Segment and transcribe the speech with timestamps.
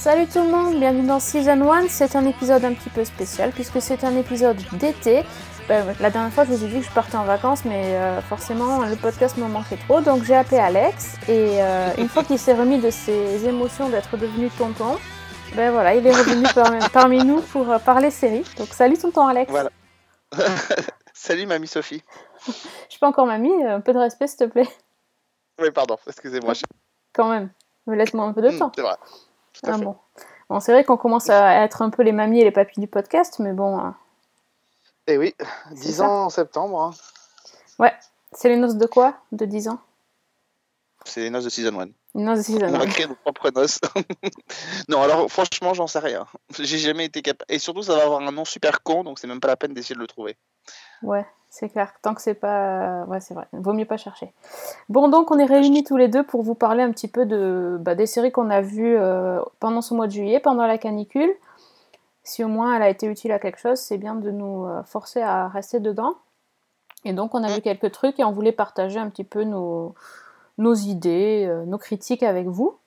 [0.00, 1.88] Salut tout le monde, bienvenue dans Season 1.
[1.88, 5.24] C'est un épisode un petit peu spécial puisque c'est un épisode d'été.
[5.68, 8.20] Ben, la dernière fois, je vous ai dit que je partais en vacances, mais euh,
[8.22, 10.00] forcément, le podcast me manquait trop.
[10.00, 14.16] Donc, j'ai appelé Alex et euh, une fois qu'il s'est remis de ses émotions d'être
[14.16, 14.96] devenu tonton,
[15.54, 18.44] ben voilà, il est revenu par- parmi nous pour euh, parler série.
[18.56, 19.50] Donc, salut tonton Alex.
[19.50, 19.70] Voilà.
[21.12, 22.02] Salut mamie Sophie.
[22.46, 22.52] Je
[22.88, 24.68] suis pas encore mamie, un peu de respect s'il te plaît.
[25.60, 26.54] Oui, pardon, excusez-moi.
[27.12, 27.50] Quand même,
[27.86, 28.72] me laisse-moi un peu de Hmm, temps.
[28.74, 28.94] C'est vrai.
[29.66, 29.96] Ah bon.
[30.48, 32.86] Bon, c'est vrai qu'on commence à être un peu les mamies et les papis du
[32.88, 33.78] podcast, mais bon,
[35.06, 35.34] Et Eh oui,
[35.70, 36.08] C'est 10 ça.
[36.08, 36.82] ans en septembre.
[37.80, 37.90] hein.
[38.32, 39.78] c'est les noces de quoi De 10 ans?
[41.04, 41.86] C'est les noces de Season 1.
[42.14, 43.80] Les noces de season On va créer nos propres noces.
[44.88, 46.26] non, alors franchement, j'en sais rien.
[46.58, 47.46] J'ai jamais été capable.
[47.48, 49.72] Et surtout, ça va avoir un nom super con, donc c'est même pas la peine
[49.72, 50.36] d'essayer de le trouver.
[51.02, 51.92] Ouais, c'est clair.
[52.02, 53.04] Tant que c'est pas.
[53.08, 53.46] Ouais, c'est vrai.
[53.52, 54.32] Vaut mieux pas chercher.
[54.88, 57.76] Bon, donc, on est réunis tous les deux pour vous parler un petit peu de,
[57.80, 61.32] bah, des séries qu'on a vues euh, pendant ce mois de juillet, pendant la canicule.
[62.22, 64.82] Si au moins elle a été utile à quelque chose, c'est bien de nous euh,
[64.84, 66.14] forcer à rester dedans.
[67.04, 69.94] Et donc, on a vu quelques trucs et on voulait partager un petit peu nos,
[70.58, 72.78] nos idées, euh, nos critiques avec vous.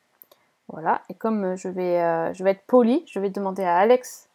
[0.70, 1.02] Voilà.
[1.10, 4.30] Et comme euh, je vais, euh, je vais être poli, je vais demander à Alex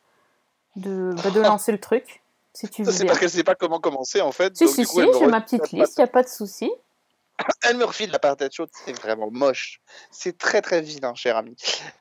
[0.76, 2.22] de, bah, de lancer le truc.
[2.58, 4.56] Si tu veux C'est parce qu'elle sait pas comment commencer en fait.
[4.56, 6.68] Si, donc, si, coup, si, j'ai ma petite liste, il a pas de souci.
[7.62, 9.80] Elle me refile la patate chaude, c'est vraiment moche.
[10.10, 11.54] C'est très très vilain, cher ami.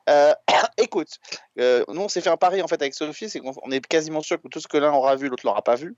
[0.08, 0.34] Euh,
[0.78, 1.20] écoute,
[1.60, 3.86] euh, nous on s'est fait un pari en fait avec Sophie, c'est qu'on on est
[3.86, 5.94] quasiment sûr que tout ce que l'un aura vu, l'autre l'aura pas vu.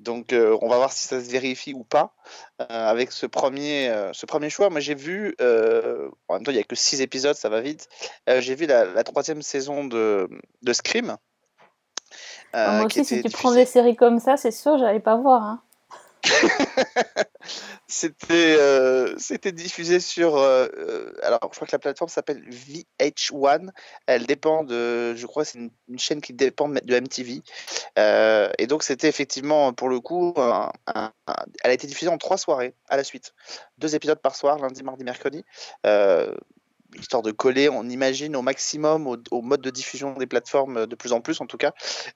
[0.00, 2.16] Donc euh, on va voir si ça se vérifie ou pas
[2.58, 4.70] avec ce premier, ce premier choix.
[4.70, 7.88] Moi j'ai vu, en même temps il n'y a que 6 épisodes, ça va vite.
[8.26, 10.28] J'ai vu la, la troisième saison de,
[10.62, 11.16] de Scream.
[12.56, 15.00] Ah, euh, Moi qui aussi, si tu prends des séries comme ça, c'est sûr, j'allais
[15.00, 15.42] pas voir.
[15.42, 15.62] Hein.
[17.86, 20.36] C'était euh, c'était diffusé sur.
[20.36, 23.68] euh, euh, alors, je crois que la plateforme s'appelle VH1.
[24.06, 25.14] Elle dépend de.
[25.14, 27.42] Je crois que c'est une, une chaîne qui dépend de de MTV.
[27.98, 32.08] Euh, et donc, c'était effectivement, pour le coup, un- un- un- elle a été diffusée
[32.10, 33.34] en trois soirées à la suite.
[33.76, 35.44] Deux épisodes par soir, lundi, mardi, mercredi.
[36.94, 40.94] Euh, histoire de coller, on imagine, au maximum au, mode de diffusion des plateformes, de
[40.94, 41.72] plus en plus en tout cas.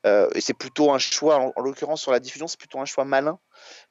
[0.06, 2.84] Euh, et c'est plutôt un choix, en, en l'occurrence sur la diffusion, c'est plutôt un
[2.84, 3.38] choix malin.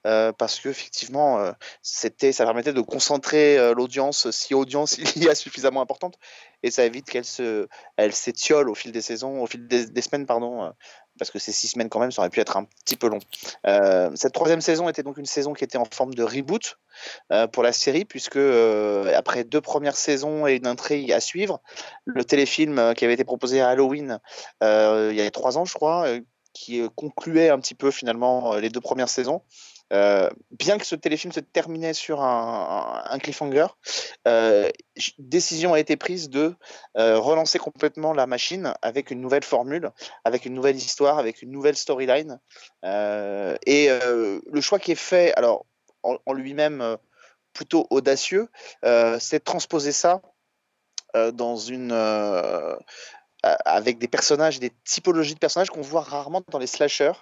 [0.05, 2.09] euh, parce que effectivement, euh, ça
[2.45, 6.15] permettait de concentrer euh, l'audience, si audience il y a suffisamment importante,
[6.63, 7.67] et ça évite qu'elle se,
[7.97, 10.69] elle s'étiole au fil des saisons, au fil des, semaines, pardon, euh,
[11.17, 13.19] parce que ces six semaines quand même, ça aurait pu être un petit peu long.
[13.65, 16.77] Euh, cette troisième saison était donc une saison qui était en forme de reboot
[17.31, 21.61] euh, pour la série, puisque euh, après deux premières saisons et une intrigue à suivre,
[22.05, 24.19] le téléfilm qui avait été proposé à Halloween
[24.61, 26.07] il y a trois ans, je crois,
[26.53, 29.41] qui concluait un petit peu finalement les deux premières saisons.
[29.93, 33.67] Euh, bien que ce téléfilm se terminait sur un, cliffhanger,
[34.27, 34.69] euh,
[35.17, 36.55] décision a été prise de
[36.97, 39.91] euh, relancer complètement la machine avec une nouvelle formule,
[40.25, 42.39] avec une nouvelle histoire, avec une nouvelle storyline.
[42.83, 45.65] Euh, et le choix qui est fait, alors
[46.03, 46.97] en, lui-même
[47.53, 48.49] plutôt audacieux,
[48.83, 50.21] c'est de transposer ça
[51.33, 51.91] dans une
[53.43, 57.13] avec des personnages, des typologies de personnages qu'on voit rarement dans les slashers.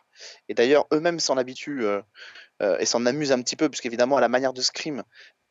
[0.49, 1.85] Et d'ailleurs, eux-mêmes s'en habituent
[2.61, 5.03] euh, et s'en amusent un petit peu, puisqu'évidemment, à la manière de Scream,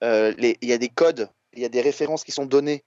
[0.02, 2.84] euh, il y a des codes, il y a des références qui sont données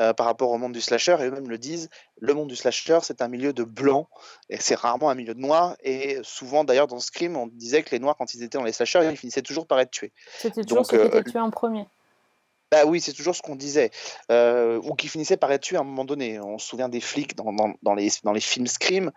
[0.00, 1.88] euh, par rapport au monde du slasher, et eux-mêmes le disent,
[2.20, 4.08] le monde du slasher, c'est un milieu de blanc,
[4.48, 7.90] et c'est rarement un milieu de noir, et souvent, d'ailleurs, dans Scream, on disait que
[7.90, 10.12] les noirs, quand ils étaient dans les slashers, ils finissaient toujours par être tués.
[10.36, 11.86] C'était toujours Donc, ceux qui étaient tués en premier.
[12.70, 13.90] Bah oui, c'est toujours ce qu'on disait.
[14.30, 16.38] Euh, ou qui finissait par être tué à un moment donné.
[16.38, 19.10] On se souvient des flics dans, dans, les, dans les films Scream.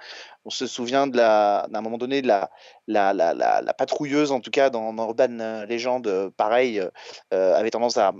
[0.45, 2.49] On se souvient d'un moment donné la,
[2.87, 6.79] la, la, la, patrouilleuse, en tout cas dans, dans Urban Legend, euh, pareil,
[7.33, 8.13] euh, avait tendance à,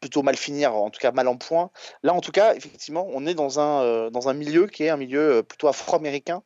[0.00, 1.70] plutôt mal finir, en tout cas mal en point.
[2.02, 4.96] Là, en tout cas, effectivement, on est dans un, dans un milieu qui est un
[4.96, 6.42] milieu plutôt afro-américain.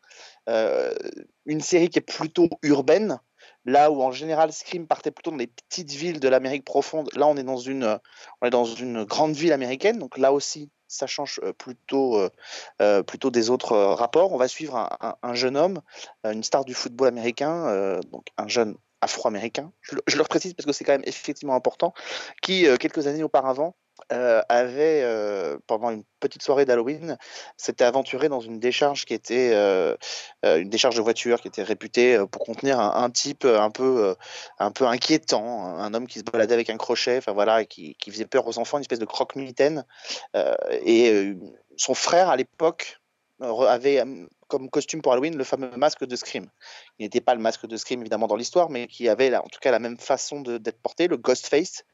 [1.46, 3.20] Une série qui est plutôt urbaine.
[3.64, 7.26] Là où en général Scream partait plutôt dans les petites villes de l'Amérique profonde, là
[7.28, 7.98] on est dans une, euh,
[8.40, 12.18] on est dans une grande ville américaine, donc là aussi ça change euh, plutôt,
[12.80, 14.32] euh, plutôt des autres rapports.
[14.32, 15.80] On va suivre un, un- un jeune homme,
[16.24, 20.66] une star du football américain, donc un jeune afro-américain, je, le- je le précise parce
[20.66, 21.94] que c'est quand même effectivement important,
[22.42, 23.74] qui quelques années auparavant
[24.12, 27.18] euh, avait, euh, pendant une petite soirée d'Halloween,
[27.56, 29.96] s'était aventuré dans une décharge qui était euh,
[30.44, 34.14] une décharge de voiture qui était réputée pour contenir un, type un peu,
[34.58, 38.10] un peu inquiétant, un homme qui se baladait avec un crochet, enfin voilà, qui, qui
[38.10, 39.84] faisait peur aux enfants, une espèce de croque-mitaine.
[40.84, 41.34] Et
[41.76, 43.01] son frère à l'époque
[43.42, 44.02] avait
[44.48, 46.46] comme costume pour Halloween le fameux masque de Scream.
[46.98, 49.60] Il n'était pas le masque de Scream évidemment dans l'histoire, mais qui avait en tout
[49.60, 51.84] cas la même façon d'être porté, le Ghostface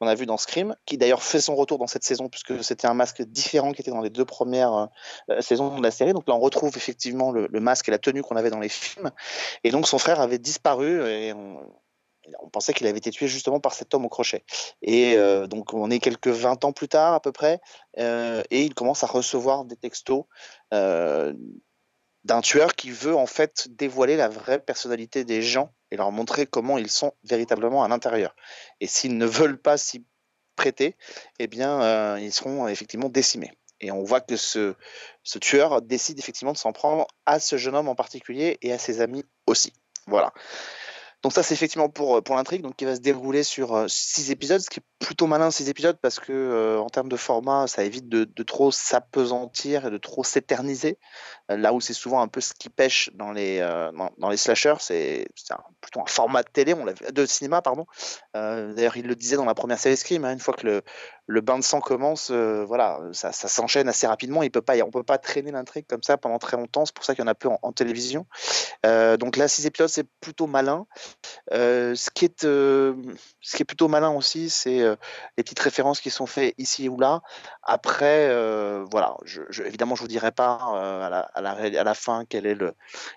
[0.00, 2.88] qu'on a vu dans Scream, qui d'ailleurs fait son retour dans cette saison puisque c'était
[2.88, 4.88] un masque différent qui était dans les deux premières
[5.30, 6.12] euh, saisons de la série.
[6.12, 8.68] Donc là on retrouve effectivement le, le masque et la tenue qu'on avait dans les
[8.68, 9.10] films.
[9.62, 11.60] Et donc son frère avait disparu et on,
[12.40, 14.44] on pensait qu'il avait été tué justement par cet homme au crochet.
[14.82, 17.60] Et euh, donc on est quelques 20 ans plus tard à peu près,
[17.98, 20.24] euh, et il commence à recevoir des textos
[20.72, 21.32] euh,
[22.24, 26.46] d'un tueur qui veut en fait dévoiler la vraie personnalité des gens et leur montrer
[26.46, 28.34] comment ils sont véritablement à l'intérieur.
[28.80, 30.04] Et s'ils ne veulent pas s'y
[30.54, 30.96] prêter,
[31.38, 33.50] eh bien ils seront effectivement décimés.
[33.80, 34.76] Et on voit que ce,
[35.24, 38.78] ce tueur décide effectivement de s'en prendre à ce jeune homme en particulier et à
[38.78, 39.72] ses amis aussi.
[40.06, 40.32] Voilà.
[41.22, 44.30] Donc ça c'est effectivement pour, pour l'intrigue, donc qui va se dérouler sur euh, six
[44.30, 44.60] épisodes,
[45.02, 48.70] plutôt malin six épisodes parce que euh, en termes de format, ça évite de, trop
[48.70, 50.98] s'apesantir et de trop s'éterniser.
[51.50, 54.36] Euh, là où c'est souvent un peu ce qui pêche dans les euh, dans, les
[54.36, 55.26] slashers, c'est
[55.80, 56.74] plutôt un format de télé,
[57.12, 57.86] de cinéma pardon.
[58.36, 60.82] Euh, D'ailleurs il le disait dans la première série Scream, hein, une fois que le,
[61.26, 64.42] le bain de sang commence, voilà, ça, s'enchaîne assez rapidement.
[64.42, 66.84] Il peut pas, on peut pas traîner l'intrigue comme ça pendant très longtemps.
[66.84, 68.26] C'est pour ça qu'il y en a peu en, en télévision.
[68.84, 70.86] Donc là, six épisodes, c'est plutôt malin.
[71.50, 72.94] Ce, qui est, ce
[73.56, 74.96] qui est plutôt malin aussi, c'est euh,
[75.36, 77.22] les petites références qui sont faites ici ou là.
[77.62, 82.46] Après, euh, voilà, je, je- évidemment, je vous dirai pas euh, à, la, fin quel
[82.46, 82.74] est le,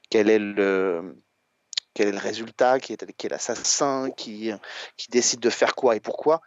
[0.10, 4.52] quel est résultat, qui est, l'assassin, qui,
[5.10, 6.42] décide de faire quoi et pourquoi.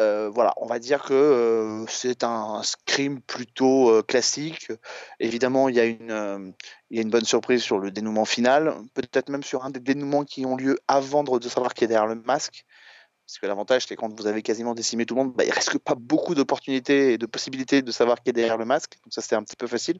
[0.00, 4.72] Euh, voilà, on va dire que c'est un scream plutôt classique.
[5.20, 6.54] Évidemment, il y, a une,
[7.10, 10.78] bonne surprise sur le dénouement final, peut-être même sur un des dénouements qui ont lieu
[10.88, 12.64] avant de savoir qui est derrière le masque.
[13.26, 15.70] Parce que l'avantage, c'est quand vous avez quasiment décimé tout le monde, bah, il reste
[15.70, 18.98] que pas beaucoup d'opportunités et de possibilités de savoir qui est derrière le masque.
[19.02, 19.98] Donc ça, c'est un petit peu facile.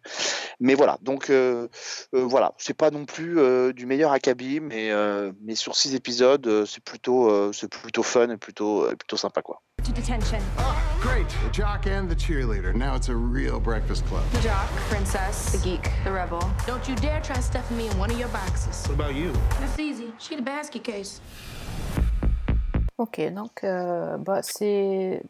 [0.60, 1.68] Mais voilà, donc euh,
[2.14, 5.94] euh, voilà, c'est pas non plus euh, du meilleur acabit, mais, euh, mais sur six
[5.94, 9.62] épisodes, euh, c'est plutôt, euh, c'est plutôt fun et plutôt, euh, plutôt sympa quoi.
[9.84, 10.38] To detention.
[10.58, 11.26] Ah, great.
[11.28, 12.74] The jock and the cheerleader.
[12.74, 14.22] Now it's a real breakfast club.
[14.32, 16.40] The jock, princess, the geek, the rebel.
[16.66, 18.86] Don't you dare try stuffing me in one of your boxes.
[18.86, 19.32] What about you?
[19.60, 20.12] That's easy.
[20.18, 21.20] She the basket case.
[22.98, 25.22] Ok, donc euh, bah, c'est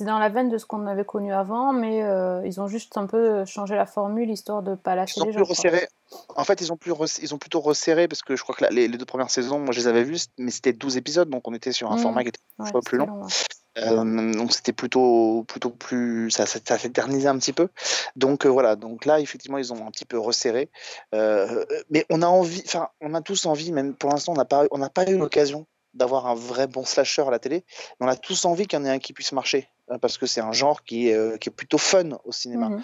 [0.00, 3.06] dans la veine de ce qu'on avait connu avant, mais euh, ils ont juste un
[3.06, 5.48] peu changé la formule histoire de pas lâcher Ils ont les plus gens.
[5.48, 5.88] resserré.
[6.36, 8.70] En fait, ils ont, plus ils ont plutôt resserré parce que je crois que la-
[8.70, 11.46] les, les deux premières saisons, moi je les avais vues, mais c'était 12 épisodes, donc
[11.48, 12.02] on était sur un Mhm.
[12.02, 13.06] format qui était Ouais, fois plus long.
[13.06, 13.30] long, ouais.
[13.78, 17.68] Euh, donc c'était plutôt plutôt plus ça, ça, ça s'éternisait un petit peu
[18.16, 20.70] donc euh, voilà donc là effectivement ils ont un petit peu resserré
[21.14, 24.44] Euh, mais on a envie enfin on a tous envie même pour l'instant on n'a
[24.44, 27.64] pas on n'a pas eu l'occasion d'avoir un vrai bon slasher à la télé
[27.98, 30.18] mais on a tous envie qu'il y en ait un qui puisse marcher euh, parce
[30.18, 32.82] que c'est un genre qui est euh, qui est plutôt fun au cinéma Mhm.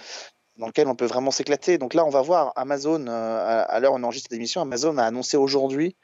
[0.58, 1.78] dans lequel on peut vraiment s'éclater.
[1.78, 4.96] Donc là, on va voir Amazon, euh, à, l'heure où on enregistre cette émission, Amazon
[4.98, 5.96] a annoncé aujourd'hui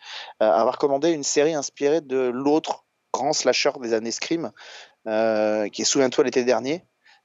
[0.42, 4.52] euh, avoir commandé une série inspirée de l'autre grand slasher des années Scream,
[5.06, 6.84] euh, qui est Souviens-toi l'été dernier.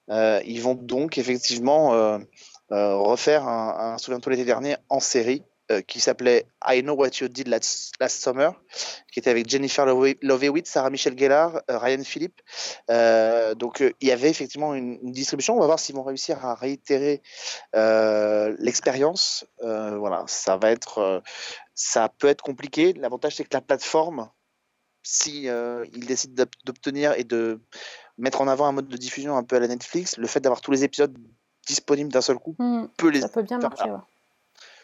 [0.10, 1.90] Ils vont donc effectivement
[2.70, 7.28] refaire un, un Souviens-toi l'été dernier en série euh, qui s'appelait I Know What You
[7.28, 8.54] Did Last, Last Summer,
[9.12, 12.42] qui était avec Jennifer Love Love Hewitt, Sarah Michelle Gellar, euh, Ryan Philippe.
[12.90, 15.56] Euh, donc il y avait effectivement une, une distribution.
[15.56, 17.22] On va voir s'ils vont réussir à réitérer
[18.60, 19.46] l'expérience.
[19.62, 21.22] Voilà, ça va être,
[21.74, 22.94] ça peut être compliqué.
[22.94, 24.30] L'avantage c'est que la plateforme,
[25.04, 27.60] si ils décident d'ob- d'obtenir et de
[28.18, 30.62] mettre en avant un mode de diffusion un peu à la Netflix, le fait d'avoir
[30.62, 31.16] tous les épisodes
[31.68, 32.90] disponibles d'un seul coup Mhm.
[32.98, 33.92] peut les Ça peut bien marcher.
[33.92, 33.98] ouais.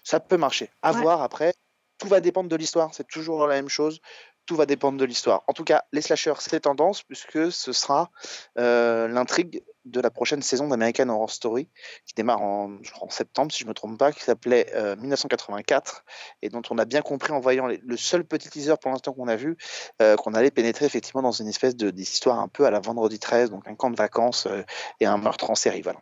[0.03, 0.69] Ça peut marcher.
[0.81, 1.01] À Ouais.
[1.01, 1.53] voir après.
[1.99, 2.89] Tout va dépendre de l'histoire.
[2.93, 3.99] C'est toujours la même chose.
[4.45, 5.43] Tout va dépendre de l'histoire.
[5.47, 8.11] En tout cas, les slashers, c'est tendance puisque ce sera
[8.57, 11.69] euh, l'intrigue de la prochaine saison d'American Horror Story
[12.05, 12.77] qui démarre en,
[13.09, 16.03] septembre, si je ne me trompe pas, qui s'appelait euh, 1984
[16.41, 19.13] et dont on a bien compris en voyant les- le seul petit teaser pour l'instant
[19.13, 19.55] qu'on a vu
[20.01, 23.19] euh, qu'on allait pénétrer effectivement dans une espèce de- d'histoire un peu à la Vendredi
[23.19, 24.63] 13, donc un camp de vacances euh,
[24.99, 25.81] et un meurtre en série.
[25.81, 25.99] Voilà.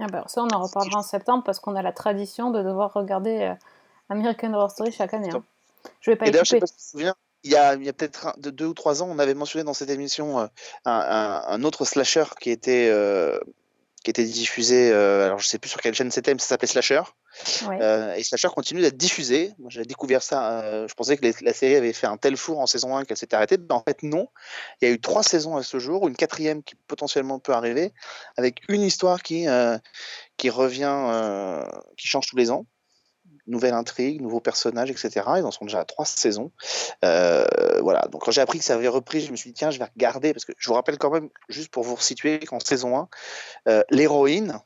[0.00, 2.92] Ah bah, ça, on en reparlera en septembre parce qu'on a la tradition de devoir
[2.92, 3.54] regarder euh,
[4.08, 5.30] American Horror Story chaque année.
[5.30, 5.42] hein.
[6.00, 6.60] Je vais pas Et y d'ailleurs, je sais couper.
[6.60, 9.34] pas si tu te souviens, il y a, peut-être deux ou trois ans, on avait
[9.34, 10.46] mentionné dans cette émission euh,
[10.84, 13.38] un, un- un autre slasher qui était, euh,
[14.04, 16.68] qui était diffusé, euh, alors je sais plus sur quelle chaîne c'était, mais ça s'appelait
[16.68, 17.00] Slasher.
[17.66, 17.78] Ouais.
[17.80, 19.52] Euh, et Slasher continue d'être diffusé.
[19.58, 20.60] Moi, j'ai découvert ça.
[20.60, 23.04] euh, je pensais que les- la série avait fait un tel four en saison 1
[23.04, 23.56] qu'elle s'était arrêtée.
[23.58, 24.28] Mais en fait, non.
[24.80, 27.92] Il y a eu trois saisons à ce jour, une quatrième qui potentiellement peut arriver,
[28.36, 29.78] avec une histoire qui, euh,
[30.36, 31.64] qui revient, euh,
[31.96, 32.66] qui change tous les ans,
[33.46, 35.10] nouvelle intrigue, nouveaux personnages, etc.
[35.36, 36.50] Ils en sont déjà à trois saisons.
[37.04, 37.44] Euh,
[37.80, 38.06] voilà.
[38.10, 39.84] Donc quand j'ai appris que ça avait repris, je me suis dit tiens, je vais
[39.84, 43.08] regarder parce que je vous rappelle quand même, juste pour vous situer, qu'en saison 1,
[43.68, 44.58] euh, l'héroïne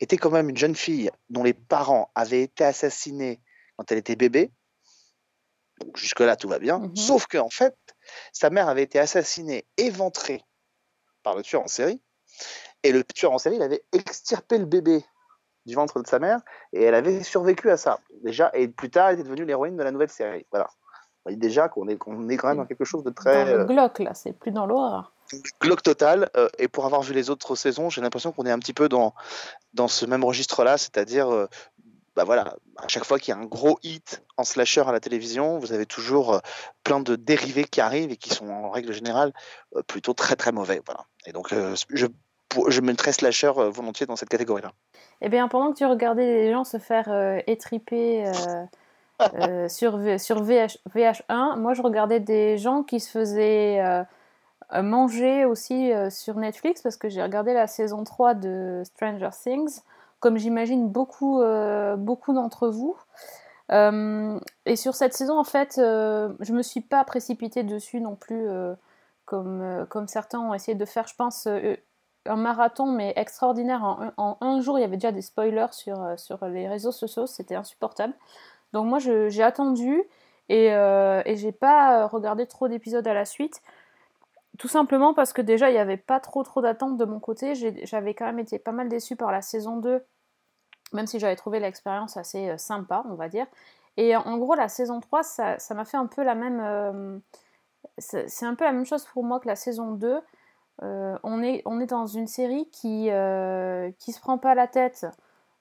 [0.00, 3.40] était quand même une jeune fille dont les parents avaient été assassinés
[3.76, 4.50] quand elle était bébé.
[5.80, 6.78] Donc, Jusque-là, tout va bien.
[6.78, 6.96] Mhm.
[6.96, 7.76] Sauf qu'en fait,
[8.32, 10.42] sa mère avait été assassinée, éventrée
[11.22, 12.00] par le tueur en série.
[12.82, 15.04] Et le tueur en série, il avait extirpé le bébé
[15.66, 16.40] du ventre de sa mère
[16.72, 17.98] et elle avait survécu à ça.
[18.22, 20.46] Déjà, et plus tard, elle était devenue l'héroïne de la nouvelle série.
[20.50, 20.68] Voilà.
[21.24, 23.52] On voit déjà qu'on est, qu'on est quand même dans quelque chose de très Dans
[23.52, 25.12] le euh, glauque, là, c'est plus dans l'horreur.
[25.60, 26.30] glauque total.
[26.36, 28.88] euh, et pour avoir vu les autres saisons, j'ai l'impression qu'on est un petit peu
[28.88, 29.12] dans,
[29.74, 31.48] dans ce même registre-là, c'est-à-dire, euh,
[32.16, 35.00] bah voilà, à chaque fois qu'il y a un gros hit en slasher à la
[35.00, 36.38] télévision, vous avez toujours euh,
[36.82, 39.34] plein de dérivés qui arrivent et qui sont en règle générale
[39.76, 40.80] euh, plutôt très très mauvais.
[40.86, 41.04] Voilà.
[41.26, 42.06] Et donc, euh, je,
[42.48, 44.72] pour- je mettrais slasher euh, volontiers dans cette catégorie-là.
[45.20, 48.30] Eh bien, pendant que tu regardais les gens se faire euh, étriper
[49.34, 53.82] euh, sur, sur VH, VH1, moi je regardais des gens qui se faisaient
[54.74, 59.80] manger aussi sur Netflix parce que j'ai regardé la saison 3 de Stranger Things,
[60.20, 61.40] comme j'imagine beaucoup,
[61.96, 62.96] beaucoup d'entre vous.
[63.72, 68.14] Euh, et sur cette saison, en fait, euh, je me suis pas précipitée dessus non
[68.14, 68.74] plus, euh,
[69.24, 71.48] comme, comme certains ont essayé de faire, je pense,
[72.28, 73.82] un marathon, mais extraordinaire.
[74.16, 77.26] En un, jour, il y avait déjà des spoilers sur, euh, sur les réseaux sociaux,
[77.26, 78.14] c'était insupportable.
[78.72, 80.02] Donc moi, j'ai attendu
[80.48, 83.62] et, euh, j'ai pas euh, regardé trop d'épisodes à la suite.
[84.58, 87.54] Tout simplement parce que déjà, il n'y avait pas trop trop d'attentes de mon côté.
[87.84, 90.02] J'avais quand même été pas mal déçue par la saison 2,
[90.92, 93.46] même si j'avais trouvé l'expérience assez sympa, on va dire.
[93.98, 97.20] Et en- gros, la saison 3, ça m'a fait un peu la même...
[97.98, 100.20] c'est un peu la même chose pour moi que la saison 2.
[100.82, 105.06] Euh, on, est, dans une série qui, euh, qui se prend pas la tête.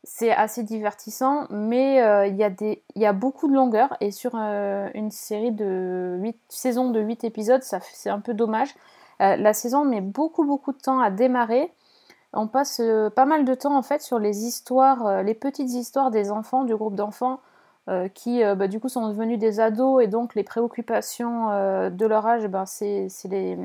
[0.04, 3.96] C'est assez divertissant, mais euh, il y, a beaucoup de longueur.
[4.02, 8.34] Et sur euh, une série de 8 saisons de 8 épisodes, ça c'est un peu
[8.34, 8.76] dommage.
[9.22, 11.72] Euh, la saison met beaucoup, beaucoup de temps à démarrer.
[12.34, 15.72] On passe euh, pas mal de temps en fait sur les histoires, euh, les petites
[15.72, 17.40] histoires des enfants, du groupe d'enfants
[17.88, 21.92] euh, qui euh, bah, du coup sont devenus des ados et donc les préoccupations euh,
[21.92, 23.56] de leur âge, ben, c'est c'est les,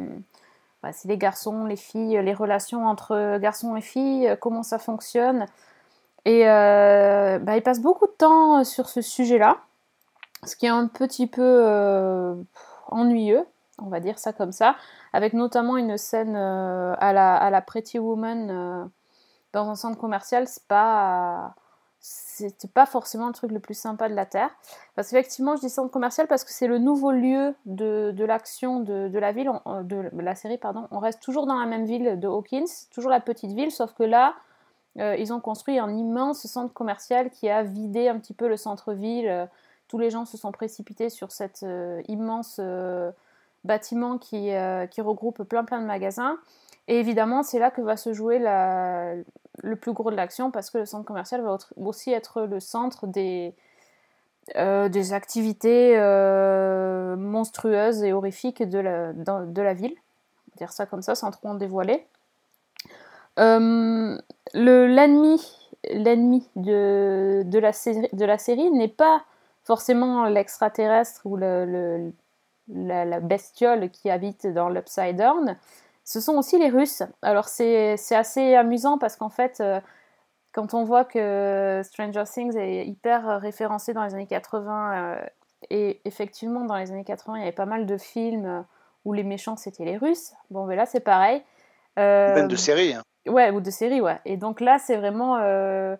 [0.82, 4.78] bah, c'est les garçons, les filles, les relations entre garçons et filles, euh, comment ça
[4.78, 5.46] fonctionne.
[6.24, 9.58] Et euh, bah, ils passent beaucoup de temps sur ce sujet-là,
[10.44, 12.34] ce qui est un petit peu euh,
[12.88, 13.44] ennuyeux,
[13.78, 14.76] on va dire ça comme ça,
[15.12, 18.84] avec notamment une scène euh, à, la, à la Pretty Woman euh,
[19.52, 21.54] dans un centre commercial, c'est pas
[22.48, 24.50] c'était pas forcément le truc le plus sympa de la Terre.
[24.96, 28.80] Parce qu'effectivement, je dis centre commercial parce que c'est le nouveau lieu de, de l'action
[28.80, 30.88] de, de la ville, on- de la série, pardon.
[30.90, 34.02] On reste toujours dans la même ville de Hawkins, toujours la petite ville, sauf que
[34.02, 34.34] là,
[34.98, 38.56] euh, ils ont construit un immense centre commercial qui a vidé un petit peu le
[38.56, 39.28] centre-ville.
[39.28, 39.46] Euh,
[39.88, 43.10] Tous les gens se sont précipités sur cet euh, immense euh,
[43.64, 46.38] bâtiment qui, euh, qui regroupe plein plein de magasins.
[46.88, 49.14] Et évidemment, c'est là que va se jouer la-
[49.62, 53.06] le plus gros de l'action parce que le centre commercial va aussi être le centre
[53.06, 53.54] des,
[54.56, 59.94] euh, des activités euh, monstrueuses et horrifiques de la, de la ville.
[59.94, 62.06] On va dire ça comme ça sans trop en dévoiler.
[63.38, 64.18] Euh,
[64.54, 69.24] le- L'ennemi de, de, la série, de la série n'est pas
[69.64, 71.64] forcément l'extraterrestre ou la,
[72.68, 75.56] la bestiole qui habite dans l'Upside Down,
[76.10, 77.02] ce sont aussi les Russes.
[77.22, 79.80] Alors c'est c'est assez amusant parce qu'en fait, euh,
[80.52, 85.24] quand on voit que Stranger Things est hyper référencé dans les années 80, euh,
[85.70, 88.60] et effectivement dans les années 80, il y avait pas mal de films euh,
[89.04, 90.32] où les méchants c'était les Russes.
[90.50, 91.44] Bon, mais là c'est pareil.
[91.98, 92.94] Euh, Même de série.
[92.94, 93.02] hein.
[93.28, 94.18] Ouais, ou de séries, ouais.
[94.24, 95.36] Et donc là, c'est vraiment.
[95.36, 95.94] euh,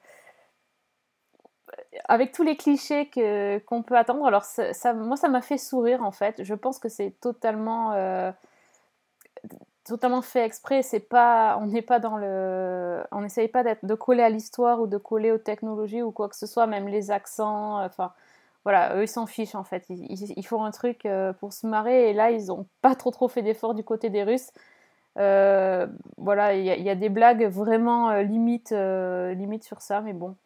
[2.08, 5.58] Avec tous les clichés que, qu'on peut attendre, alors ça, ça- moi, ça m'a fait
[5.58, 6.42] sourire en fait.
[6.42, 7.92] Je pense que c'est totalement.
[7.92, 8.32] euh,
[9.90, 10.82] totalement fait exprès.
[10.82, 14.80] C'est pas, on n'est pas dans le, on n'essaye pas d'être, de coller à l'histoire
[14.80, 17.82] ou de coller aux technologies ou quoi que ce soit, même les accents.
[17.84, 18.12] Enfin,
[18.64, 19.86] voilà, eux ils s'en fichent en fait.
[19.88, 23.28] Ils, font un truc euh, pour se marrer et là ils ont pas trop trop
[23.28, 24.50] fait d'efforts du côté des Russes.
[25.18, 25.86] Euh,
[26.18, 30.36] voilà, il y, a- des blagues vraiment euh, limite, euh, sur ça, mais bon.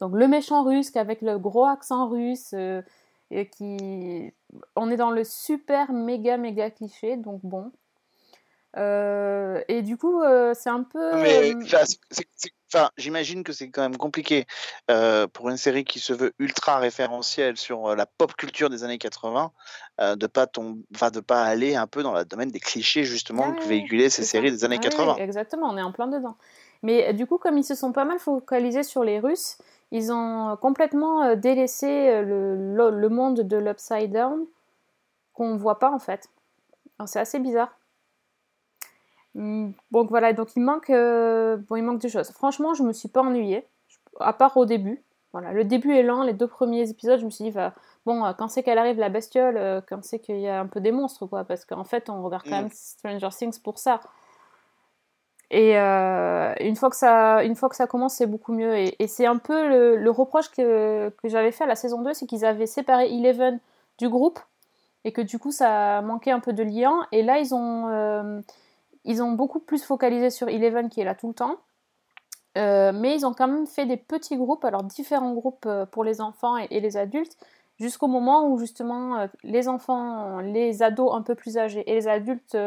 [0.00, 2.82] Donc le méchant russe avec le gros accent russe, euh,
[3.30, 4.32] qui,
[4.76, 7.70] on est dans le super méga méga cliché, donc bon.
[8.76, 10.98] Euh, et du coup, euh, c'est un peu.
[11.02, 11.54] Euh,
[12.72, 14.46] enfin, j'imagine que c'est quand même compliqué
[14.90, 18.98] euh, pour une série qui se veut ultra référentielle sur la pop culture des années
[18.98, 19.50] 80
[20.00, 23.02] euh, de pas tom- enfin, de pas aller un peu dans le domaine des clichés
[23.02, 25.16] justement Ah que véhiculaient ces séries des années Ah oui, 80.
[25.18, 26.36] exactement, on est en plein dedans.
[26.82, 29.58] Mais du coup, comme ils se sont pas mal focalisés sur les Russes,
[29.90, 34.46] ils ont complètement délaissé le, le, le monde de l'Upside Down
[35.34, 36.28] qu'on voit pas en fait.
[37.06, 37.76] C'est assez bizarre.
[39.36, 42.30] Hum, Donc voilà, donc il manque, euh, bon, il manque des choses.
[42.30, 43.66] Franchement, je me suis pas ennuyée,
[44.18, 45.02] à part au début.
[45.32, 47.56] Voilà, le début est lent, les deux premiers épisodes, je me suis dit,
[48.04, 50.66] bon, euh, quand c'est qu'elle arrive la bestiole, euh, quand c'est qu'il y a un
[50.66, 52.62] peu des monstres, quoi, parce qu'en fait, on regarde quand Mm.
[52.62, 54.00] même Stranger Things pour ça.
[55.52, 58.76] Et euh, une, fois que ça, une fois que ça commence, c'est beaucoup mieux.
[58.76, 62.02] Et, et c'est un peu le, le reproche que, que j'avais fait à la saison
[62.02, 63.58] 2, c'est qu'ils avaient séparé Eleven
[63.98, 64.38] du groupe,
[65.04, 67.06] et que du coup, ça manquait un peu de lien.
[67.12, 68.40] Et là, ils ont, euh,
[69.04, 71.56] ils ont beaucoup plus focalisé sur Eleven qui est là tout le temps.
[72.58, 76.02] Euh, mais ils ont quand même fait des petits groupes, alors différents groupes euh, pour
[76.02, 77.36] les enfants et, et les adultes,
[77.78, 82.08] jusqu'au moment où justement euh, les enfants, les ados un peu plus âgés et les
[82.08, 82.58] adultes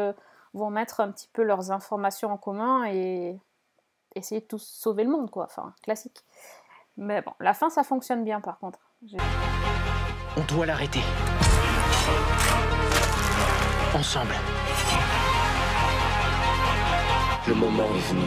[0.54, 3.38] vont mettre un petit peu leurs informations en commun et
[4.14, 5.44] essayer de tous sauver le monde, quoi.
[5.44, 6.24] Enfin, classique.
[6.96, 8.78] Mais bon, la fin, ça fonctionne bien par contre.
[10.36, 11.00] On doit l'arrêter.
[13.94, 14.34] Ensemble.
[17.46, 18.22] Le moment est venu.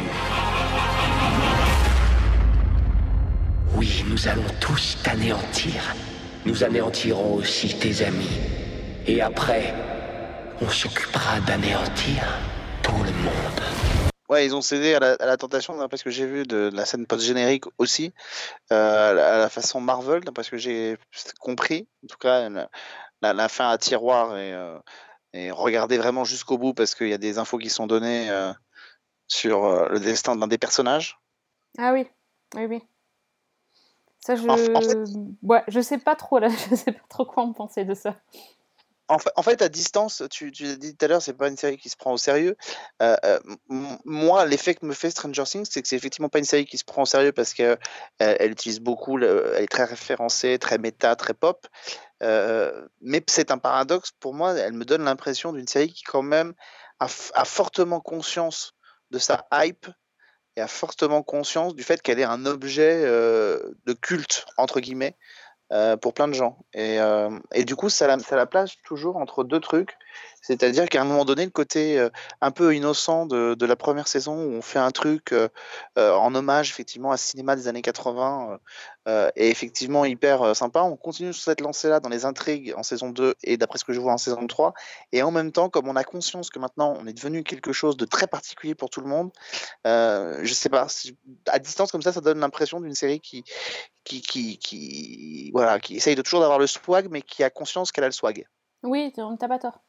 [3.75, 5.95] Oui, nous allons tous t'anéantir.
[6.45, 8.39] Nous anéantirons aussi tes amis.
[9.07, 9.73] Et après,
[10.61, 12.27] on s'occupera d'anéantir
[12.83, 14.11] tout le monde.
[14.29, 17.07] Ouais, ils ont cédé à la, tentation, d'après ce que j'ai vu de, la scène
[17.07, 18.13] post-générique aussi,
[18.71, 20.95] euh, à la- façon Marvel, d'après ce que j'ai
[21.39, 21.87] compris.
[22.03, 22.47] En tout cas,
[23.21, 24.77] la, fin à tiroir et, euh,
[25.53, 28.51] regarder vraiment jusqu'au bout parce qu'il y a des infos qui sont données euh,
[29.27, 31.19] sur euh, le destin d'un des personnages.
[31.77, 32.07] Ah oui,
[32.55, 32.83] oui, oui.
[34.25, 34.47] Ça, je...
[34.75, 34.97] En fait-
[35.43, 38.15] Ouais, je sais pas trop, là, je sais pas trop quoi en penser de ça.
[39.09, 41.47] En fait, en fait, à distance, tu, tu l'as dit tout à l'heure, c'est pas
[41.47, 42.57] une série qui se prend au sérieux.
[43.01, 46.43] Euh, euh, moi, l'effet que me fait Stranger Things, c'est que c'est effectivement pas une
[46.45, 47.79] série qui se prend au sérieux parce qu'elle
[48.19, 51.67] elle utilise beaucoup, le- elle est très référencée, très méta, très pop.
[52.19, 54.53] Mais c'est un paradoxe pour moi.
[54.55, 56.53] Elle me donne l'impression d'une série qui, quand même,
[56.99, 57.07] a
[57.45, 58.73] fortement conscience
[59.11, 59.87] de sa hype
[60.55, 65.15] et a fortement conscience du fait qu'elle est un objet euh, de culte, entre guillemets,
[65.71, 66.57] euh, pour plein de gens.
[66.73, 67.29] Et, euh,
[67.65, 69.95] du coup, ça la place toujours entre deux trucs.
[70.41, 72.09] C'est-à-dire qu'à un moment donné, le côté euh,
[72.41, 75.49] un peu innocent de, la première saison où on fait un truc euh,
[75.97, 78.57] euh, en hommage effectivement à cinéma des années 80 euh,
[79.07, 80.83] euh, est effectivement hyper sympa.
[80.83, 83.93] On continue sur cette lancée-là dans les intrigues en saison 2 et d'après ce que
[83.93, 84.73] je vois en saison 3.
[85.11, 87.97] Et en même temps, comme on a conscience que maintenant on est devenu quelque chose
[87.97, 89.31] de très particulier pour tout le monde,
[89.85, 90.87] je sais pas,
[91.47, 93.43] à distance comme ça, ça donne l'impression d'une série qui,
[95.51, 98.45] voilà, qui essaye toujours d'avoir le swag, mais qui a conscience qu'elle a le swag.
[98.83, 99.81] Oui, t'as pas tort.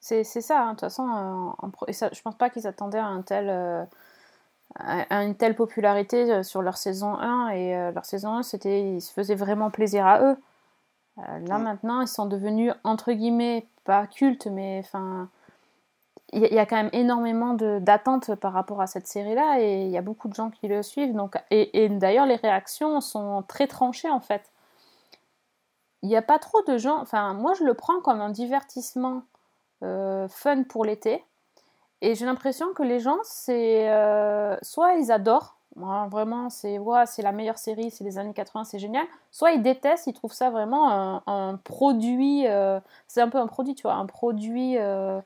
[0.00, 1.06] C'est ça, hein, de toute façon.
[1.08, 3.84] euh, en pro- et ça, je pense pas qu'ils attendaient à, un tel, euh,
[4.78, 7.50] à à une telle popularité euh, sur leur saison 1.
[7.50, 10.36] Et euh, leur saison 1, c'était, ils se faisaient vraiment plaisir à eux.
[11.46, 11.62] Là, Mm.
[11.64, 15.28] maintenant, ils sont devenus, entre guillemets, pas cultes, mais enfin.
[16.32, 19.60] Il y, a- il y a quand même énormément d'attentes par rapport à cette série-là
[19.60, 21.14] et il y a beaucoup de gens qui le suivent.
[21.14, 24.42] Donc, et, et d'ailleurs, les réactions sont très tranchées en fait.
[26.02, 26.98] Il n'y a pas trop de gens.
[27.00, 29.22] Enfin, moi, je le prends comme un divertissement
[30.28, 31.24] fun pour l'été.
[32.02, 33.90] Et j'ai l'impression que les gens, c'est.
[33.90, 38.64] euh, soit ils adorent, vraiment, c'est ouais, c'est la meilleure série, c'est les années 80,
[38.64, 39.06] c'est génial.
[39.30, 42.46] Soit ils détestent, ils trouvent ça vraiment un, un produit.
[42.46, 45.20] euh, c'est un peu un produit, tu vois, un produit euh,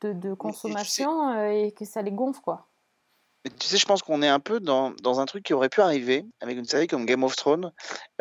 [0.00, 2.66] de, de consommation euh, et que ça les gonfle, quoi.
[3.44, 5.68] Mais tu sais, je pense qu'on est un peu dans, dans un truc qui aurait
[5.68, 7.72] pu arriver avec une série comme Game of Thrones.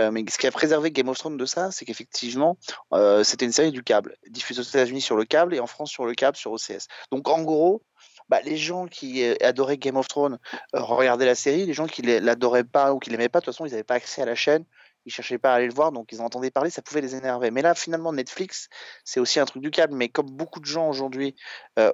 [0.02, 2.58] Euh, mais ce qui a préservé Game of Thrones de ça, c'est qu'effectivement,
[2.94, 5.92] euh, c'était une série du câble, diffusée aux États-Unis sur le câble et en France
[5.92, 6.88] sur le câble sur OCS.
[7.12, 7.84] Donc en gros,
[8.28, 10.40] bah, les gens qui euh, adoraient Game of Thrones
[10.74, 13.66] regardaient la série, les gens qui l'adoraient pas ou qui l'aimaient pas, de toute façon,
[13.66, 14.66] ils n'avaient pas accès à la chaîne.
[15.06, 17.16] Ils cherchaient pas à aller le voir, donc ils en entendaient parler, ça pouvait les
[17.16, 17.52] énerver.
[17.52, 18.70] Mais là, finalement, Netflix,
[19.04, 19.94] c'est aussi un truc du câble.
[19.94, 21.36] Mais comme beaucoup de gens aujourd'hui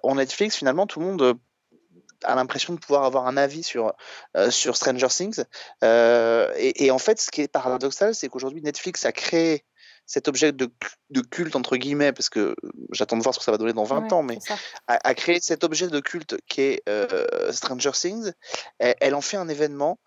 [0.03, 1.39] ont Netflix, finalement, tout le monde
[2.23, 3.93] a l'impression de pouvoir avoir un avis sur,
[4.36, 5.43] euh, sur Stranger Things.
[5.84, 9.65] Euh, et, et en fait, ce qui est paradoxal, c'est qu'aujourd'hui, Netflix a créé
[10.05, 10.71] cet objet de,
[11.12, 12.55] de culte, entre guillemets, parce que
[12.91, 14.39] j'attends de voir ce que ça va donner dans 20 Ouais, ans, mais
[14.88, 18.32] a, a créé cet objet de culte qui est euh, Stranger Things.
[18.79, 19.99] Elle, elle en fait un événement.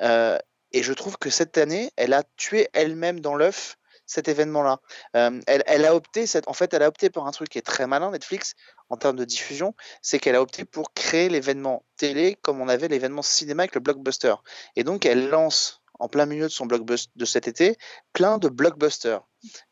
[0.00, 3.76] et je trouve que cette année, elle a tué elle-même dans l'œuf
[4.10, 4.80] cet événement-là.
[5.16, 7.86] Euh, elle, a opté, en fait, elle a opté pour un truc qui est très
[7.86, 8.54] malin, Netflix,
[8.88, 12.88] en termes de diffusion, c'est qu'elle a opté pour créer l'événement télé comme on avait
[12.88, 14.34] l'événement cinéma avec le blockbuster.
[14.74, 17.76] Et donc, elle lance en plein milieu de son blockbuster de cet été
[18.12, 19.20] plein de blockbusters.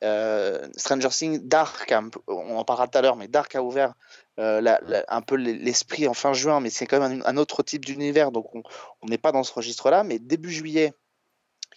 [0.04, 1.92] Euh, Stranger Things, Dark,
[2.28, 3.94] on en parlera tout à l'heure, mais Dark a ouvert
[4.38, 4.62] euh,
[5.08, 8.54] un peu l'esprit en fin juin, mais c'est quand même un, autre type d'univers, donc
[8.54, 8.62] on
[9.00, 10.04] on n'est pas dans ce registre-là.
[10.04, 10.92] Mais début juillet,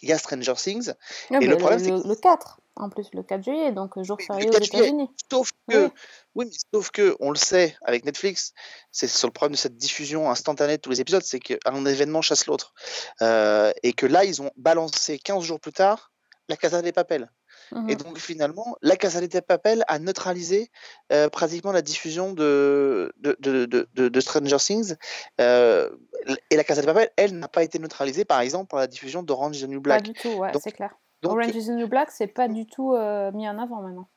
[0.02, 0.92] il y a Stranger Things.
[1.30, 4.18] Ouais, Et le problème, c'est le, le 4, en plus, le 4 juillet, donc jour
[4.20, 4.78] férié aux 4 juillet.
[4.80, 5.10] États-Unis.
[5.30, 5.90] Sauf que, Oui.
[6.34, 8.52] oui, mais sauf que, on le sait, avec Netflix,
[8.90, 12.22] c'est sur le problème de cette diffusion instantanée de tous les épisodes, c'est qu'un événement
[12.22, 12.74] chasse l'autre.
[13.22, 16.10] Euh, et que là, ils ont balancé 15 jours plus tard
[16.48, 17.30] la Casa des Papel.
[17.88, 20.70] Et donc finalement, la Casa des Papel a neutralisé
[21.12, 24.94] euh, pratiquement la diffusion de, de, de, de- de- de Stranger Things.
[25.40, 25.90] Euh,
[26.50, 29.22] et la Casa des Papel, elle, n'a pas été neutralisée, par exemple, par la diffusion
[29.22, 30.02] d'Orange is the New Pas Black.
[30.04, 30.94] du tout, ouais, c'est clair.
[31.22, 34.08] Donc, Orange is the New Black, c'est pas du tout euh, mis en avant maintenant.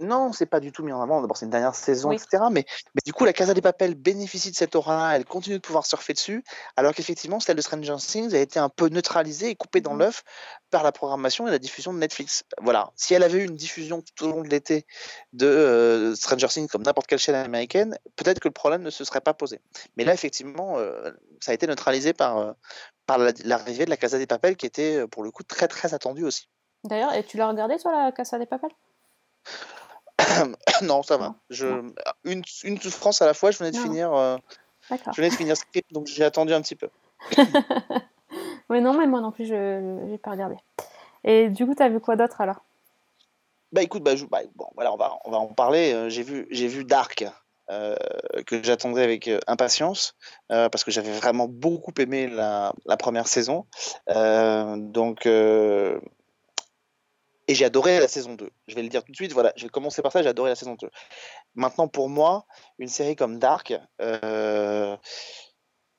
[0.00, 1.20] Non, c'est pas du tout mis en avant.
[1.20, 2.16] D'abord, c'est une dernière saison, Oui.
[2.16, 2.44] etc.
[2.52, 5.60] Mais, mais du coup, la Casa des Papel bénéficie de cette aura, elle continue de
[5.60, 6.44] pouvoir surfer dessus,
[6.76, 9.98] alors qu'effectivement, celle de Stranger Things a été un peu neutralisée et coupée dans Mhm.
[9.98, 10.22] l'œuf
[10.70, 12.44] par la programmation et la diffusion de Netflix.
[12.60, 12.92] Voilà.
[12.94, 14.86] Si elle avait eu une diffusion tout au long de l'été
[15.32, 19.02] de euh, Stranger Things comme n'importe quelle chaîne américaine, peut-être que le problème ne se
[19.04, 19.60] serait pas posé.
[19.96, 22.52] Mais là, effectivement, euh, ça a été neutralisé par, euh,
[23.06, 25.92] par la- l'arrivée de la Casa des Papel qui était, pour le coup, très très
[25.92, 26.48] attendue aussi.
[26.84, 28.70] D'ailleurs, et tu l'as regardé, toi, la Casa des Papel
[30.82, 31.34] non, ça va.
[31.50, 31.92] Je,
[32.24, 33.82] une, une souffrance à la fois, je venais de Non.
[33.82, 34.12] finir.
[34.14, 34.36] euh,
[34.90, 35.12] D'accord.
[35.12, 36.88] Je venais de finir Script, donc j'ai attendu un petit peu.
[38.70, 40.56] Oui, non, mais moi non plus, je j'ai pas regardé.
[41.24, 42.60] Et du coup, t'as vu quoi d'autre alors?
[43.72, 45.92] Bah écoute, bah, je- bah, bon, voilà, on va, on va en parler.
[45.94, 47.24] Euh, J'ai vu, vu Dark,
[47.70, 47.96] euh,
[48.46, 50.14] que j'attendais avec euh, impatience,
[50.52, 53.66] euh, parce que j'avais vraiment beaucoup aimé la, la première saison.
[54.10, 55.24] Euh, donc,
[57.48, 58.50] et j'ai adoré la saison 2.
[58.68, 60.50] Je vais le dire tout de suite, voilà, je vais commencer par ça, j'ai adoré
[60.50, 60.88] la saison 2.
[61.54, 62.46] Maintenant, pour moi,
[62.78, 64.96] une série comme Dark, euh,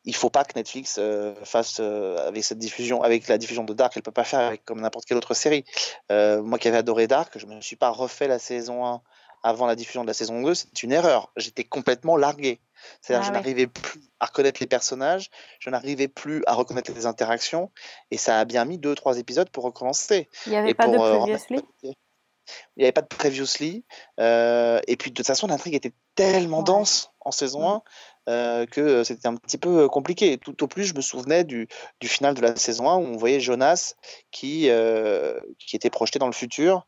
[0.05, 3.73] il faut pas que Netflix euh, fasse euh, avec cette diffusion, avec la diffusion de
[3.73, 5.65] Dark, elle peut pas faire comme n'importe quelle autre série.
[6.11, 9.01] Euh, moi qui avais adoré Dark, je me suis pas refait la saison 1
[9.41, 11.31] avant la diffusion de la saison 2, c'est une erreur.
[11.37, 12.59] J'étais complètement largué.
[13.01, 13.37] C'est-à-dire Ah je ouais.
[13.39, 17.71] n'arrivais plus à reconnaître les personnages, je n'arrivais plus à reconnaître les interactions,
[18.11, 20.29] et ça a bien mis deux trois épisodes pour recommencer.
[20.45, 23.85] Il n'y avait Et pas de euh, previously Il n'y avait pas de previously.
[24.19, 26.63] euh, et puis de toute façon, l'intrigue était tellement Ouais.
[26.65, 27.81] dense en saison Mm.
[28.27, 30.37] 1 euh, que euh, c'était un petit peu euh, compliqué.
[30.37, 31.67] Tout au plus, je me souvenais du,
[31.99, 33.95] du final de la saison 1 où on voyait Jonas
[34.31, 36.87] qui, euh, qui était projeté dans le futur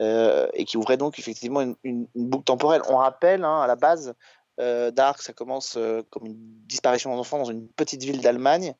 [0.00, 2.82] euh, et qui ouvrait donc effectivement une, une- une boucle temporelle.
[2.88, 4.14] On rappelle hein, à la base.
[4.60, 6.36] Euh, Dark, ça commence euh, comme une
[6.66, 8.74] disparition d'enfants dans une petite ville d'Allemagne,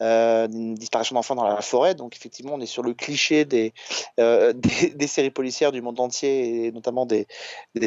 [0.00, 1.94] euh, une disparition d'enfants dans la forêt.
[1.94, 3.74] Donc effectivement, on est sur le cliché des,
[5.06, 7.26] séries policières du monde entier et notamment des,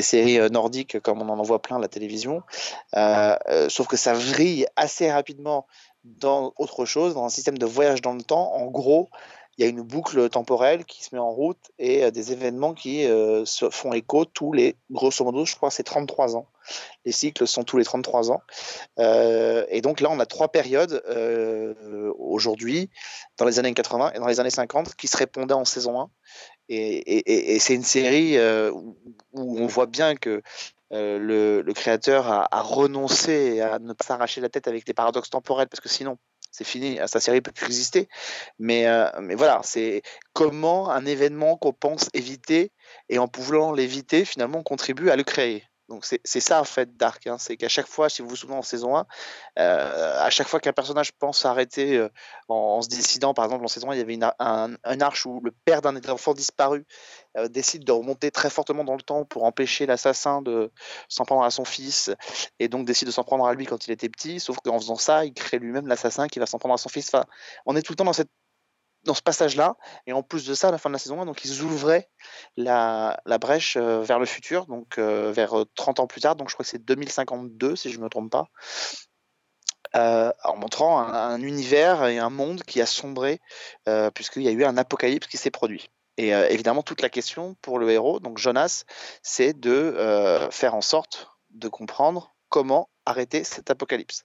[0.01, 2.43] séries nordiques comme on en voit plein à la télévision.
[2.93, 5.65] Sauf que ça vrille assez rapidement
[6.03, 8.53] dans autre chose, dans un système de voyage dans le temps.
[8.53, 9.09] En gros,
[9.57, 13.03] il y a une boucle temporelle qui se met en route et des événements qui
[13.03, 16.47] se font écho tous les, grosso modo, je crois, c'est 33 ans.
[17.05, 18.41] Les cycles sont tous les 33 ans.
[18.99, 22.89] Euh, et donc là, on a trois périodes euh, aujourd'hui,
[23.37, 26.09] dans les années 80 et dans les années 50, qui se répondaient en saison 1.
[26.69, 30.41] Et, c'est une série euh, où, on voit bien que
[30.91, 35.81] le, créateur a, renoncé à ne pas s'arracher la tête avec les paradoxes temporels, parce
[35.81, 36.17] que sinon,
[36.51, 38.07] c'est fini, sa série peut plus exister.
[38.59, 38.85] Mais,
[39.21, 40.01] mais voilà, c'est
[40.33, 42.71] comment un événement qu'on pense éviter,
[43.09, 45.63] et en pouvant l'éviter, finalement, on contribue à le créer.
[45.91, 47.35] Donc c'est ça en fait Dark, hein.
[47.37, 49.05] c'est qu'à chaque fois, si vous vous souvenez en saison 1,
[49.59, 52.07] euh, à chaque fois qu'un personnage pense s'arrêter euh,
[52.47, 55.51] en, se décidant, par exemple en saison 1, il y avait un arche où le
[55.51, 56.85] père d'un enfant disparu
[57.35, 60.71] euh, décide de remonter très fortement dans le temps pour empêcher l'assassin de
[61.09, 62.09] s'en prendre à son fils,
[62.59, 64.95] et donc décide de s'en prendre à lui quand il était petit, sauf qu'en faisant
[64.95, 67.09] ça, il crée lui-même l'assassin qui va s'en prendre à son fils.
[67.13, 67.25] Enfin,
[67.65, 68.31] on est tout le temps dans cette
[69.03, 71.25] dans ce passage-là, et en plus de ça, à la fin de la saison 1,
[71.25, 72.09] donc ils ouvraient
[72.57, 76.49] la, brèche euh, vers le futur, donc euh, vers euh, 30 ans plus tard, donc
[76.49, 78.47] je crois que c'est 2052 si je ne me trompe pas,
[79.95, 83.41] euh, en montrant un, un univers et un monde qui a sombré
[83.89, 85.89] euh, puisqu'il y a eu un apocalypse qui s'est produit.
[86.17, 88.83] Et euh, évidemment, toute la question pour le héros, donc Jonas,
[89.23, 94.23] c'est de euh, faire en sorte de comprendre comment arrêter cet apocalypse.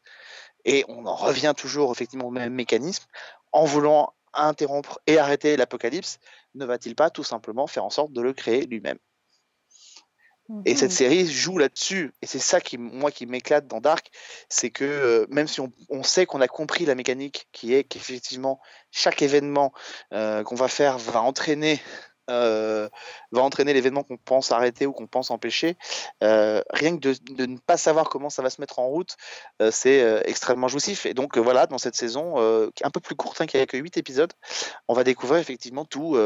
[0.65, 3.07] Et on en revient toujours effectivement au même mécanisme,
[3.53, 6.19] en voulant interrompre et arrêter l'apocalypse,
[6.55, 8.99] ne va-t-il pas tout simplement faire en sorte de le créer lui-même?
[10.65, 12.15] Et cette série joue là-dessus.
[12.23, 14.11] Et c'est ça qui, moi, qui m'éclate dans Dark,
[14.49, 17.83] c'est que euh, même si on, on sait qu'on a compris la mécanique, qui est
[17.83, 18.61] qu'effectivement
[18.93, 19.73] chaque événement
[20.13, 21.81] euh, qu'on va faire va entraîner,
[22.31, 22.89] euh,
[23.33, 25.77] va entraîner l'événement qu'on pense arrêter ou qu'on pense empêcher.
[26.23, 29.17] euh, rien que de, ne pas savoir comment ça va se mettre en route,
[29.63, 31.07] euh, c'est extrêmement jouissif.
[31.07, 33.97] Et donc voilà, dans cette saison, un peu plus courte, hein, qui a que 8
[33.97, 34.33] épisodes,
[34.89, 36.17] on va découvrir effectivement tout.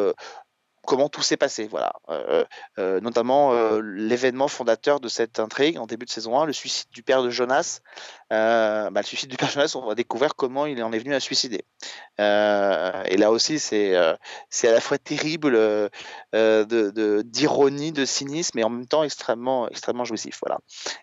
[0.86, 1.92] Comment tout s'est passé, voilà.
[2.08, 2.44] Euh,
[2.78, 6.88] euh, notamment euh, l'événement fondateur de cette intrigue en début de saison 1, le suicide
[6.90, 7.80] du père de Jonas.
[8.30, 11.20] Bah, le suicide du père Jonas, on va découvrir comment il en est venu à
[11.20, 11.64] suicider.
[12.18, 14.18] Et là aussi, c'est à
[14.62, 15.58] la fois terrible
[16.32, 20.58] d'ironie, de, cynisme, et en même temps extrêmement extrêmement jouissif, voilà.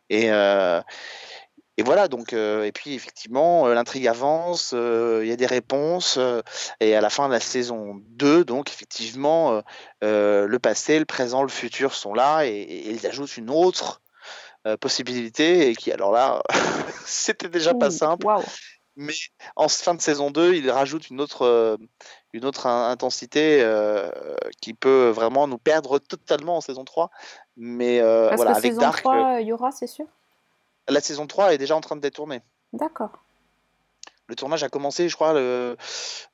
[0.09, 0.29] Et
[1.79, 5.45] et voilà, donc, euh, et puis effectivement, euh, l'intrigue avance, euh, il y a des
[5.45, 6.41] réponses, euh,
[6.79, 9.61] et à la fin de la saison 2, donc effectivement,
[10.01, 14.01] le passé, le présent, le futur sont là, et, et ils ajoutent une autre
[14.81, 16.41] possibilité, et qui, alors là,
[17.05, 18.25] c'était déjà pas simple,
[18.95, 19.13] mais
[19.55, 21.77] en fin de saison 2, ils rajoutent une autre,
[22.33, 23.63] une autre in- intensité
[24.59, 27.11] qui peut vraiment nous perdre totalement en saison 3.
[27.55, 30.07] Mais Parce voilà, que avec saison Dark, 3, il y aura, c'est sûr?
[30.89, 32.41] La saison 3 est déjà en train de détourner.
[32.73, 33.11] D'accord.
[34.27, 35.77] Le tournage a commencé, je crois, le,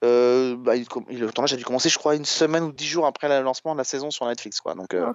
[0.03, 3.05] euh, bah, il le tournage a dû commencer, je crois, une semaine ou dix jours
[3.05, 4.73] après le lancement de la saison sur Netflix, quoi.
[4.73, 5.05] Donc, euh,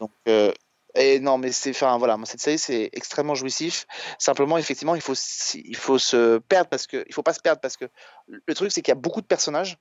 [0.00, 0.50] donc euh,
[0.94, 3.86] et non, mais c'est, enfin voilà, cette série c'est extrêmement jouissif.
[4.18, 5.12] Simplement, effectivement, il faut,
[5.54, 7.84] il faut se perdre parce que, il faut pas se perdre parce que
[8.26, 9.76] le truc c'est qu'il y a beaucoup de personnages.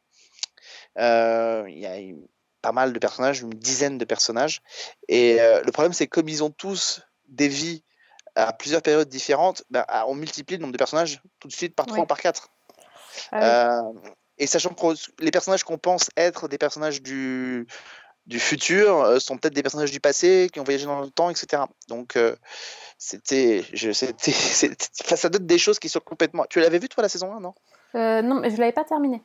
[0.97, 1.01] Il
[1.79, 2.27] y a une-
[2.61, 4.61] pas mal de personnages, une dizaine de personnages,
[5.07, 7.85] et le problème c'est que comme ils ont tous des vies
[8.35, 11.75] à plusieurs périodes différentes, ben, ah, on multiplie le nombre de personnages tout de suite
[11.75, 12.03] par 3 Oui.
[12.03, 12.49] ou par 4.
[13.31, 13.37] Ah
[13.91, 13.99] oui.
[13.99, 14.85] Euh, et sachant que
[15.19, 17.67] les personnages qu'on pense être des personnages du,
[18.25, 21.29] du futur euh, sont peut-être des personnages du passé qui ont voyagé dans le temps,
[21.29, 21.63] etc.
[21.89, 22.35] Donc euh,
[22.97, 26.45] c'était, ça donne des choses qui sont complètement.
[26.49, 27.53] Tu l'avais vu toi la saison 1, non?
[27.93, 29.21] Non, mais je l'avais pas terminé.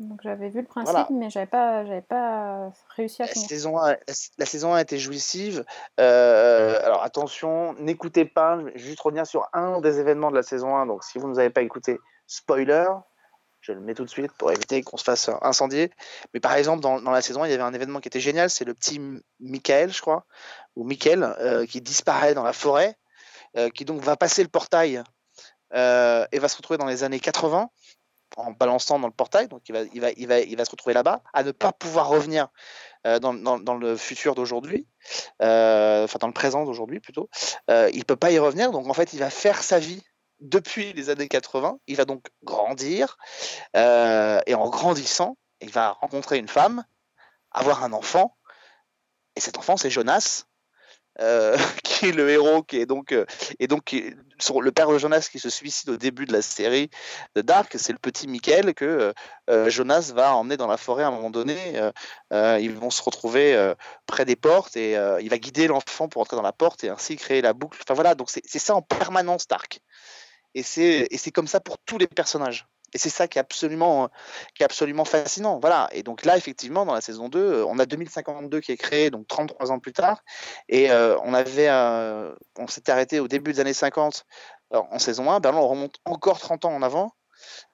[0.00, 1.08] Donc j'avais vu le principe, Voilà.
[1.12, 3.48] mais j'avais pas, j'avais pas réussi à La finir.
[3.48, 3.96] saison 1,
[4.38, 5.64] la saison 1 était jouissive.
[6.00, 10.42] Euh, alors attention, n'écoutez pas, je vais juste revenir sur un des événements de la
[10.42, 10.86] saison 1.
[10.86, 12.86] Donc si vous ne nous avez pas écouté, spoiler,
[13.60, 15.92] je le mets tout de suite pour éviter qu'on se fasse incendier.
[16.34, 18.18] Mais par exemple, dans, dans la saison 1, il y avait un événement qui était
[18.20, 19.00] génial, c'est le petit
[19.38, 20.24] Michael, je crois,
[20.74, 22.96] ou Michael, euh, qui disparaît dans la forêt,
[23.56, 25.02] euh, qui donc va passer le portail
[25.72, 27.68] et va se retrouver dans les années 80
[28.36, 32.08] en balançant dans le portail, donc il va, se retrouver là-bas, à ne pas pouvoir
[32.08, 32.48] revenir
[33.06, 34.86] euh, dans, le futur d'aujourd'hui,
[35.42, 37.28] euh, enfin dans le présent d'aujourd'hui plutôt.
[37.70, 40.02] Euh, il peut pas y revenir, donc en fait il va faire sa vie
[40.40, 41.78] depuis les années 80.
[41.86, 43.16] Il va donc grandir
[43.74, 46.84] et en grandissant, il va rencontrer une femme,
[47.50, 48.36] avoir un enfant,
[49.36, 50.44] et cet enfant c'est Jonas.
[51.20, 53.24] Euh, qui est le héros, qui est donc, euh,
[53.58, 56.90] et donc le père de Jonas qui se suicide au début de la série
[57.36, 59.14] de Dark, c'est le petit Michael que
[59.48, 61.56] euh, Jonas va emmener dans la forêt à un moment donné.
[62.32, 63.74] ils vont se retrouver
[64.06, 67.16] près des portes et il va guider l'enfant pour entrer dans la porte et ainsi
[67.16, 67.78] créer la boucle.
[67.82, 69.80] Enfin voilà, donc c'est ça en permanence Dark.
[70.54, 72.66] Et c'est comme ça pour tous les personnages.
[72.94, 74.08] Et c'est ça qui est absolument
[74.54, 75.58] qui est absolument fascinant.
[75.60, 75.88] Voilà.
[75.92, 79.10] Et donc là, effectivement, dans la saison 2, euh, on a 2052 qui est créé,
[79.10, 80.22] donc 33 ans plus tard.
[80.68, 84.24] Et euh, on avait, euh, on s'était arrêté au début des années 50
[84.72, 85.40] euh, en saison 1.
[85.40, 87.12] Ben là, on remonte encore 30 ans en avant.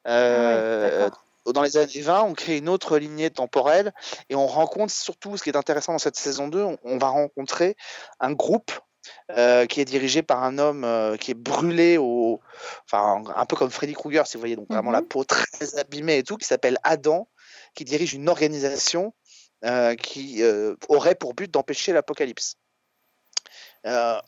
[0.09, 1.25] Euh, d'accord.
[1.53, 3.93] dans les années 20, on crée une autre lignée temporelle
[4.31, 7.09] et on rencontre surtout, ce qui est intéressant dans cette saison 2, on, on va
[7.09, 7.77] rencontrer
[8.21, 8.73] un groupe
[9.31, 12.41] euh, qui est dirigé par un homme euh, qui est brûlé au,
[12.85, 15.09] enfin un peu comme Freddy Krueger, si vous voyez, donc vraiment la Mhm.
[15.09, 17.29] peau très abîmée et tout, qui s'appelle Adam,
[17.75, 19.15] qui dirige une organisation
[19.65, 20.43] euh, qui
[20.89, 22.57] aurait pour but d'empêcher l'apocalypse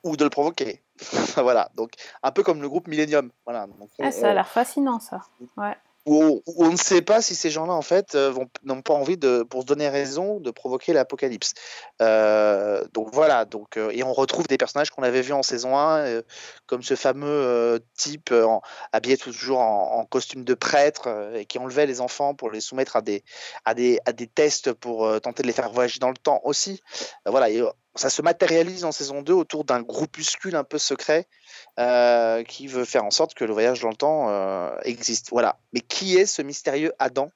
[0.04, 0.82] ou de le provoquer.
[1.36, 3.30] voilà, donc un peu comme le groupe Millennium.
[3.44, 5.20] Voilà, donc on- Ah, ça a l'air fascinant, ça.
[5.56, 5.76] Ouais.
[6.04, 8.34] On, ne sait pas si ces gens-là, en fait, euh,
[8.64, 11.54] n'ont pas envie, de, pour se donner raison, de provoquer l'apocalypse.
[12.00, 15.78] Euh, donc voilà, donc, euh, et on retrouve des personnages qu'on avait vus en saison
[15.78, 16.22] 1, euh,
[16.66, 18.34] comme ce fameux type
[18.92, 23.02] habillé toujours en, costume de prêtre et qui enlevait les enfants pour les soumettre à
[23.02, 23.22] des,
[24.34, 26.80] tests pour tenter de les faire voyager dans le temps aussi.
[27.24, 27.48] Voilà,
[27.94, 31.26] ça se matérialise en saison 2 autour d'un groupuscule un peu secret
[31.78, 35.30] euh, qui veut faire en sorte que le voyage dans le temps euh, existe.
[35.30, 35.58] Voilà.
[35.72, 37.30] Mais qui est ce mystérieux Adam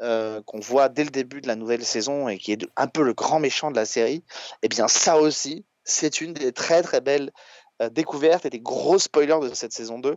[0.00, 3.02] euh, qu'on voit dès le début de la nouvelle saison et qui est un peu
[3.02, 4.22] le grand méchant de la série?
[4.62, 7.32] Eh bien, ça aussi, c'est une des très très belles
[7.92, 10.16] découvertes et des gros spoilers de cette saison 2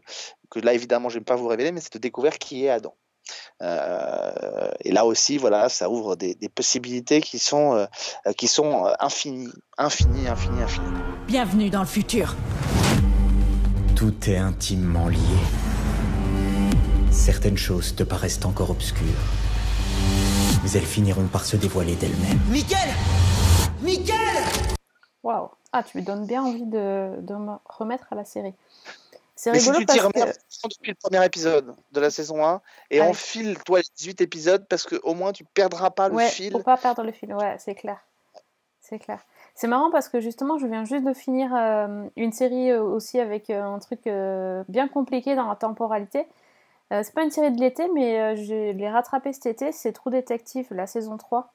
[0.49, 2.69] que là évidemment je ne vais pas vous révéler, mais c'est de découvrir qui est
[2.69, 2.95] Adam.
[3.61, 7.85] Euh, et là aussi, voilà, ça ouvre des, des possibilités qui sont, euh,
[8.27, 10.99] euh, qui sont euh, infinies, infinies, infinies, infinies.
[11.27, 12.35] Bienvenue dans le futur.
[13.95, 15.17] Tout est intimement lié.
[17.11, 19.05] Certaines choses te paraissent encore obscures.
[20.63, 22.39] Mais elles finiront par se dévoiler d'elles-mêmes.
[22.49, 22.89] Michael
[23.81, 24.43] Michael
[25.23, 25.49] Waouh.
[25.73, 28.53] Ah, tu me donnes bien envie de, de me remettre à la série.
[29.43, 30.67] C'est Mais si rigolo tu parce que.
[30.69, 33.07] depuis le premier épisode de la saison 1 et Ouais.
[33.07, 36.51] enfile, toi, les 18 épisodes, parce que au moins tu perdras pas le Ouais, fil.
[36.51, 37.97] pour pas perdre le fil, ouais, c'est clair.
[38.81, 39.19] C'est clair.
[39.55, 43.19] C'est marrant parce que justement, je viens juste de finir euh, une série euh, aussi
[43.19, 46.27] avec euh, un truc euh, bien compliqué dans la temporalité.
[46.93, 49.71] Euh, c'est pas une série de l'été, mais je l'ai rattrapée cet été.
[49.71, 51.51] C'est True Detective, la saison 3.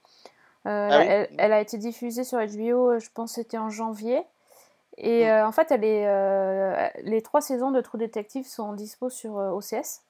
[0.67, 3.71] Euh, Ah oui elle, elle a été diffusée sur HBO, je pense que c'était en
[3.71, 4.25] janvier.
[4.99, 5.29] Et Mm.
[5.29, 9.39] euh, en fait, elle est, euh, les trois saisons de True Detective sont dispo sur
[9.39, 10.03] euh, OCS.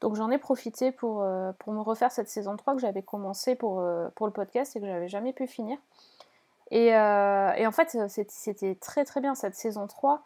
[0.00, 1.24] Donc j'en ai profité pour,
[1.58, 3.82] pour me refaire cette saison 3 que j'avais commencé pour,
[4.14, 5.78] pour le podcast et que j'avais jamais pu finir.
[6.70, 7.96] Et, et en fait,
[8.28, 10.20] c'était très très bien cette saison 3.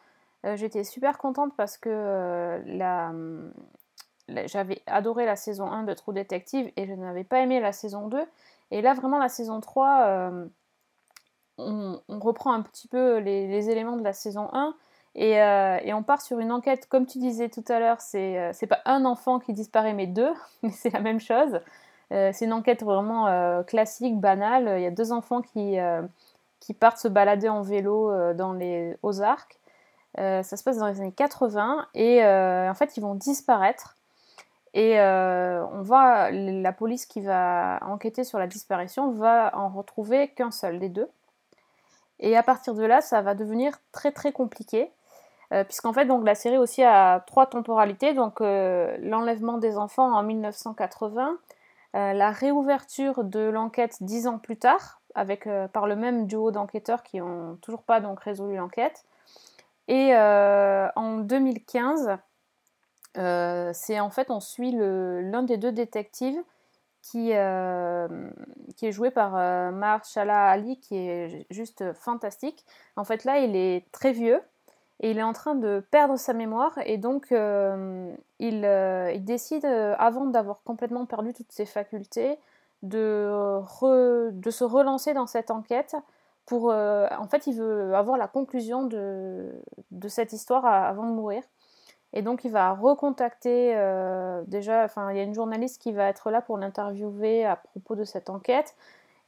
[0.44, 3.12] Euh, J'étais super contente parce que euh, la,
[4.26, 7.72] la- j'avais adoré la saison 1 de True Detective et je n'avais pas aimé la
[7.72, 8.24] saison 2.
[8.72, 10.46] Et là, vraiment, la saison 3, euh,
[11.61, 14.75] on, reprend un petit peu les, éléments de la saison 1
[15.14, 18.38] et, euh, et on part sur une enquête, comme tu disais tout à l'heure, c'est
[18.38, 21.61] euh, c'est pas un enfant qui disparaît, mais deux, mais c'est la même chose.
[22.12, 24.75] Euh, c'est une enquête vraiment classique, banale.
[24.79, 25.79] Il y a deux enfants qui,
[26.79, 29.59] partent se balader en vélo dans les Ozarks.
[30.16, 33.96] Ça se passe dans les années 80 et en fait ils vont disparaître.
[34.75, 40.51] Et on va, la police qui va enquêter sur la disparition va en retrouver qu'un
[40.51, 41.09] seul des deux.
[42.20, 44.92] Et à partir de là, ça va devenir très très compliqué.
[45.52, 48.14] Euh, puisqu'en fait, donc, la série aussi a trois temporalités.
[48.14, 51.37] Donc, euh, l'enlèvement des enfants en 1980,
[51.96, 57.02] euh, la réouverture de l'enquête dix ans plus tard, avec, par le même duo d'enquêteurs
[57.02, 59.04] qui n'ont toujours pas donc, résolu l'enquête.
[59.88, 62.18] Et en 2015,
[63.18, 66.40] euh, c'est en fait, on suit l'un des deux détectives
[67.02, 68.08] qui, euh,
[68.76, 72.64] qui est joué par euh, Mahershala Ali, qui est juste fantastique.
[72.96, 74.40] En fait, là, il est très vieux
[75.00, 79.24] et il est en train de perdre sa mémoire et donc euh, il, euh, il
[79.24, 82.38] décide, avant d'avoir complètement perdu toutes ses facultés,
[82.82, 83.60] de,
[84.50, 85.96] se relancer dans cette enquête
[86.46, 86.66] pour...
[86.66, 89.52] en fait, il veut avoir la conclusion de,
[90.08, 91.42] cette histoire avant de mourir.
[92.12, 96.09] Et donc il va recontacter euh, déjà, enfin il y a une journaliste qui va
[96.09, 98.75] être là pour l'interviewer à propos de cette enquête.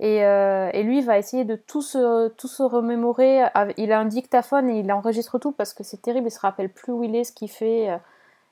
[0.01, 3.45] Et, euh, lui il va essayer de tout se, tout se remémorer.
[3.77, 6.71] Il a un dictaphone et il enregistre tout parce que c'est terrible, il se rappelle
[6.71, 7.91] plus où il est, ce qu'il fait.
[7.91, 7.99] euh,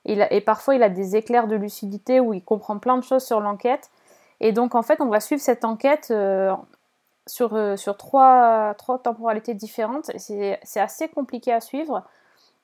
[0.04, 3.40] et parfois il a des éclairs de lucidité où il comprend plein de choses sur
[3.40, 3.90] l'enquête.
[4.40, 6.14] Et donc en fait on va suivre cette enquête
[7.26, 10.10] sur, sur trois, trois temporalités différentes.
[10.16, 12.04] C'est assez compliqué à suivre.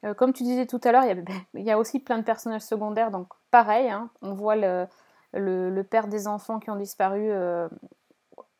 [0.07, 1.05] Euh, comme tu disais tout à l'heure,
[1.55, 6.09] il y, a, aussi plein de personnages secondaires, donc pareil, hein, on voit le, père
[6.09, 7.69] des enfants qui ont disparu euh,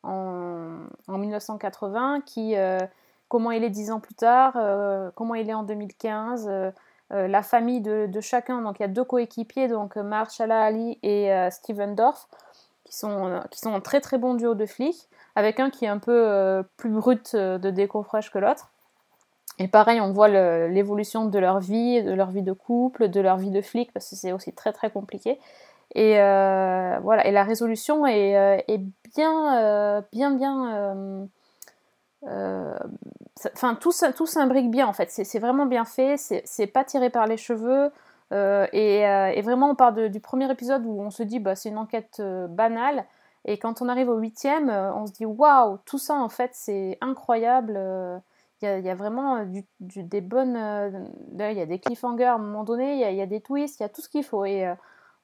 [0.07, 2.79] en, en 1980, qui, euh,
[3.27, 4.53] comment il est dix ans plus tard,
[5.15, 6.71] comment il est en 2015, euh,
[7.13, 8.61] euh, la famille de, chacun.
[8.61, 12.27] Donc il y a deux coéquipiers, donc Mahershala Ali et Steven Dorff,
[12.85, 15.89] qui sont, qui sont un très très bon duo de flics, avec un qui est
[15.89, 18.71] un peu plus brut de décoffrage que l'autre.
[19.59, 20.27] Et pareil, on voit
[20.67, 24.09] l'évolution de leur vie, de leur vie de couple, de leur vie de flic, parce
[24.09, 25.39] que c'est aussi très très compliqué.
[25.95, 28.77] Et euh, voilà, et la résolution est, euh,
[29.15, 31.27] bien, euh, bien, bien.
[33.35, 35.09] ça- Enfin, tout, s'imbrique bien en fait.
[35.11, 36.17] C'est vraiment bien fait.
[36.17, 37.91] C'est pas tiré par les cheveux.
[38.31, 42.21] et, vraiment, on part du premier épisode où on se dit, bah, c'est une enquête
[42.49, 43.05] banale.
[43.45, 46.97] Et quand on arrive au huitième, on se dit, waouh, tout ça en fait, c'est
[47.01, 47.79] incroyable.
[48.61, 49.45] Il y, a, vraiment
[49.79, 50.55] des bonnes.
[51.33, 53.83] il y a des cliffhangers à un moment donné, il y a, des twists, il
[53.83, 54.45] y a tout ce qu'il faut.
[54.45, 54.73] Et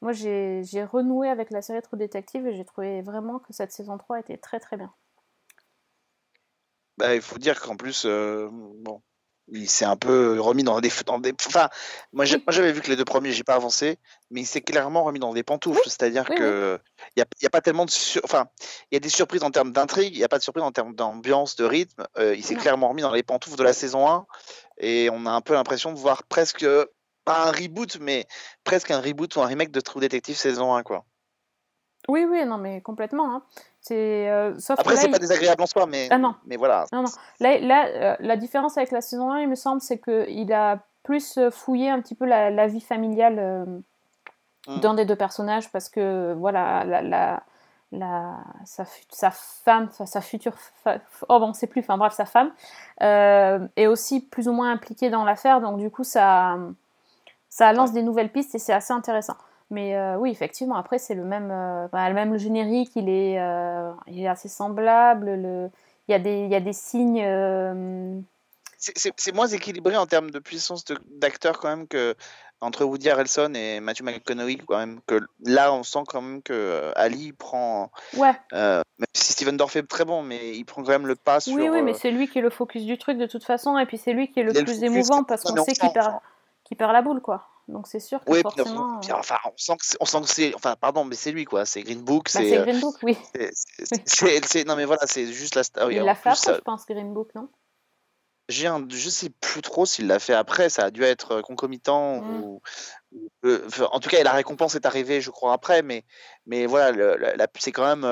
[0.01, 3.97] moi, j'ai renoué avec la série True Detective et j'ai trouvé vraiment que cette saison
[3.97, 4.93] 3 était très très bien.
[6.97, 9.01] Bah, il faut dire qu'en plus, bon,
[9.51, 11.33] il s'est un peu remis dans des, dans des.
[11.45, 11.69] Enfin,
[12.13, 13.99] moi, j'avais vu que les deux premiers, j'ai pas avancé,
[14.31, 15.81] mais il s'est clairement remis dans des pantoufles.
[15.85, 16.79] C'est-à-dire oui, que
[17.15, 18.47] il y a, pas tellement de, sur- enfin,
[18.91, 20.71] il y a des surprises en termes d'intrigue, il y a pas de surprise en
[20.71, 22.05] termes d'ambiance, de rythme.
[22.17, 24.25] Euh, il s'est clairement remis dans les pantoufles de la saison 1,
[24.77, 26.65] et on a un peu l'impression de voir presque
[27.25, 28.25] pas un reboot, mais
[28.63, 31.05] presque un reboot ou un remake de True Detective saison 1, quoi.
[32.07, 33.33] Oui, oui, non, mais complètement.
[33.35, 33.43] hein.
[33.81, 36.35] C'est euh, sauf Après, c'est il- pas désagréable en soi, mais, Ah non.
[36.45, 36.85] mais voilà.
[36.91, 37.09] Non, non.
[37.39, 40.79] Là, là, euh, la différence avec la saison 1, il me semble, c'est qu'il a
[41.03, 43.65] plus euh, fouillé un petit peu la, la vie familiale euh,
[44.65, 44.79] Mm.
[44.79, 47.43] d'un des deux personnages parce que, voilà, la, la,
[47.91, 50.53] la- sa, sa femme, sa, sa future.
[50.57, 52.49] fa- oh, bon, on sait plus, enfin bref, sa femme,
[53.01, 56.57] euh, est aussi plus ou moins impliquée dans l'affaire, donc du coup, ça,
[57.49, 59.35] ça lance des nouvelles pistes et c'est assez intéressant.
[59.69, 63.39] Mais euh, oui, effectivement, après, c'est le même, euh, bah, le même générique, il est,
[63.39, 65.25] euh, il est assez semblable.
[65.31, 65.69] Le,
[66.07, 67.23] il, y a des, il y a des signes.
[68.77, 72.15] c'est- moins équilibré en termes de puissance d'acteur quand même que
[72.61, 74.99] entre Woody Harrelson et Matthew McConaughey quand même.
[75.07, 78.83] Que là, on sent quand même que Ali prend, Ouais, même
[79.13, 81.55] si Steven Dorff est très bon, mais il prend quand même le pas sur.
[81.55, 83.85] oui, oui, mais c'est lui qui est le focus du truc de toute façon, et
[83.85, 86.19] puis c'est lui qui est le plus émouvant parce qu'on sait qu'il perd,
[86.63, 87.47] qu'il perd la boule, quoi.
[87.67, 88.99] Donc c'est sûr que Oui, forcément.
[89.01, 91.31] puis, euh, enfin, on sent que c'est, on sent que c'est, enfin, pardon, mais c'est
[91.31, 91.65] lui quoi.
[91.65, 93.17] C'est Green Book, Bah, c'est, euh, Green Book, oui.
[94.05, 95.63] c'est, non mais voilà, c'est juste la.
[95.63, 97.49] star- Il l'a fait après, je pense, Green Book, non?
[98.49, 100.69] J'ai un, je sais plus trop s'il l'a fait après.
[100.69, 102.41] Ça a dû être euh, concomitant Mm.
[102.43, 102.61] ou,
[103.45, 106.03] euh, en tout cas, la récompense est arrivée, je crois après, mais,
[106.45, 108.03] mais voilà, le- la- la- c'est quand même,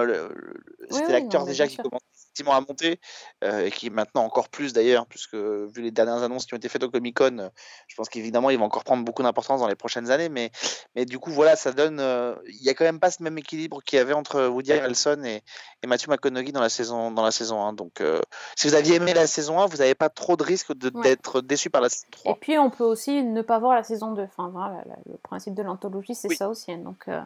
[0.90, 1.84] c'était oui, l'acteur déjà qui sûr.
[2.32, 3.00] Effectivement à monter
[3.44, 6.70] euh, et qui maintenant encore plus d'ailleurs, puisque vu les dernières annonces qui ont été
[6.70, 7.50] faites au Comic Con, euh,
[7.88, 10.50] je pense qu'évidemment il va encore prendre beaucoup d'importance dans les prochaines années, mais,
[10.96, 13.38] mais du coup voilà, ça donne, euh, il y a quand même pas ce même
[13.38, 15.44] équilibre qu'il y avait entre Woody Harrelson et,
[15.84, 17.74] et Matthew McConaughey dans la saison dans la saison 1.
[17.74, 18.22] Donc euh,
[18.56, 21.02] si vous aviez aimé la saison 1, vous n'avez pas trop de risque Ouais.
[21.04, 22.38] d'être déçu par la saison Et 3.
[22.40, 24.22] puis on peut aussi ne pas voir la saison 2.
[24.24, 26.36] Enfin, voilà, le principe de l'anthologie, c'est Oui.
[26.38, 26.72] ça aussi.
[26.72, 26.78] hein.
[26.78, 27.20] Donc euh,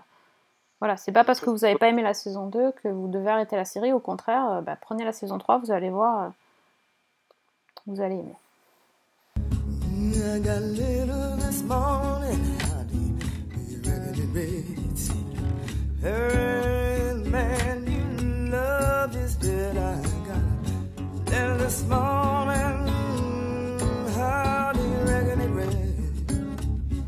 [0.80, 3.30] voilà, c'est pas parce que vous n'avez pas aimé la saison 2 que vous devez
[3.30, 3.94] arrêter la série.
[3.94, 6.30] Au contraire, euh, bah, prenez la saison 3, vous allez voir, euh,
[7.88, 8.36] vous allez aimer.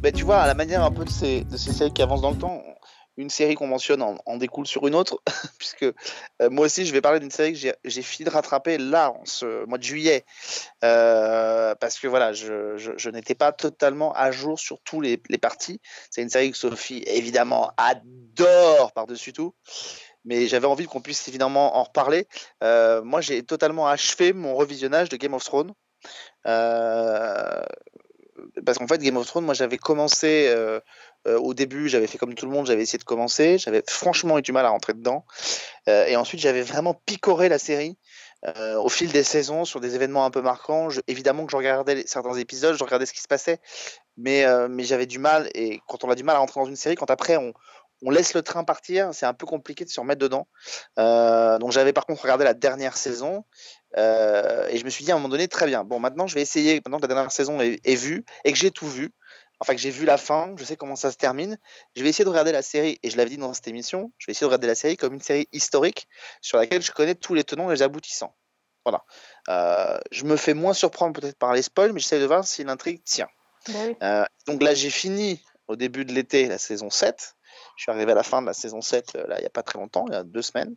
[0.01, 2.21] Ben, tu vois, à la manière un peu de ces, de ces séries qui avancent
[2.21, 2.63] dans le temps,
[3.17, 5.21] une série qu'on mentionne en, découle sur une autre,
[5.57, 9.11] puisque euh, moi aussi je vais parler d'une série que j'ai- fini de rattraper là,
[9.11, 10.23] en ce mois de juillet,
[10.83, 15.81] euh, parce que voilà, je, n'étais pas totalement à jour sur tous les, parties.
[16.09, 19.53] C'est une série que Sophie, évidemment, adore par-dessus tout.
[20.25, 22.27] Mais j'avais envie qu'on puisse évidemment en reparler.
[22.63, 25.73] Euh, moi, j'ai totalement achevé mon revisionnage de Game of Thrones.
[28.65, 30.79] Parce qu'en fait, Game of Thrones, moi j'avais commencé euh,
[31.27, 34.37] euh, au début, j'avais fait comme tout le monde, j'avais essayé de commencer, j'avais franchement
[34.37, 35.25] eu du mal à rentrer dedans.
[35.87, 37.97] Euh, et ensuite, j'avais vraiment picoré la série
[38.77, 40.87] au fil des saisons sur des événements un peu marquants.
[41.07, 43.59] Évidemment que je regardais certains épisodes, je regardais ce qui se passait,
[44.15, 45.49] mais, mais j'avais du mal.
[45.53, 47.51] Et quand on a du mal à rentrer dans une série, quand après on,
[48.03, 50.47] on laisse le train partir, c'est un peu compliqué de se remettre dedans.
[50.99, 53.43] Euh, donc j'avais par contre regardé la dernière saison.
[53.97, 55.83] euh, et je me suis dit à un moment donné, très bien.
[55.83, 58.57] Bon, maintenant je vais essayer, maintenant que la dernière saison est, est vue et que
[58.57, 59.11] j'ai tout vu,
[59.59, 61.57] enfin que j'ai vu la fin, je sais comment ça se termine,
[61.95, 64.27] je vais essayer de regarder la série, et je l'avais dit dans cette émission, je
[64.27, 66.07] vais essayer de regarder la série comme une série historique
[66.41, 68.35] sur laquelle je connais tous les tenants et les aboutissants.
[68.85, 69.03] Voilà.
[69.49, 72.63] Euh, je me fais moins surprendre peut-être par les spoils, mais j'essaie de voir si
[72.63, 73.27] l'intrigue tient.
[73.67, 73.95] Bah oui.
[74.45, 77.36] Donc là, j'ai fini au début de l'été la saison 7.
[77.77, 79.63] Je suis arrivé à la fin de la saison 7, euh, il n'y a pas
[79.63, 80.75] très longtemps, il y a deux semaines.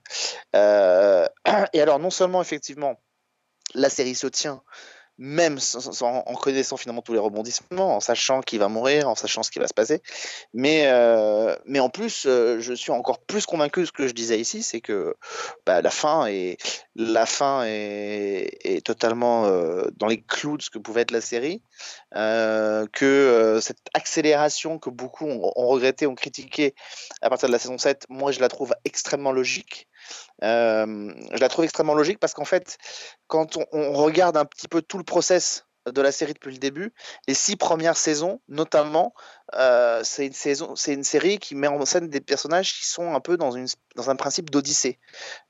[0.54, 1.26] Euh,
[1.72, 3.00] et alors, non seulement, effectivement,
[3.74, 4.62] la série se tient,
[5.20, 5.58] même
[6.00, 9.58] en connaissant finalement tous les rebondissements, en sachant qui va mourir, en sachant ce qui
[9.58, 10.00] va se passer.
[10.54, 14.14] Mais, euh, mais en plus, euh, je suis encore plus convaincu de ce que je
[14.14, 15.14] disais ici, c'est que
[15.66, 16.56] bah, la fin est,
[16.96, 21.62] la fin est, totalement euh, dans les clous de ce que pouvait être la série,
[22.14, 26.74] que cette accélération que beaucoup ont, ont regretté, ont critiqué
[27.20, 29.89] à partir de la saison 7, moi je la trouve extrêmement logique.
[30.42, 32.78] Euh, je la trouve extrêmement logique parce qu'en fait,
[33.26, 36.92] quand on, regarde un petit peu tout le process de la série depuis le début,
[37.26, 39.14] les six premières saisons, notamment,
[39.54, 43.36] euh, c'est une une série qui met en scène des personnages qui sont un peu
[43.36, 44.98] dans un principe d'odyssée.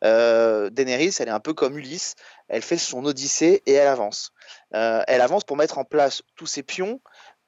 [0.04, 2.14] Euh, Daenerys, elle est un peu comme Ulysse,
[2.48, 4.32] elle fait son odyssée et elle avance.
[4.70, 7.00] Elle avance pour mettre en place tous ses pions,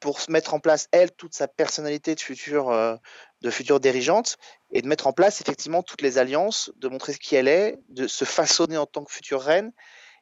[0.02, 2.96] pour se mettre en place elle toute sa personnalité de future euh,
[3.42, 4.38] de future dirigeante
[4.70, 8.06] et de mettre en place effectivement toutes les alliances, de montrer qui elle est, de
[8.06, 9.72] se façonner en tant que future reine.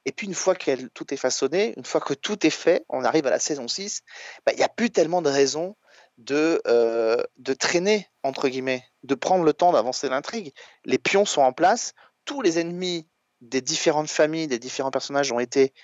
[0.06, 3.04] Et puis une fois que tout est façonné, une fois que tout est fait, on
[3.04, 4.02] arrive à la saison 6,
[4.46, 5.76] bah, il n'y a plus tellement de raisons
[6.16, 10.52] de, euh, de traîner, entre guillemets, de prendre le temps d'avancer l'intrigue.
[10.86, 11.92] Les pions sont en place,
[12.24, 13.06] tous les ennemis
[13.42, 15.74] des différentes familles, des différents personnages ont été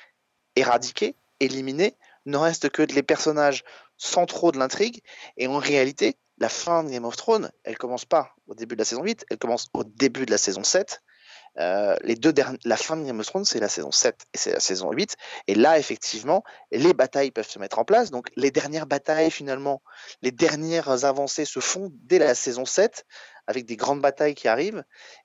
[0.57, 3.65] éradiqués, éliminés, ne reste que les personnages
[3.99, 5.03] centraux de l'intrigue,
[5.37, 8.81] et en réalité, la fin de Game of Thrones, elle commence pas au début de
[8.81, 11.03] la saison 8, elle commence au début de la saison 7.
[11.59, 12.35] Euh, les deux
[12.65, 15.17] la fin de Game of Thrones, c'est la saison 7 et c'est la saison 8.
[15.47, 18.11] Et là, effectivement, les batailles peuvent se mettre en place.
[18.11, 19.83] Donc, les dernières batailles, finalement,
[20.21, 23.07] les dernières avancées se font dès la saison 7,
[23.47, 24.85] avec des grandes batailles qui arrivent,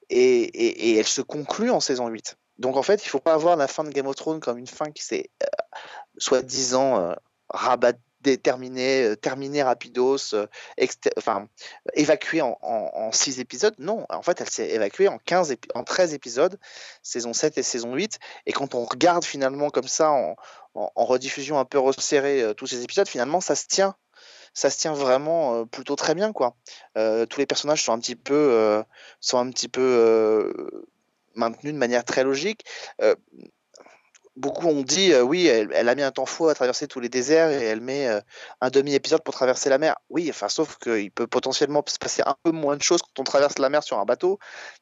[0.10, 2.38] et, et, elles se concluent en saison 8.
[2.60, 4.58] Donc, en fait, il ne faut pas voir la fin de Game of Thrones comme
[4.58, 5.48] une fin qui s'est, euh,
[6.18, 7.14] soi-disant, euh,
[7.50, 10.48] rabat déterminé, euh, terminé rapidos, euh,
[11.18, 11.48] enfin,
[11.94, 13.76] évacué en, en, 6 épisodes.
[13.80, 16.60] Non, en fait, elle s'est évacuée en, 15 en 13 épisodes,
[17.04, 18.20] saison 7 et saison 8.
[18.46, 20.36] Et quand on regarde finalement comme ça, en,
[20.76, 23.96] en, rediffusion un peu resserrée euh, tous ces épisodes, finalement, ça se tient.
[24.54, 26.58] Ça se tient vraiment plutôt très bien, quoi.
[26.96, 28.84] Tous les personnages sont un petit peu,
[29.22, 30.84] sont un petit peu
[31.36, 32.66] maintenus de manière très logique.
[34.38, 37.10] Beaucoup ont dit, euh, oui, elle, a mis un temps fou à traverser tous les
[37.10, 38.22] déserts et elle met euh,
[38.62, 39.98] un demi-épisode pour traverser la mer.
[40.10, 43.24] Oui, enfin, sauf qu'il peut potentiellement se passer un peu moins de choses quand on
[43.26, 44.40] traverse la mer sur un bateau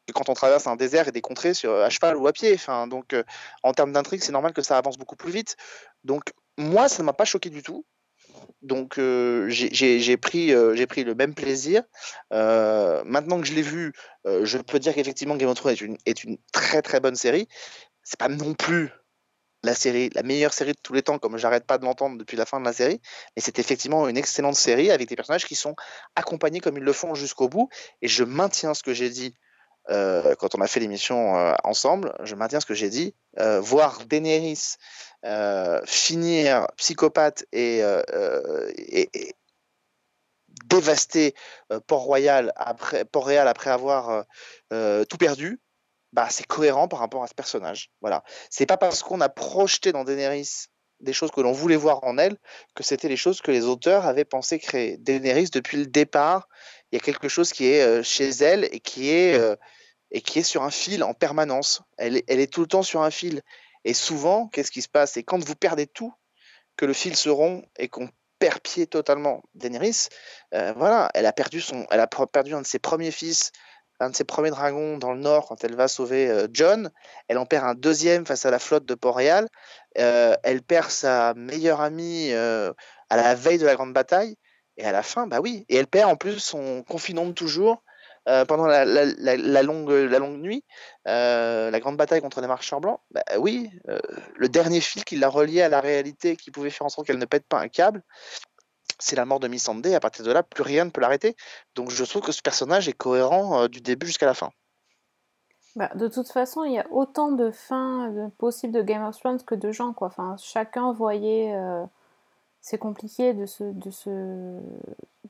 [0.07, 2.53] que quand on traverse un désert et des contrées sur, à cheval ou à pied.
[2.53, 3.23] Enfin, donc, euh,
[3.63, 5.55] en termes d'intrigue, c'est normal que ça avance beaucoup plus vite.
[6.03, 7.85] Donc, moi, ça ne m'a pas choqué du tout.
[8.61, 8.99] Donc,
[9.47, 11.81] j'ai- pris, euh, pris le même plaisir.
[12.31, 13.93] Maintenant que je l'ai vu,
[14.25, 17.47] je peux dire qu'effectivement, Game of Thrones est une, est une très très bonne série.
[18.03, 18.91] C'est pas non plus
[19.63, 22.37] la série, la meilleure série de tous les temps, comme j'arrête pas de l'entendre depuis
[22.37, 23.01] la fin de la série,
[23.35, 25.75] mais c'est effectivement une excellente série avec des personnages qui sont
[26.15, 27.69] accompagnés comme ils le font jusqu'au bout.
[28.01, 29.35] Et je maintiens ce que j'ai dit
[29.89, 32.13] euh, quand on a fait l'émission euh, ensemble.
[32.23, 33.15] Je maintiens ce que j'ai dit.
[33.39, 34.75] Euh, voir Daenerys
[35.85, 37.83] finir psychopathe et,
[40.65, 41.33] dévaster
[41.87, 44.23] Port-Royal après Port-Réal après avoir
[44.69, 45.59] tout perdu,
[46.13, 47.91] bah c'est cohérent par rapport à ce personnage.
[48.01, 48.23] Voilà.
[48.49, 50.67] C'est pas parce qu'on a projeté dans Daenerys
[50.99, 52.37] des choses que l'on voulait voir en elle
[52.75, 54.97] que c'était les choses que les auteurs avaient pensé créer.
[54.97, 56.49] Daenerys depuis le départ,
[56.91, 59.55] il y a quelque chose qui est euh, chez elle et qui est euh,
[60.11, 61.81] et qui est sur un fil en permanence.
[61.97, 63.41] Elle est, tout le temps sur un fil.
[63.85, 65.13] Et souvent, qu'est-ce qui se passe?
[65.13, 66.13] C'est quand vous perdez tout,
[66.77, 69.43] que le fil se rompt et qu'on perd pied totalement.
[69.53, 70.07] Daenerys,
[70.53, 73.51] euh, voilà, elle a perdu son, elle a perdu un de ses premiers fils,
[73.99, 76.89] un de ses premiers dragons dans le nord quand elle va sauver euh, John.
[77.27, 79.47] Elle en perd un deuxième face à la flotte de Port-Réal.
[79.97, 82.71] Euh, elle perd sa meilleure amie euh,
[83.09, 84.35] à la veille de la grande bataille.
[84.77, 85.65] Et à la fin, bah oui.
[85.67, 87.83] Et elle perd en plus son confident de toujours
[88.47, 88.85] pendant la,
[89.63, 90.63] longue, la longue nuit,
[91.05, 92.99] la grande bataille contre les marcheurs blancs.
[93.09, 93.71] Bah oui,
[94.35, 97.17] le dernier fil qui l'a relié à la réalité, qui pouvait faire en sorte qu'elle
[97.17, 98.03] ne pète pas un câble,
[98.99, 99.95] c'est la mort de Missandei.
[99.95, 101.35] À partir de là, plus rien ne peut l'arrêter.
[101.75, 104.51] Donc je trouve que ce personnage est cohérent euh, du début jusqu'à la fin.
[105.75, 109.17] Bah, de toute façon, il y a autant de fins de- possibles de Game of
[109.19, 110.07] Thrones que de gens, quoi.
[110.07, 111.53] Enfin, chacun voyait.
[111.55, 111.85] euh,
[112.61, 114.09] C'est compliqué de se, de se.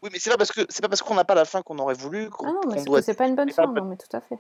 [0.02, 1.78] Oui, mais c'est pas parce que c'est pas parce qu'on n'a pas la fin qu'on
[1.78, 3.98] aurait voulu Ah non, mais c'est doit que c'est pas une bonne fin, non, mais
[3.98, 4.40] tout à fait.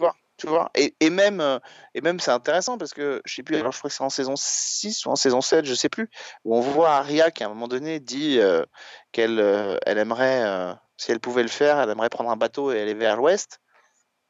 [0.00, 0.70] Tu vois, tu vois.
[0.74, 1.58] Et, et même, euh,
[1.94, 4.10] et même c'est intéressant parce que je sais plus, alors je crois que c'est en
[4.10, 6.08] saison 6 ou en saison 7, je sais plus,
[6.44, 8.64] où on voit Arya qui à un moment donné dit euh,
[9.12, 12.72] qu'elle euh, elle aimerait, euh, si elle pouvait le faire, elle aimerait prendre un bateau
[12.72, 13.60] et aller vers l'ouest.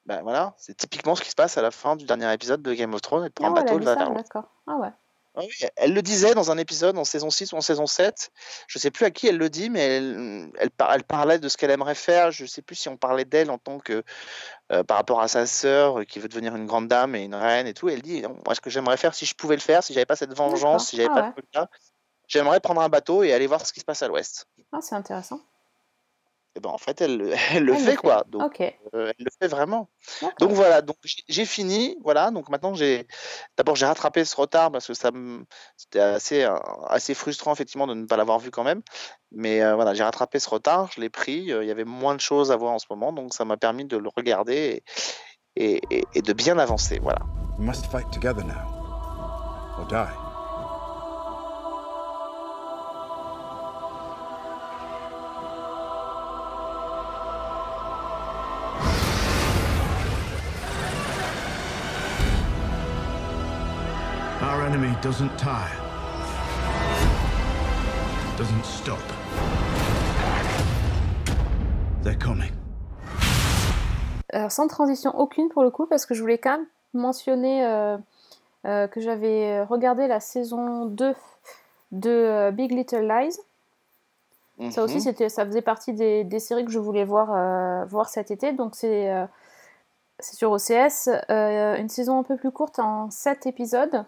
[0.06, 2.74] Ben voilà, c'est typiquement ce qui se passe à la fin du dernier épisode de
[2.74, 4.32] Game of Thrones, elle prend Ah un bateau, va vers l'ouest.
[4.66, 4.90] Ah ouais.
[5.36, 8.30] Ah oui, elle le disait dans un épisode en saison 6 ou en saison 7.
[8.66, 11.48] Je sais plus à qui elle le dit, mais elle, elle, par- elle parlait de
[11.48, 12.32] ce qu'elle aimerait faire.
[12.32, 14.02] Je sais plus si on parlait d'elle en tant que
[14.72, 17.36] euh, par rapport à sa sœur euh, qui veut devenir une grande dame et une
[17.36, 17.88] reine et tout.
[17.88, 20.16] Elle dit Moi, ce que j'aimerais faire, si je pouvais le faire, si j'avais pas
[20.16, 21.32] cette vengeance, si j'avais Ah pas ouais.
[21.32, 21.70] truc-là,
[22.26, 24.46] j'aimerais prendre un bateau et aller voir ce qui se passe à l'ouest.
[24.72, 25.40] Ah, c'est intéressant.
[26.57, 28.24] Et ben en fait, elle, le- elle le Elle fait quoi.
[28.28, 28.42] Donc,
[28.94, 29.88] euh, elle le fait vraiment.
[30.38, 30.96] Donc voilà, donc
[31.28, 32.30] j'ai- fini, voilà.
[32.30, 33.07] Donc maintenant j'ai,
[33.57, 35.44] d'abord j'ai rattrapé ce retard parce que ça, me-
[35.76, 36.57] c'était assez euh,
[36.88, 38.82] assez frustrant effectivement de ne pas l'avoir vu quand même.
[39.32, 41.53] Mais euh, voilà, j'ai rattrapé ce retard, je l'ai pris.
[41.53, 43.57] euh, Il y avait moins de choses à voir en ce moment, donc ça m'a
[43.57, 44.82] permis de le regarder
[45.57, 46.98] et, et, et- et de bien avancer.
[47.01, 47.20] Voilà.
[47.59, 48.66] We must fight together now,
[49.78, 50.29] or die.
[64.70, 65.76] Enemy doesn't tire,
[68.38, 68.98] doesn't stop.
[72.04, 72.52] They're coming.
[74.32, 77.96] Alors, sans transition aucune pour le coup, parce que je voulais quand même mentionner euh,
[78.66, 81.14] euh, que j'avais regardé la saison 2
[81.90, 83.36] de euh, Big Little Lies.
[84.70, 85.00] Ça aussi, Mhm.
[85.00, 88.52] c'était, ça faisait partie des, des séries que je voulais voir, euh, voir cet été.
[88.52, 89.24] Donc, c'est, euh,
[90.20, 91.08] c'est sur OCS.
[91.30, 94.04] euh, une saison un peu plus courte en 7 épisodes.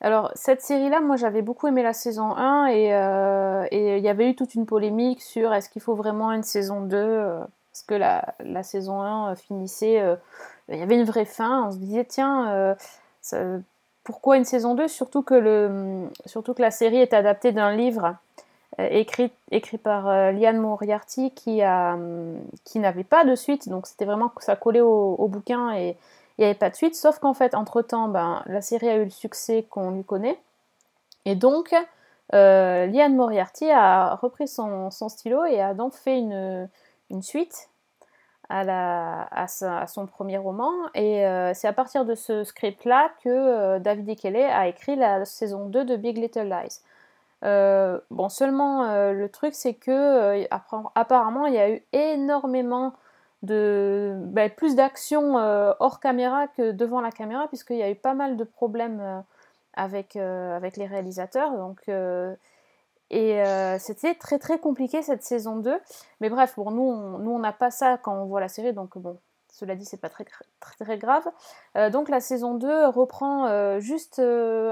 [0.00, 4.08] Alors, cette série-là, moi, j'avais beaucoup aimé la saison 1 et euh, et il y
[4.08, 7.40] avait eu toute une polémique sur est-ce qu'il faut vraiment une saison 2 euh,
[7.72, 10.00] Parce que la, saison 1 euh, finissait.
[10.68, 11.64] il y avait une vraie fin.
[11.66, 12.76] On se disait, tiens,
[14.04, 16.08] pourquoi une saison 2 surtout que,
[16.58, 18.14] la série est adaptée d'un livre
[18.78, 21.56] écrit, écrit par Liane Moriarty qui,
[22.76, 23.68] n'avait pas de suite.
[23.68, 25.96] Donc c'était vraiment ça collait au, au bouquin et
[26.38, 26.94] il n'y avait pas de suite.
[26.94, 30.38] Sauf qu'en fait, entre-temps, ben, la série a eu le succès qu'on lui connaît.
[31.24, 31.74] Et donc,
[32.34, 36.68] euh, Liane Moriarty a repris son, son stylo et a donc fait une,
[37.10, 37.68] une suite
[38.48, 40.72] à, la, à, son premier roman.
[40.94, 44.14] Et euh, c'est à partir de ce script-là que euh, David E.
[44.14, 46.80] Kelly a écrit la saison 2 de Big Little Lies.
[47.44, 52.94] Euh, bon, seulement euh, le truc, c'est que appar- apparemment, il y a eu énormément
[53.42, 57.94] de ben, plus d'action euh, hors caméra que devant la caméra, puisqu'il y a eu
[57.94, 59.20] pas mal de problèmes euh,
[59.74, 61.56] avec, euh, avec les réalisateurs.
[61.56, 61.88] Donc,
[63.10, 63.42] et
[63.78, 65.78] c'était très très compliqué cette saison 2.
[66.20, 68.72] Mais bref, pour nous, on nous, on n'a pas ça quand on voit la série,
[68.74, 69.18] donc bon,
[69.50, 70.24] cela dit, c'est pas très,
[70.60, 71.26] très, très grave.
[71.90, 74.20] Donc la saison 2 reprend juste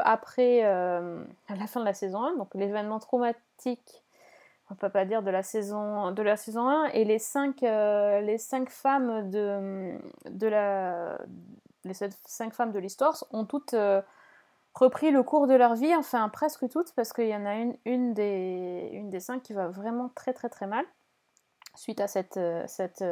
[0.05, 0.63] après
[1.49, 4.03] la fin de la saison 1, donc l'événement traumatique,
[4.71, 8.71] on peut pas dire de la saison, de la saison 1, et euh, les cinq
[8.71, 11.19] femmes de, la,
[11.85, 14.03] les cinq femmes de l'histoire ont toutes euh,
[14.75, 17.55] repris le cours de leur vie, enfin presque toutes, parce qu'il y en a
[17.85, 20.85] une, des, une cinq qui va vraiment très très très mal
[21.77, 23.05] suite à cette, euh, cet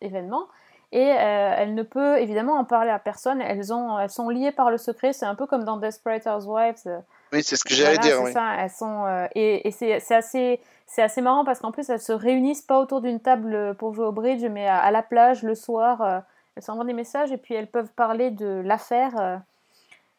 [0.00, 0.48] événement.
[0.90, 3.42] Et elle ne peut évidemment en parler à personne.
[3.42, 3.60] Elles,
[4.00, 5.12] elles sont liées par le secret.
[5.12, 7.02] C'est un peu comme dans Desperate Housewives.
[7.32, 8.22] Oui, c'est ce que j'allais voilà, dire.
[8.22, 8.32] oui.
[8.32, 8.54] ça.
[8.58, 12.00] Elles sont euh, et, et c'est c'est assez c'est assez marrant parce qu'en plus elles
[12.00, 15.42] se réunissent pas autour d'une table pour jouer au bridge, mais à, à la plage
[15.42, 16.00] le soir.
[16.02, 16.20] euh,
[16.56, 19.12] elles s'envoient des messages et puis elles peuvent parler de l'affaire.
[19.20, 19.36] euh,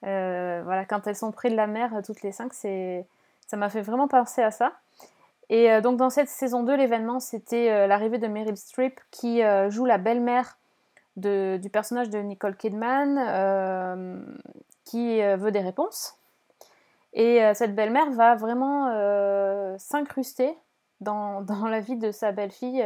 [0.06, 3.06] euh, voilà, quand elles sont près de la mer, toutes les cinq, c'est
[3.48, 4.72] ça m'a fait vraiment penser à ça.
[5.50, 9.98] Et donc dans cette saison 2, l'événement, c'était l'arrivée de Meryl Streep qui joue la
[9.98, 10.60] belle-mère
[11.18, 14.24] de- du personnage de Nicole Kidman
[14.86, 16.19] qui veut des réponses.
[17.14, 20.56] Et euh, cette belle-mère va vraiment euh, s'incruster
[21.02, 22.86] dans, dans la vie de sa belle-fille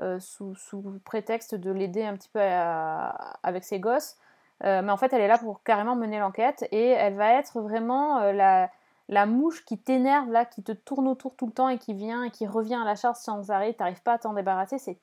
[0.00, 4.16] euh, sous, sous prétexte de l'aider un petit peu avec ses gosses.
[4.62, 8.32] Mais en fait, elle est là pour carrément mener l'enquête et elle va être vraiment
[8.32, 8.70] la,
[9.10, 12.22] la mouche qui t'énerve, là, qui te tourne autour tout le temps et qui vient
[12.22, 13.74] et qui revient à la charge sans arrêt.
[13.74, 14.78] T'arrives pas à t'en débarrasser.
[14.78, 14.98] C'est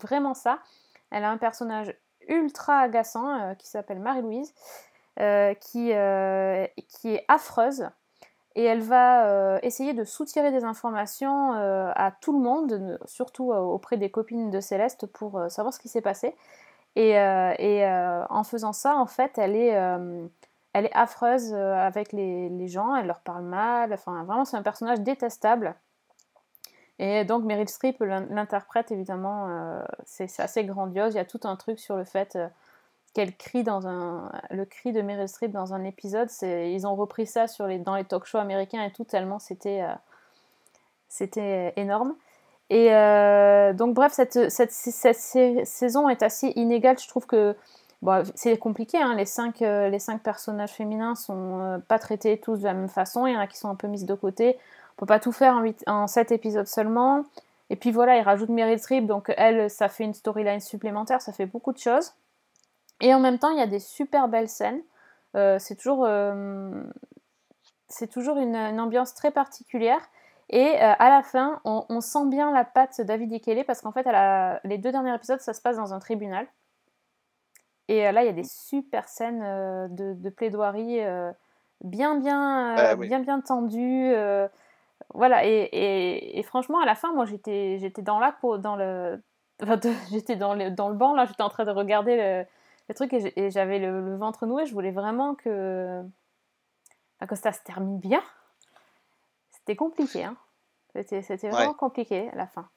[0.00, 0.60] vraiment ça.
[1.10, 1.92] Elle a un personnage
[2.28, 4.54] ultra agaçant qui s'appelle Marie-Louise,
[5.16, 7.88] qui, euh, qui est affreuse.
[8.54, 13.52] Et elle va euh, essayer de soutirer des informations euh, à tout le monde, surtout
[13.52, 16.36] euh, auprès des copines de Céleste, pour euh, savoir ce qui s'est passé.
[16.96, 20.26] Et, euh, euh, en faisant ça, en fait, elle est, euh,
[20.74, 23.94] elle est affreuse euh, avec les, gens, elle leur parle mal.
[23.94, 25.74] Enfin, vraiment, c'est un personnage détestable.
[26.98, 31.14] Et donc Meryl Streep l'in- l'interprète évidemment, euh, c'est assez grandiose.
[31.14, 32.48] Il y a tout un truc sur le fait euh,
[33.14, 36.28] qu'elle crie dans un, le cri de Meryl Streep dans un épisode.
[36.42, 39.94] Ils ont repris ça sur les, dans les talk-shows américains et tout tellement c'était, euh,
[41.08, 42.14] c'était énorme.
[42.70, 46.98] Et euh, donc bref, cette, cette, cette sa- saison est assez inégale.
[46.98, 47.54] Je trouve que
[48.00, 48.98] bon, c'est compliqué.
[48.98, 49.14] hein.
[49.14, 53.26] Les, cinq, euh, les cinq personnages féminins sont pas traités tous de la même façon.
[53.26, 54.56] Il y en a qui sont un peu mises de côté.
[54.96, 57.24] On peut pas tout faire en, huit- en 7 épisodes seulement.
[57.68, 61.32] Et puis voilà, il rajoute Meryl Streep, donc elle, ça fait une storyline supplémentaire, ça
[61.32, 62.12] fait beaucoup de choses.
[63.02, 64.80] Et en même temps, il y a des super belles scènes.
[65.36, 66.70] Euh, c'est toujours, euh,
[67.88, 70.00] c'est toujours une, une ambiance très particulière.
[70.48, 73.92] Et euh, à la fin, on, on sent bien la patte David Ikele parce qu'en
[73.92, 74.06] fait,
[74.64, 76.46] les deux derniers épisodes, ça se passe dans un tribunal.
[77.88, 79.40] Et là, il y a des super scènes
[79.94, 81.00] de, de plaidoirie
[81.82, 83.08] bien, bien, Ah oui.
[83.08, 84.14] bien, bien tendues.
[85.14, 88.76] voilà, et, et- et franchement, à la fin, moi, j'étais, j'étais dans la peau, dans
[88.76, 89.22] le,
[89.62, 89.78] enfin,
[90.10, 92.46] j'étais dans le, dans le banc, là, j'étais en train de regarder le,
[92.92, 94.66] le truc et j'avais le, le ventre noué.
[94.66, 96.02] Je voulais vraiment que,
[97.18, 98.22] enfin, que ça se termine bien.
[99.50, 100.36] C'était compliqué, hein.
[100.94, 101.48] C'était, Ouais.
[101.50, 102.68] vraiment compliqué à la fin.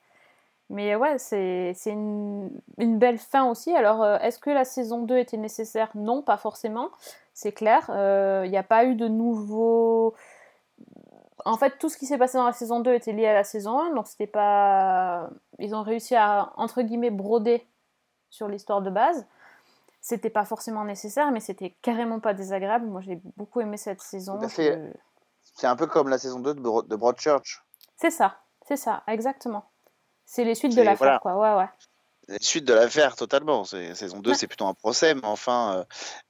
[0.70, 3.76] Mais ouais, c'est, une, une belle fin aussi.
[3.76, 5.90] Alors, euh, est-ce que la saison 2 était nécessaire?
[5.96, 6.90] Non, pas forcément.
[7.34, 7.86] C'est clair.
[7.90, 10.16] Euh, Il n'y a pas eu de nouveaux.
[11.44, 13.44] En fait, tout ce qui s'est passé dans la saison 2 était lié à la
[13.44, 13.94] saison 1.
[13.94, 15.30] Donc, c'était pas.
[15.60, 17.68] Ils ont réussi à, entre guillemets, broder
[18.30, 19.28] sur l'histoire de base.
[20.08, 22.86] C'était pas forcément nécessaire, mais c'était carrément pas désagréable.
[22.86, 24.40] Moi, j'ai beaucoup aimé cette saison.
[24.40, 24.92] Je-
[25.56, 27.64] C'est un peu comme la saison 2 de, Bro- de Broadchurch.
[27.96, 28.38] C'est ça,
[28.68, 29.66] c'est ça, exactement.
[30.24, 31.20] C'est les suites de l'affaire, voilà.
[31.20, 31.58] quoi.
[31.58, 31.68] Ouais,
[32.30, 32.38] ouais.
[32.40, 33.64] Suite de l'affaire, totalement.
[33.64, 34.36] Saison 2, Ouais.
[34.36, 35.84] c'est plutôt un procès, mais enfin, euh,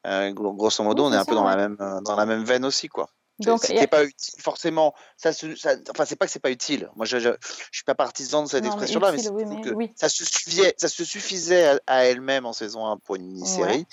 [0.07, 1.49] euh, gro- grosso modo, Oui, on est un peu dans, ouais.
[1.57, 3.09] la même, euh, dans la même veine aussi, quoi.
[3.39, 4.93] Donc, C'était et- pas utile, forcément.
[5.17, 6.89] Ça, ça- enfin, c'est pas que c'est pas utile.
[6.95, 7.29] Moi, je, je,
[7.71, 9.75] je suis pas partisan de cette mais expression-là, mais, utile, c'est oui, surtout mais que
[9.75, 9.93] oui.
[9.95, 13.85] ça, se suffisait, ça se suffisait à, à elle-même en saison 1 pour une mini-série.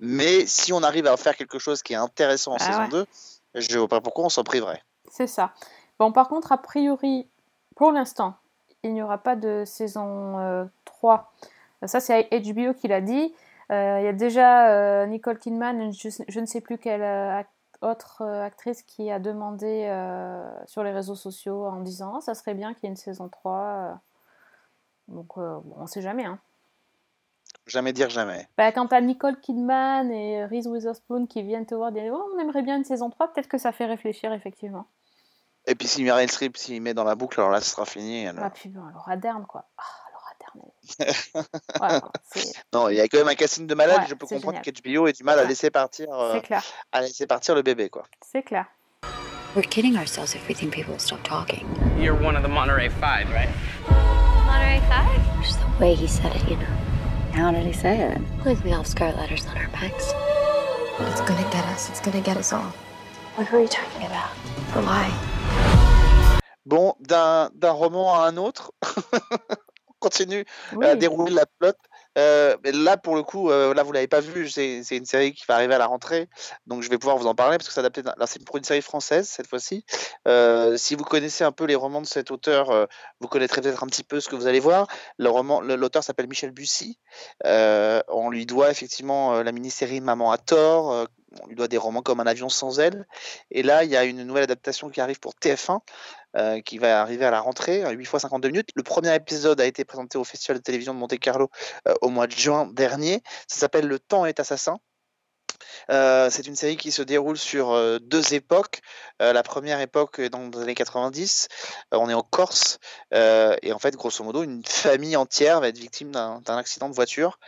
[0.00, 2.88] Mais si on arrive à faire quelque chose qui est intéressant en Ah saison ouais.
[2.88, 3.06] 2,
[3.54, 4.82] je vois pas pourquoi on s'en priverait.
[5.10, 5.52] C'est ça.
[5.98, 7.26] Bon, par contre, a priori,
[7.76, 8.34] pour l'instant,
[8.82, 11.32] il n'y aura pas de saison euh, 3.
[11.86, 13.34] Ça, c'est HBO qui l'a dit.
[13.72, 17.42] Euh, Il y a déjà euh, Nicole Kidman, je, je ne sais plus quelle euh,
[17.82, 22.34] autre euh, actrice qui a demandé euh, sur les réseaux sociaux en disant Ah, ça
[22.34, 23.52] serait bien qu'il y ait une saison 3.
[23.58, 23.94] euh.
[25.08, 26.24] Donc, euh, on ne sait jamais.
[26.24, 26.38] Hein.
[27.66, 28.48] jamais dire jamais.
[28.56, 32.38] Bah, quand t'as Nicole Kidman et Reese Witherspoon qui viennent te voir dire oh, on
[32.38, 34.86] aimerait bien une saison 3, peut-être que ça fait réfléchir effectivement.
[35.66, 38.26] Et puis si Meryl Streep s'il met dans la boucle, alors là, ce sera fini.
[38.26, 38.44] alors.
[38.44, 39.64] Ah, puis bon, Laura Dern, quoi.
[39.78, 39.82] Ah,
[41.78, 42.00] Voilà,
[42.72, 44.00] Non, il y a quand même un casting de malade.
[44.00, 46.62] Ouais, je peux comprendre qu'HBO ait du mal à laisser partir, euh, c'est clair,
[46.92, 48.04] à laisser partir le bébé, quoi.
[48.30, 48.66] c'est clair.
[49.56, 51.66] We're kidding ourselves if we think people will stop talking.
[51.98, 53.48] You're one of the Monterey Five, right?
[54.46, 55.42] Monterey Five?
[55.42, 56.66] Just the way he said it, you know.
[57.34, 58.18] How did he say it?
[58.44, 60.12] Like we all have scar letters on our backs.
[61.00, 61.88] It's gonna get us.
[61.90, 62.72] It's gonna get us all.
[63.34, 64.28] What were you talking about?
[64.84, 65.10] Why?
[66.66, 68.70] Bon, d'un d'un roman à un autre,
[70.00, 70.44] continue
[70.74, 70.84] Oui.
[70.86, 71.72] à dérouler la plot.
[72.18, 75.44] Euh, là, pour le coup, euh, là, vous l'avez pas vu, c'est une série qui
[75.46, 76.28] va arriver à la rentrée,
[76.66, 78.02] donc je vais pouvoir vous en parler parce que c'est adapté.
[78.26, 79.84] c'est pour une série française cette fois-ci.
[80.26, 82.86] Euh, si vous connaissez un peu les romans de cet auteur, euh,
[83.20, 84.88] vous connaîtrez peut-être un petit peu ce que vous allez voir.
[85.18, 86.98] Le roman, le- l'auteur s'appelle Michel Bussy.
[87.46, 91.06] Euh, on lui doit effectivement euh, la mini-série Maman à tort.
[91.42, 93.06] On lui doit des romans comme Un avion sans aile.
[93.50, 95.80] Et là, il y a une nouvelle adaptation qui arrive pour TF1
[96.36, 98.70] euh, qui va arriver à la rentrée, à 8 fois 52 minutes.
[98.74, 101.50] Le premier épisode a été présenté au Festival de télévision de Monte-Carlo
[101.88, 103.22] euh, au mois de juin dernier.
[103.48, 104.78] Ça s'appelle Le temps est assassin.
[105.90, 108.80] Euh, c'est une série qui se déroule sur euh, deux époques.
[109.22, 111.48] Euh, la première époque est dans les années 90.
[111.92, 112.78] Euh, on est en Corse.
[113.12, 117.38] et en fait, grosso modo, une famille entière va être victime d'un accident de voiture.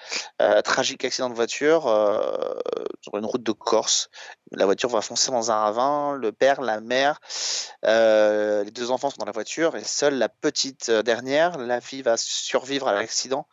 [0.65, 1.83] Tragique accident de voiture
[3.01, 4.11] sur une route de Corse.
[4.51, 6.15] La voiture va foncer dans un ravin.
[6.15, 7.21] Le père, la mère,
[7.85, 12.17] les deux enfants sont dans la voiture et seule la petite dernière, la fille, va
[12.17, 13.47] survivre à l'accident.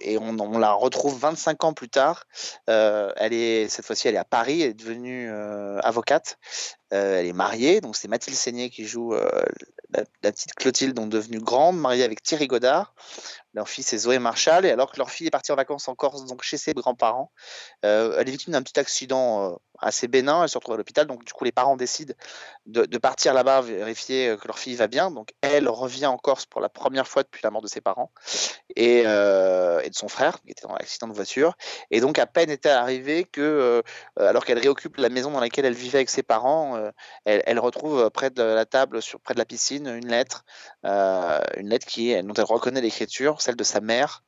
[0.00, 2.26] Et on, la retrouve 25 ans plus tard.
[2.68, 6.38] Euh, elle est cette fois-ci, elle est à Paris, elle est devenue euh, avocate.
[6.92, 11.38] Euh, elle est mariée, donc c'est Mathilde Seigné qui joue la, petite Clotilde, donc devenue
[11.38, 12.94] grande, mariée avec Thierry Godard.
[13.54, 15.94] Leur fille c'est Zoé Marshall, et alors que leur fille est partie en vacances en
[15.94, 17.30] Corse, donc chez ses grands-parents,
[17.82, 20.42] elle est victime d'un petit accident assez bénin.
[20.42, 22.14] Elle se retrouve à l'hôpital, donc du coup les parents décident
[22.66, 25.10] de, partir là-bas vérifier euh, que leur fille va bien.
[25.10, 28.10] Donc elle revient en Corse pour la première fois depuis la mort de ses parents
[28.76, 31.54] et, euh, de son frère qui était dans l'accident de voiture.
[31.90, 33.82] Et donc à peine était arrivée que, euh,
[34.16, 36.78] alors qu'elle réoccupe la maison dans laquelle elle vivait avec ses parents,
[37.24, 40.44] elle, elle retrouve près de la table, sur, près de la piscine, une lettre,
[40.84, 44.22] une lettre qui dont elle reconnaît l'écriture, celle de sa mère.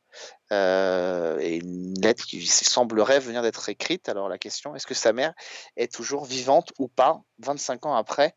[0.53, 4.09] Euh, et une lettre qui semblerait venir d'être écrite.
[4.09, 5.33] Alors la question, est-ce que sa mère
[5.77, 8.35] est toujours vivante ou pas 25 ans après?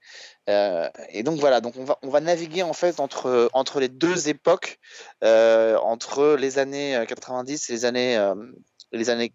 [0.50, 3.90] Euh, Et donc voilà, donc on va, on va naviguer en fait entre, entre les
[3.90, 4.80] deux époques,
[5.24, 8.34] euh, entre les années euh, 90 et les années,
[8.92, 9.34] les années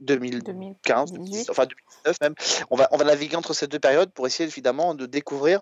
[0.00, 1.50] 2015, 2018.
[1.50, 2.34] enfin 2019 même.
[2.70, 5.60] On va, on va naviguer entre ces deux périodes pour essayer évidemment de découvrir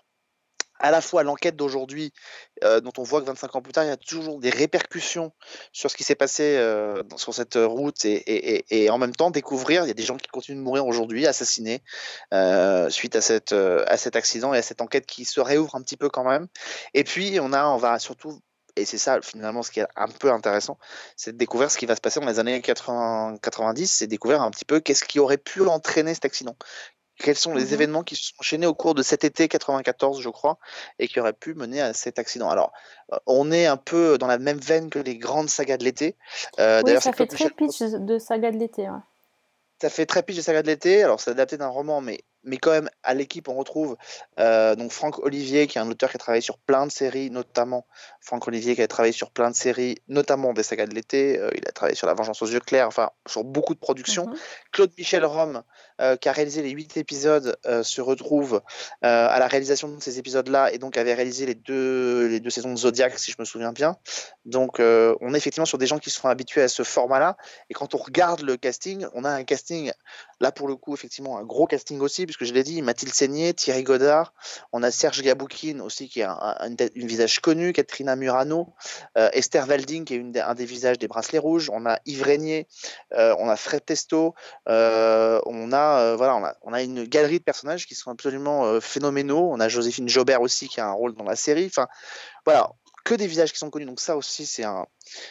[0.78, 2.12] à la fois l'enquête d'aujourd'hui,
[2.64, 5.32] euh, dont on voit que 25 ans plus tard, il y a toujours des répercussions
[5.72, 9.88] sur ce qui s'est passé euh, sur cette route, et, en même temps découvrir, il
[9.88, 11.82] y a des gens qui continuent de mourir aujourd'hui, assassinés,
[12.32, 13.18] euh, suite
[13.52, 16.24] euh, à cet accident et à cette enquête qui se réouvre un petit peu quand
[16.24, 16.48] même.
[16.94, 18.40] Et puis, on, a, on va surtout,
[18.76, 20.78] et c'est ça finalement ce qui est un peu intéressant,
[21.16, 24.42] c'est de découvrir ce qui va se passer dans les années 80, 90, c'est découvrir
[24.42, 26.56] un petit peu qu'est-ce qui aurait pu entraîner cet accident.
[27.18, 27.72] Quels sont les Mhm.
[27.74, 30.58] événements qui se sont enchaînés au cours de cet été 94, je crois,
[30.98, 32.48] et qui auraient pu mener à cet accident.
[32.48, 32.72] Alors,
[33.12, 36.16] euh, on est un peu dans la même veine que les grandes sagas de l'été.
[36.58, 38.82] Euh, Oui, D'ailleurs, ça fait très pitch de saga de l'été.
[38.82, 38.98] ouais.
[39.80, 41.02] ça fait très pitch de saga de l'été.
[41.02, 43.96] Alors, c'est adapté d'un roman, mais, mais quand même, à l'équipe, on retrouve
[44.38, 47.30] euh, donc Franck Olivier, qui est un auteur qui a travaillé sur plein de séries,
[47.30, 47.86] notamment
[48.20, 51.38] Franck Olivier, qui a travaillé sur plein de séries, notamment des sagas de l'été.
[51.38, 54.26] Euh, il a travaillé sur La Vengeance aux yeux clairs, enfin, sur beaucoup de productions.
[54.26, 54.36] Mhm.
[54.72, 55.62] Claude Michel Rome,
[56.00, 58.62] euh, qui a réalisé les huit épisodes, se retrouve
[59.02, 62.72] à la réalisation de ces épisodes-là et donc avait réalisé les deux, les deux saisons
[62.72, 63.96] de Zodiac, si je me souviens bien.
[64.44, 67.36] Donc, on est effectivement sur des gens qui sont habitués à ce format-là.
[67.70, 69.92] Et quand on regarde le casting, on a un casting,
[70.40, 73.54] là pour le coup, effectivement, un gros casting aussi, puisque je l'ai dit, Mathilde Seigné,
[73.54, 74.34] Thierry Godard,
[74.72, 78.74] on a Serge Gaboukine aussi, qui est un, un, une visage connu, Katrina Murano,
[79.16, 82.68] euh, Esther Valding, qui est un des visages des Bracelets Rouges, on a Yves Régnier,
[83.14, 84.34] euh, on a Fred Testo,
[84.68, 89.58] euh, on, a, voilà, on, a, une galerie de personnages qui sont absolument phénoménaux, on
[89.58, 91.88] a Joséphine Jobert aussi, qui a un rôle dans la série, enfin,
[92.44, 92.72] voilà,
[93.06, 94.84] que des visages qui sont connus, donc ça aussi, c'est un,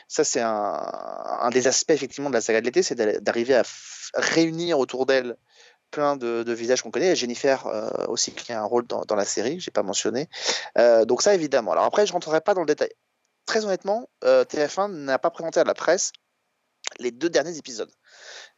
[0.07, 3.63] ça, c'est un, des aspects effectivement de la saga de l'été, c'est d'arriver à
[4.15, 5.37] réunir autour d'elle
[5.91, 7.15] plein de, visages qu'on connaît.
[7.15, 10.29] Jennifer euh, aussi qui a un rôle dans, la série, j'ai pas mentionné.
[10.77, 11.71] Euh, donc ça évidemment.
[11.71, 12.89] Alors après, je rentrerai pas dans le détail.
[13.45, 16.11] Très honnêtement, euh, TF1 n'a pas présenté à la presse
[16.99, 17.91] les deux derniers épisodes.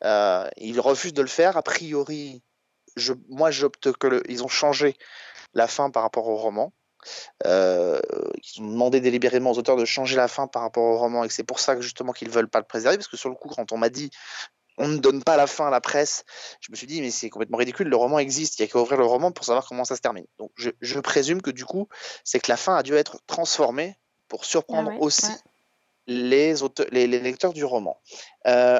[0.01, 1.57] Ils refusent de le faire.
[1.57, 2.43] A priori,
[3.29, 4.97] moi j'opte que ils ont changé
[5.53, 6.73] la fin par rapport au roman.
[7.45, 11.29] ils ont demandé délibérément aux auteurs de changer la fin par rapport au roman et
[11.29, 13.49] c'est pour ça que justement qu'ils veulent pas le préserver parce que sur le coup
[13.49, 14.11] quand on m'a dit
[14.79, 16.23] on ne donne pas la fin à la presse,
[16.61, 18.79] je me suis dit mais c'est complètement ridicule, le roman existe, il y a qu'à
[18.79, 20.25] ouvrir le roman pour savoir comment ça se termine.
[20.39, 21.87] Donc je, je présume que du coup
[22.23, 25.37] c'est que la fin a dû être transformée pour surprendre Ah ouais, aussi ouais.
[26.07, 27.99] les, auteurs, les, les lecteurs du roman.
[28.47, 28.79] Euh,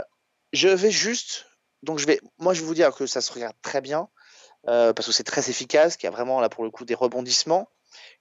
[0.53, 1.45] je vais juste,
[1.83, 4.07] donc je vais, moi je vais vous dire que ça se regarde très bien
[4.67, 6.95] euh, parce que c'est très efficace, qu'il y a vraiment là pour le coup des
[6.95, 7.69] rebondissements,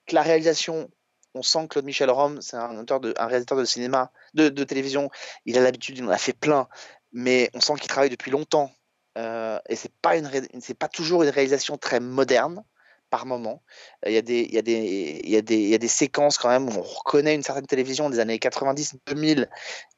[0.06, 0.88] que la réalisation,
[1.34, 4.48] on sent que Claude Michel Rome, c'est un auteur de, un réalisateur de cinéma, de,
[4.48, 5.10] de télévision,
[5.44, 6.68] il a l'habitude, il en a fait plein,
[7.12, 8.70] mais on sent qu'il travaille depuis longtemps
[9.16, 12.62] euh, et c'est pas une, ré- c'est pas toujours une réalisation très moderne
[13.10, 13.62] par moment.
[14.04, 15.78] Euh, Il y, a des, y a des, il, y a des, il y a
[15.78, 19.48] des séquences quand même où on reconnaît une certaine télévision des années 90-2000,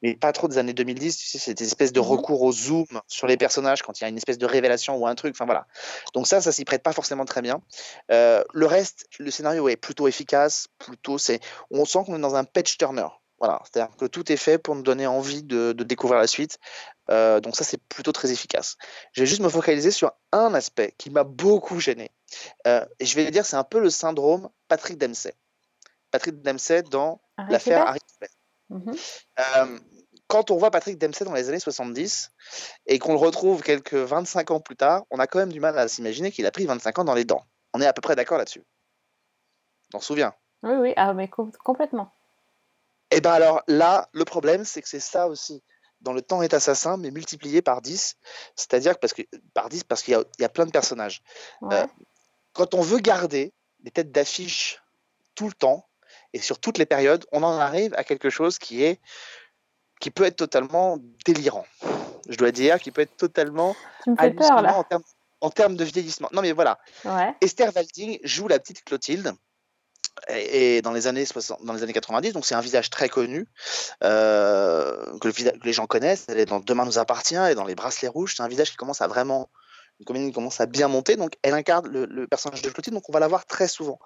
[0.01, 1.17] mais pas trop des années 2010.
[1.17, 2.05] Tu sais, c'est des espèces de Mhm.
[2.07, 5.05] recours au zoom sur les personnages quand il y a une espèce de révélation ou
[5.07, 5.35] un truc.
[5.35, 5.67] Enfin voilà.
[6.13, 7.61] Donc ça, ça s'y prête pas forcément très bien.
[8.11, 10.67] Euh, le reste, le scénario est plutôt efficace.
[10.79, 13.07] Plutôt, c'est, on sent qu'on est dans un patch turner.
[13.41, 16.59] Voilà, c'est-à-dire que tout est fait pour nous donner envie de, de découvrir la suite.
[17.09, 18.77] Euh, donc ça, c'est plutôt très efficace.
[19.13, 22.11] Je vais juste me focaliser sur un aspect qui m'a beaucoup gêné.
[22.67, 25.33] Euh, et je vais dire, c'est un peu le syndrome Patrick Dempsey.
[26.11, 27.19] Patrick Dempsey dans
[27.49, 27.99] l'affaire Harry.
[28.69, 28.95] Mhm.
[29.39, 29.79] Euh,
[30.27, 32.31] quand on voit Patrick Dempsey dans les années 70
[32.85, 35.75] et qu'on le retrouve quelques 25 ans plus tard, on a quand même du mal
[35.79, 37.43] à s'imaginer qu'il a pris 25 ans dans les dents.
[37.73, 38.63] On est à peu près d'accord là-dessus.
[39.95, 40.35] On s'en souvient.
[40.61, 42.13] Oui, oui, ah, mais com- complètement.
[43.11, 45.61] Et ben alors là, le problème, c'est que c'est ça aussi.
[46.01, 48.15] Dans le temps est assassin, mais multiplié par 10.
[48.55, 49.21] C'est-à-dire parce que
[49.53, 51.21] par 10 parce qu'il y, a- il y a plein de personnages.
[51.61, 51.75] Ouais.
[51.75, 51.87] Euh,
[52.53, 54.81] quand on veut garder des têtes d'affiche
[55.35, 55.87] tout le temps
[56.33, 58.99] et sur toutes les périodes, on en arrive à quelque chose qui est
[59.99, 61.65] qui peut être totalement délirant.
[62.27, 63.75] Je dois dire, qui peut être totalement
[64.15, 64.15] peur,
[64.63, 65.03] hallucinant en termes
[65.41, 66.29] en termes de vieillissement.
[66.31, 67.35] Non mais voilà, Ouais.
[67.41, 69.33] Esther Walding joue la petite Clotilde.
[70.29, 73.09] Et, et dans les années 60, dans les années 90, donc c'est un visage très
[73.09, 73.47] connu
[74.03, 75.29] euh, que,
[75.63, 76.25] les gens connaissent.
[76.27, 78.35] Elle est dans Demain nous appartient, est dans Les Bracelets Rouges.
[78.35, 79.49] C'est un visage qui commence à vraiment,
[79.99, 81.15] une comédie qui commence à bien monter.
[81.15, 83.99] Donc elle incarne le, personnage de Clotilde, donc on va la voir très souvent.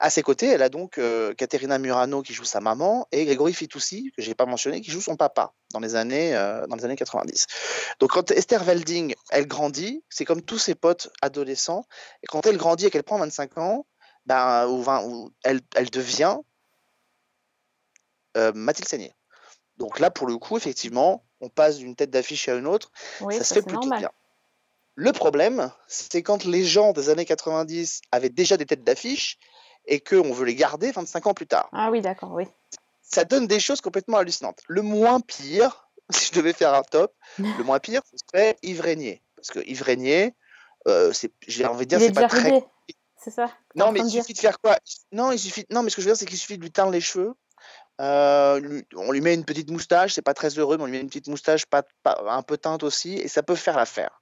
[0.00, 3.52] À ses côtés, elle a donc euh, Caterina Murano qui joue sa maman et Grégory
[3.52, 6.84] Fitoussi que j'ai pas mentionné qui joue son papa dans les années euh, dans les
[6.84, 7.46] années 90.
[8.00, 11.84] Donc quand Esther Walding, elle grandit, c'est comme tous ses potes adolescents
[12.22, 13.86] et quand elle grandit et qu'elle prend 25 ans,
[14.26, 16.38] ben, ou 20, ou elle, elle devient
[18.36, 19.12] euh, Mathilde Seigné.
[19.76, 23.34] Donc là, pour le coup, effectivement, on passe d'une tête d'affiche à une autre, Oui,
[23.34, 23.98] ça ça, se fait plutôt normal.
[24.00, 24.10] bien.
[24.96, 29.38] Le problème, c'est quand les gens des années 90 avaient déjà des têtes d'affiche
[29.86, 31.68] et qu'on veut les garder 25 ans plus tard.
[31.72, 32.46] Ah oui, d'accord, oui.
[33.02, 34.60] Ça donne des choses complètement hallucinantes.
[34.68, 38.80] Le moins pire, si je devais faire un top, le moins pire, ce serait Yves
[38.80, 39.22] Régnier.
[39.36, 40.34] Parce que Yves Régnier,
[40.86, 41.12] euh,
[41.48, 42.62] j'ai envie de dire, c'est pas très
[43.24, 44.78] c'est ça non, mais il suffit de faire quoi?
[45.10, 45.64] Non, il suffit.
[45.70, 47.34] Non, mais ce que je veux dire, c'est qu'il suffit de lui teindre les cheveux.
[48.00, 50.92] Euh, lui- on lui met une petite moustache, c'est pas très heureux, mais on lui
[50.92, 54.20] met une petite moustache pas, pas- un peu teinte aussi, et ça peut faire l'affaire.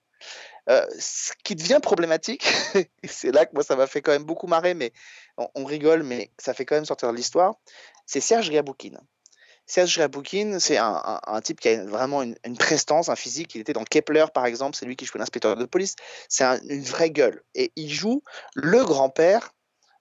[0.69, 2.45] Euh, ce qui devient problématique,
[3.05, 4.93] c'est là que moi ça m'a fait quand même beaucoup marrer, mais
[5.37, 7.55] on, on rigole, mais ça fait quand même sortir de l'histoire,
[8.07, 9.01] c'est Serge Gaboukine.
[9.67, 13.55] Serge Gaboukine, c'est un, un- un type qui a vraiment une, une prestance, un physique.
[13.55, 15.95] Il était dans Kepler, par exemple, c'est lui qui joue l'inspecteur de police.
[16.29, 17.43] C'est un- une vraie gueule.
[17.55, 18.23] Et il joue
[18.55, 19.53] le grand-père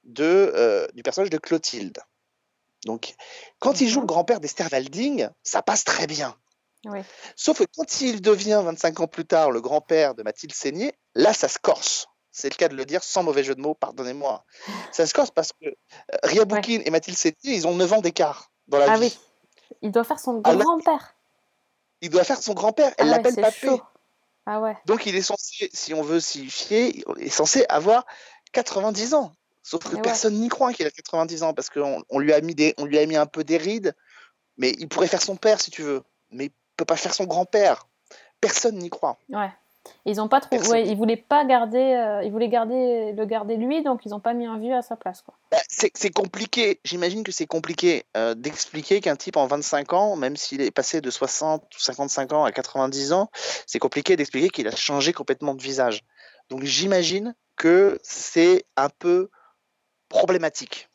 [0.03, 1.99] de, euh, du personnage de Clotilde.
[2.85, 3.13] Donc,
[3.59, 6.35] quand il joue le grand-père d'Esther Walding, ça passe très bien.
[6.85, 6.99] Oui.
[7.35, 11.31] Sauf que quand il devient 25 ans plus tard le grand-père de Mathilde Seigné, là,
[11.33, 12.07] ça se corse.
[12.31, 14.43] C'est le cas de le dire sans mauvais jeu de mots, pardonnez-moi.
[14.91, 15.73] Ça se corse parce que euh,
[16.23, 19.05] Ria et Mathilde Seigné, ils ont 9 ans d'écart dans la Ah vie.
[19.15, 19.19] oui.
[19.81, 21.15] Il doit faire son Ah grand-père.
[22.01, 22.93] Il doit faire son grand-père.
[22.97, 23.67] Elle Ah l'appelle c'est papé.
[23.67, 23.81] chaud.
[24.45, 24.75] Ah ouais.
[24.85, 28.05] Donc il est censé, si on veut s'y fier, il est censé avoir
[28.53, 29.31] 90 ans.
[29.63, 30.01] Sauf que Et ouais.
[30.01, 32.85] personne n'y croit qu'il a 90 ans parce qu'on on lui a mis des, on
[32.85, 33.95] lui a mis un peu des rides.
[34.57, 37.25] Mais il pourrait faire son père si tu veux, mais il peut pas faire son
[37.25, 37.87] grand-père.
[38.41, 39.17] Personne n'y croit.
[39.29, 39.51] Ouais.
[40.05, 40.55] Ils ont pas trop.
[40.69, 41.79] Ouais, ils voulaient pas garder.
[41.79, 44.81] euh, Ils voulaient garder le garder lui, donc ils ont pas mis un vieux à
[44.81, 45.33] sa place, quoi.
[45.51, 46.79] Bah, c'est compliqué.
[46.83, 51.01] J'imagine que c'est compliqué euh, d'expliquer qu'un type en 25 ans, même s'il est passé
[51.01, 53.29] de 60 ou 55 ans à 90 ans,
[53.65, 56.03] c'est compliqué d'expliquer qu'il a changé complètement de visage.
[56.49, 59.29] Donc j'imagine que c'est un peu
[60.09, 60.89] problématique.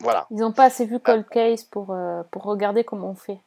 [0.00, 0.26] Voilà.
[0.30, 3.40] Ils ont pas assez vu Cold Case pour euh, pour regarder comment on fait.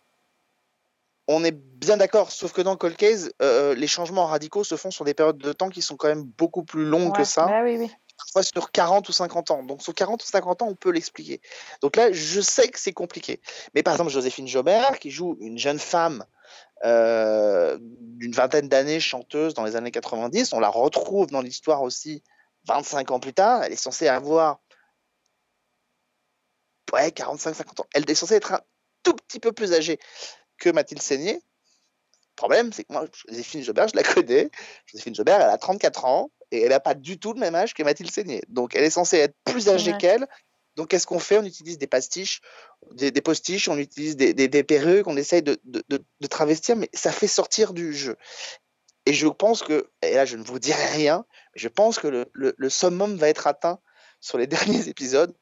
[1.28, 4.92] On est bien d'accord, sauf que dans Cold Case, euh, les changements radicaux se font
[4.92, 7.46] sur des périodes de temps qui sont quand même beaucoup plus longues que ça.
[7.46, 7.92] bah oui, oui.
[8.18, 9.64] parfois sur 40 ou 50 ans.
[9.64, 11.42] Donc sur 40 ou 50 ans, on peut l'expliquer.
[11.82, 13.42] Donc là, je sais que c'est compliqué.
[13.76, 16.24] Mais par exemple, Joséphine Jobert, qui joue une jeune femme
[16.86, 22.24] euh, d'une vingtaine d'années, chanteuse dans les années 90, on la retrouve dans l'histoire aussi
[22.68, 23.64] 25 ans plus tard.
[23.64, 24.62] Elle est censée avoir
[26.94, 27.86] ouais, 45-50 ans.
[27.94, 28.62] Elle est censée être un
[29.04, 30.00] tout petit peu plus âgée
[30.58, 31.34] que Mathilde Seigné.
[31.34, 34.50] Le problème, c'est que moi, Joséphine Jobert, je la connais.
[34.86, 37.74] Joséphine Jobert, elle a 34 ans et elle n'a pas du tout le même âge
[37.74, 38.42] que Mathilde Seigné.
[38.48, 39.98] Donc, elle est censée être plus âgée Ouais.
[39.98, 40.28] qu'elle.
[40.76, 41.40] Donc, qu'est-ce qu'on fait?
[41.40, 42.42] On utilise des pastiches,
[42.92, 46.28] des, des postiches, on utilise des, des- des perruques, on essaye de, de- de- de
[46.28, 48.16] travestir, mais ça fait sortir du jeu.
[49.08, 52.08] Et je pense que, et là, je ne vous dirai rien, mais je pense que
[52.08, 53.80] le, le- le summum va être atteint
[54.22, 54.46] sur les
[54.86, 55.34] derniers épisodes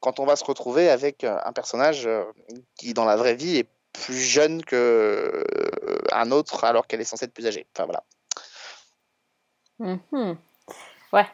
[0.00, 2.24] quand on va se retrouver avec euh, un personnage euh,
[2.76, 7.04] qui, dans la vraie vie, est plus jeune que euh, un autre alors qu'elle est
[7.04, 7.66] censée être plus âgée.
[7.74, 8.02] Enfin voilà.
[9.78, 10.36] Mhm.
[11.12, 11.26] Ouais.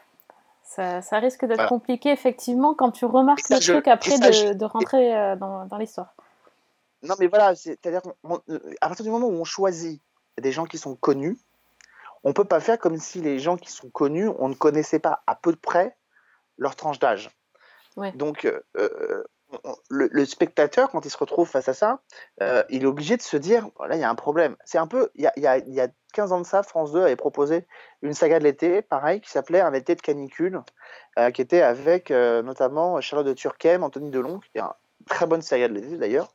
[0.63, 1.69] Ça, ça risque d'être Voilà.
[1.69, 5.15] compliqué, effectivement, quand tu remarques ça, le je- truc après ça, de, je- de rentrer
[5.15, 6.13] euh, dans, dans l'histoire.
[7.03, 10.01] Non, mais voilà, c'est- c'est-à-dire qu'à partir du moment où on choisit
[10.39, 11.37] des gens qui sont connus,
[12.23, 15.23] on peut pas faire comme si les gens qui sont connus, on ne connaissait pas
[15.27, 15.95] à peu près
[16.57, 17.29] leur tranche d'âge.
[17.95, 18.11] Ouais.
[18.13, 19.23] Donc, euh, euh, on-
[19.89, 22.01] le, spectateur, quand il se retrouve face à ça,
[22.41, 24.55] euh, il est obligé de se dire, là, il y a un problème.
[24.65, 26.45] C'est un peu, il y a, il y a- il y a 15 ans de
[26.45, 27.65] ça, France 2 avait proposé
[28.01, 30.61] une saga de l'été, pareil, qui s'appelait Un été de canicule,
[31.17, 34.67] euh, qui était avec euh, notamment Charlotte de Turckheim, Anthony Delon, qui est une
[35.07, 36.33] très bonne saga de l'été d'ailleurs.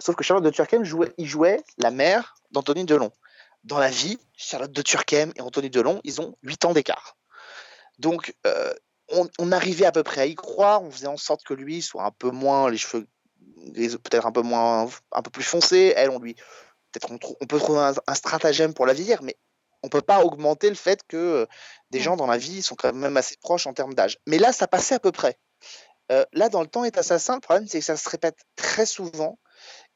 [0.00, 3.12] Sauf que Charlotte de Turckheim jouait, il jouait la mère d'Anthony Delon.
[3.62, 7.16] Dans la vie, Charlotte de Turckheim et Anthony Delon, ils ont 8 ans d'écart.
[8.00, 8.34] Donc,
[9.10, 10.82] on, on arrivait à peu près à y croire.
[10.82, 13.06] On faisait en sorte que lui soit un peu moins, les cheveux
[13.74, 15.92] peut-être un peu moins, un peu plus foncés.
[15.96, 16.34] Elle, on lui,
[16.92, 19.36] peut-être on, peut trouver un, un stratagème pour la vieillir, mais
[19.82, 21.46] on peut pas augmenter le fait que euh,
[21.90, 24.18] des gens dans la vie sont quand même assez proches en termes d'âge.
[24.26, 25.38] Mais là, ça passait à peu près.
[26.12, 28.86] Euh, là, dans le temps est assassin, le problème c'est que ça se répète très
[28.86, 29.38] souvent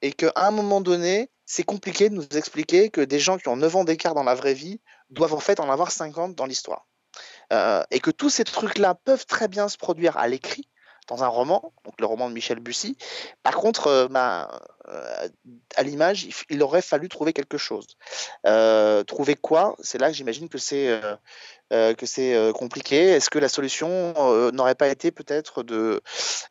[0.03, 3.57] et qu'à un moment donné, c'est compliqué de nous expliquer que des gens qui ont
[3.57, 4.81] 9 ans d'écart dans la vraie vie
[5.11, 6.87] doivent en fait en avoir 50 dans l'histoire.
[7.53, 10.69] Euh, et que tous ces trucs-là peuvent très bien se produire à l'écrit,
[11.09, 12.97] dans un roman, donc le roman de Michel Bussy.
[13.43, 15.29] Par contre, euh, bah, euh,
[15.75, 17.87] à l'image, il, aurait fallu trouver quelque chose.
[19.07, 19.75] Trouver quoi?
[19.81, 21.01] C'est là que j'imagine que c'est
[21.71, 23.11] que c'est compliqué.
[23.11, 24.15] Est-ce que la solution
[24.53, 26.01] n'aurait pas été peut-être de,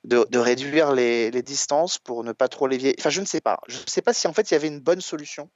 [0.04, 2.96] de, de réduire les, les distances pour ne pas trop les vieillir?
[3.00, 3.60] Enfin, je ne sais pas.
[3.68, 5.50] Je ne sais pas si en fait il y avait une bonne solution.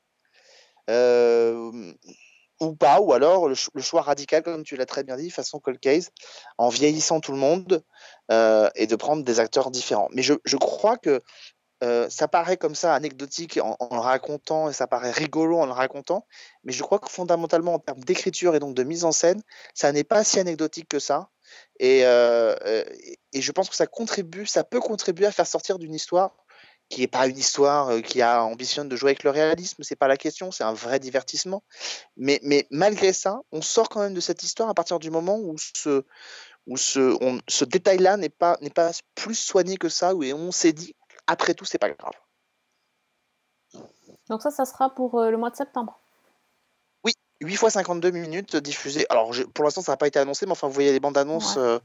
[2.63, 5.29] Ou pas, ou alors le, ch- le choix radical, comme tu l'as très bien dit,
[5.29, 6.11] façon Cold Case,
[6.57, 7.83] en vieillissant tout le monde
[8.31, 10.07] euh, et de prendre des acteurs différents.
[10.13, 11.21] Mais je, je crois que
[11.83, 15.73] euh, ça paraît comme ça anecdotique en, le racontant et ça paraît rigolo en le
[15.73, 16.25] racontant,
[16.63, 19.41] mais je crois que fondamentalement en termes d'écriture et donc de mise en scène,
[19.73, 21.29] ça n'est pas si anecdotique que ça.
[21.79, 22.55] Et, euh,
[23.33, 26.42] et je pense que ça contribue, ça peut contribuer à faire sortir d'une histoire
[26.93, 29.95] qui n'est pas une histoire euh, qui a ambitionne de jouer avec le réalisme, c'est
[29.95, 31.63] pas la question, c'est un vrai divertissement.
[32.17, 35.39] Mais, mais malgré ça, on sort quand même de cette histoire à partir du moment
[35.39, 36.03] où ce,
[36.67, 37.17] où ce,
[37.47, 41.55] ce détail-là n'est pas, n'est pas plus soigné que ça, où on s'est dit, après
[41.55, 42.13] tout, c'est pas grave.
[44.29, 45.99] Donc ça, ça sera pour euh, le mois de septembre.
[47.43, 49.05] 8 fois 52 minutes diffusées.
[49.09, 51.17] Alors, je- pour l'instant, ça n'a pas été annoncé, mais enfin, vous voyez les bandes
[51.17, 51.61] annonces Ouais.
[51.63, 51.79] euh,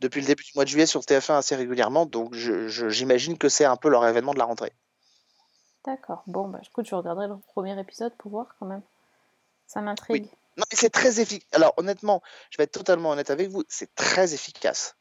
[0.00, 3.64] depuis le début du mois de juillet sur TF1 assez régulièrement, donc j'imagine que c'est
[3.64, 4.72] un peu leur événement de la rentrée.
[5.84, 6.22] D'accord.
[6.26, 8.82] Bon, bah écoute, je regarderai le premier épisode pour voir quand même.
[9.66, 10.24] Ça m'intrigue.
[10.56, 11.48] Non, mais c'est très efficace.
[11.52, 14.96] Alors, honnêtement, je vais être totalement honnête avec vous, c'est très efficace.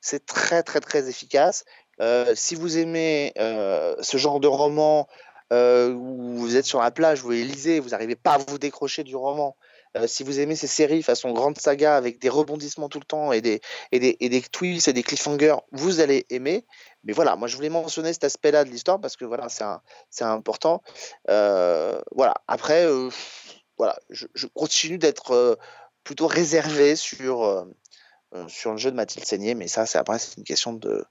[0.00, 1.64] C'est très, très, très efficace.
[2.00, 5.08] Euh, si vous aimez euh, ce genre de roman
[5.52, 8.58] euh, où vous êtes sur la plage, vous les lisez, vous n'arrivez pas à vous
[8.58, 9.56] décrocher du roman.
[9.96, 13.32] euh, si vous aimez ces séries façon grande saga avec des rebondissements tout le temps
[13.32, 16.64] et des, et des, et des twists et des cliffhangers, vous allez aimer.
[17.04, 20.82] Mais voilà, moi je voulais mentionner cet aspect-là de l'histoire parce que voilà, c'est important.
[21.28, 23.08] Euh, voilà, après, euh,
[23.78, 25.58] voilà, je, continue d'être
[26.04, 27.66] plutôt réservé sur,
[28.48, 31.04] sur le jeu de Mathilde Seigné, mais ça, c'est après, c'est une question de,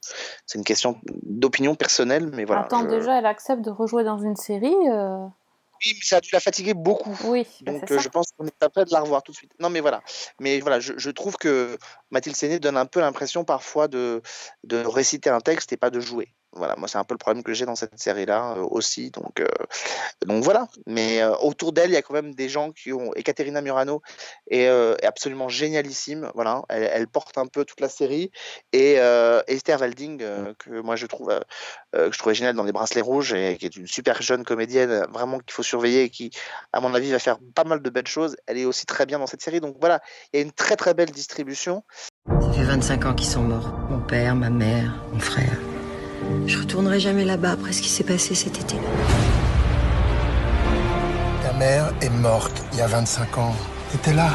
[0.46, 2.64] c'est une question d'opinion personnelle, mais voilà.
[2.64, 4.74] Attends, je- déjà, elle accepte de rejouer dans une série.
[4.90, 5.26] euh,
[5.86, 7.16] Oui, mais ça a dû la fatiguer beaucoup.
[7.26, 9.38] Oui, bah, Donc euh, je pense qu'on est pas prêt de la revoir tout de
[9.38, 9.52] suite.
[9.60, 10.02] Non, mais voilà.
[10.40, 11.78] Mais voilà, je, je trouve que
[12.12, 14.22] Mathilde Seigné donne un peu l'impression parfois de,
[14.66, 16.34] de réciter un texte et pas de jouer.
[16.54, 19.12] Voilà, moi c'est un peu le problème que j'ai dans cette série-là euh, aussi.
[19.12, 19.46] Donc, euh,
[20.26, 20.68] donc voilà.
[20.88, 23.12] Mais euh, autour d'elle, il y a quand même des gens qui ont.
[23.16, 24.02] Et Caterina Murano
[24.50, 24.68] est,
[25.06, 26.32] absolument génialissime.
[26.34, 28.32] Voilà, elle, porte un peu toute la série.
[28.74, 28.94] Et
[29.48, 30.18] Esther Walding,
[30.58, 31.40] que moi je trouve
[31.94, 35.40] que je géniale dans Les Bracelets Rouges et qui est une super jeune comédienne, vraiment
[35.40, 36.32] qu'il faut surveiller et qui,
[36.74, 38.36] à mon avis, va faire pas mal de belles choses.
[38.48, 39.60] Elle est aussi très bien dans cette série.
[39.60, 40.02] Donc voilà,
[40.34, 41.84] il y a une très très belle distribution.
[42.42, 43.72] Ça fait 25 ans qu'ils sont morts.
[43.90, 45.58] Mon père, ma mère, mon frère.
[46.46, 48.76] Je retournerai jamais là-bas après ce qui s'est passé cet été.
[51.44, 53.56] Ta mère est morte il y a 25 ans.
[53.92, 54.30] T'étais là.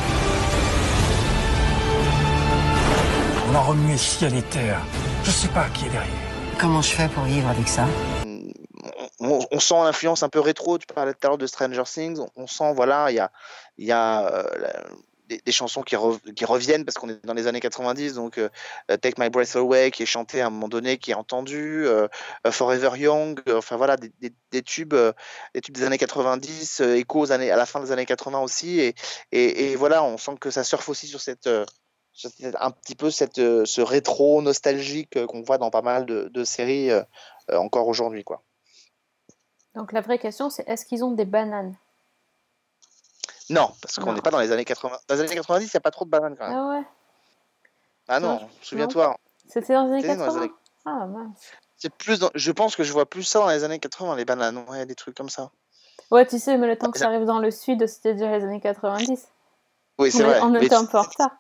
[3.51, 4.81] On a remué ciel et terre.
[5.25, 6.11] Je sais pas qui est derrière.
[6.61, 7.87] Comment je fais pour vivre avec ça?
[9.21, 10.79] On, on sent l'influence un peu rétro.
[10.79, 12.19] Tu parlais tout à l'heure de Stranger Things.
[12.19, 13.31] On, on sent, voilà, il y a,
[13.79, 14.83] il y a euh, la-
[15.27, 18.15] des, chansons qui, re- qui reviennent parce qu'on est dans les années 90.
[18.15, 18.49] Donc, euh,
[18.91, 21.87] euh, Take My Breath Away, qui est chanté à un moment donné, qui est entendu.
[21.87, 22.09] euh,
[22.51, 23.41] Forever Young.
[23.51, 24.95] enfin, voilà, des, tubes,
[25.55, 28.41] des tubes des années 90, euh, écho aux années, à la fin des années 80
[28.41, 28.81] aussi.
[28.81, 28.95] Et,
[29.33, 31.47] et, voilà, on sent que ça surfe aussi sur cette.
[31.49, 36.91] un petit peu cette, ce rétro nostalgique qu'on voit dans pas mal de, de séries
[37.49, 38.25] encore aujourd'hui.
[38.25, 38.43] quoi.
[39.75, 41.75] Donc la vraie question, c'est est-ce qu'ils ont des bananes?
[43.51, 44.97] Non, parce qu'on n'est pas dans les années 80.
[45.09, 46.57] Dans les années 90, il n'y a pas trop de bananes quand même.
[46.59, 46.83] Ah ouais
[48.09, 48.49] Ah non, non.
[48.63, 49.17] souviens-toi.
[49.49, 50.53] C'était dans les années C'était dans les 80 années-
[50.87, 51.51] Ah mince.
[51.77, 54.25] C'est plus dans- Je pense que je vois plus ça dans les années 80, les
[54.25, 54.65] bananes.
[54.69, 55.51] Ouais, des trucs comme ça.
[56.11, 58.45] Ouais, tu sais, mais le temps que ça arrive dans le sud, c'était déjà les
[58.45, 59.29] années 90.
[59.99, 60.41] Oui, c'est vrai.
[60.43, 61.31] on était un peu en retard.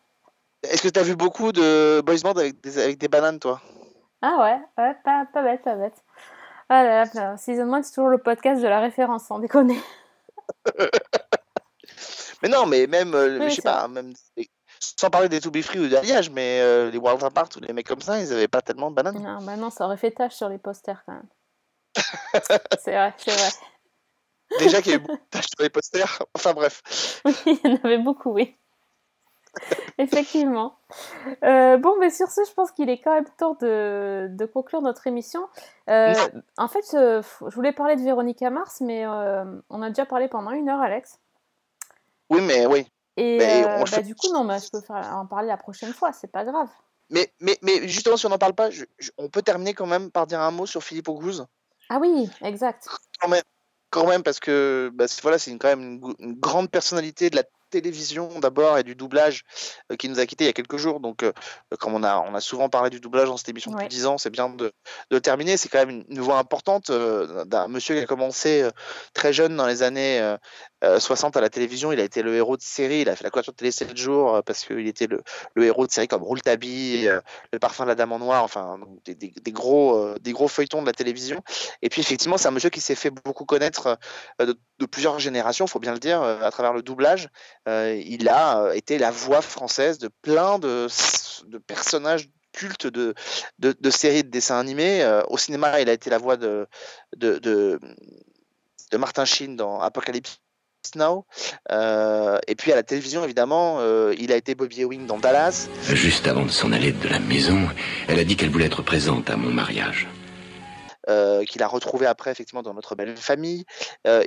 [0.62, 3.60] Est-ce que tu as vu beaucoup de boys band avec des, avec des bananes, toi?
[4.22, 5.94] Ah ouais, ouais, pas, pas bête, pas bête.
[6.70, 9.78] Ah là là, Season 1, c'est toujours le podcast de la référence, sans déconner.
[12.44, 14.12] Mais non, mais même, euh, je sais pas, même
[14.78, 17.72] sans parler des To Be Free ou d'Alliage, mais euh, les World Apart ou les
[17.72, 19.18] mecs comme ça, ils avaient pas tellement de bananes.
[19.18, 21.28] Non, bah non, ça aurait fait tâche sur les posters quand même.
[22.78, 23.48] c'est vrai, c'est vrai.
[24.58, 26.22] Déjà qu'il y a eu beaucoup de tâches sur les posters.
[26.34, 26.82] Enfin bref.
[27.24, 27.34] Oui,
[27.64, 28.54] il y en avait beaucoup, oui.
[29.96, 30.76] Effectivement.
[31.44, 34.82] Euh, bon, mais sur ce, je pense qu'il est quand même temps de, de conclure
[34.82, 35.48] notre émission.
[35.88, 36.12] Euh,
[36.58, 40.50] en fait, euh, je voulais parler de Véronica Mars, mais on a déjà parlé pendant
[40.50, 41.20] une heure, Alex.
[42.30, 42.86] Oui, mais oui.
[43.16, 45.48] Et Mais euh, on bah, fait- du coup, non, bah, je peux faire, en parler
[45.48, 46.68] la prochaine fois, c'est pas grave.
[47.10, 49.86] Mais, mais, mais justement, si on n'en parle pas, je- je- on peut terminer quand
[49.86, 51.44] même par dire un mot sur Philippe Auguste.
[51.90, 52.88] Ah oui, exact.
[53.20, 53.42] Quand même,
[53.90, 57.44] quand même parce que bah, c'est- voilà, c'est quand même une, grande personnalité de la
[57.70, 59.42] télévision d'abord et du doublage
[59.90, 61.00] euh, qui nous a quittés il y a quelques jours.
[61.00, 61.32] Donc, euh,
[61.80, 63.88] comme on a, on a souvent parlé du doublage dans cette émission depuis Ouais.
[63.88, 64.72] 10 ans, c'est bien de,
[65.10, 65.56] de terminer.
[65.56, 68.68] C'est quand même une, une voix importante euh, d'un monsieur qui a commencé
[69.12, 70.36] très jeune dans les années
[70.84, 71.92] euh, euh, 60 à la télévision.
[71.92, 73.00] Il a été le héros de série.
[73.00, 75.22] Il a fait la couverture de télé 7 jours euh, parce qu'il était le,
[75.64, 77.20] héros de séries comme Rouletabille, euh,
[77.52, 80.92] Le parfum de la dame en noir, enfin des, gros, des gros feuilletons de la
[80.92, 81.42] télévision.
[81.82, 83.98] Et puis effectivement, c'est un monsieur qui s'est fait beaucoup connaître
[84.38, 84.56] de,
[84.86, 87.28] plusieurs générations, faut bien le dire, à travers le doublage.
[87.66, 90.88] Il a été la voix française de plein de,
[91.66, 93.14] personnages cultes de,
[93.58, 95.04] de, séries de dessins animés.
[95.28, 96.66] Au cinéma, il a été la voix de,
[97.16, 97.80] de, de,
[98.92, 100.43] de Martin Sheen dans Apocalypse
[100.96, 101.24] Now.
[101.70, 105.68] Euh, et puis à la télévision, évidemment, euh, il a été Bobby Ewing dans Dallas.
[105.82, 107.58] Juste avant de s'en aller de la maison,
[108.08, 110.06] elle a dit qu'elle voulait être présente à mon mariage.
[111.08, 113.64] euh, qu'il a retrouvé après effectivement dans notre belle famille.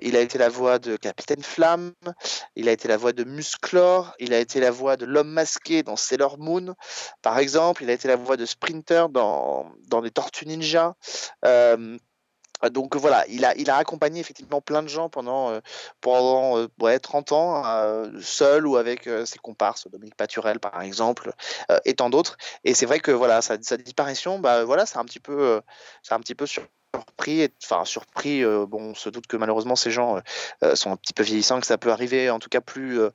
[0.01, 1.93] Il a été la voix de Capitaine Flamme,
[2.55, 5.84] il a été la voix de Musclor, il a été la voix de l'homme masqué
[5.84, 6.76] dans Sailor Moon,
[7.22, 10.95] par exemple, il a été la voix de Sprinter dans, dans les Tortues Ninja.
[12.64, 15.60] Euh, donc voilà, il a, il a accompagné effectivement plein de gens pendant, euh,
[16.01, 20.82] pendant euh, ouais, 30 ans, euh, seul ou avec euh, ses comparses, Dominique Paturel par
[20.82, 21.34] exemple,
[21.72, 22.38] euh, et tant d'autres.
[22.64, 25.62] Et c'est vrai que voilà, sa, sa disparition, bah, voilà, c'est un petit peu, euh,
[26.03, 28.43] c'est un petit peu surpris, enfin surpris.
[28.43, 30.22] euh, bon, on se doute que malheureusement ces gens euh,
[30.64, 33.10] euh, sont un petit peu vieillissants, que ça peut arriver en tout cas plus, euh,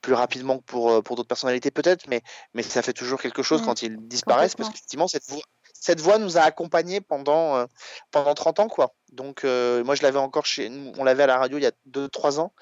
[0.00, 2.22] plus rapidement que pour, euh, pour d'autres personnalités peut-être, mais,
[2.54, 5.42] mais ça fait toujours quelque chose Mm, quand ils disparaissent parce qu'effectivement cette voix,
[5.84, 7.66] cette voix nous a accompagnés pendant, euh,
[8.10, 8.94] pendant 30 ans, quoi.
[9.12, 11.66] Donc, euh, moi, je l'avais encore chez nous, on l'avait à la radio il y
[11.66, 12.52] a 2-3 ans,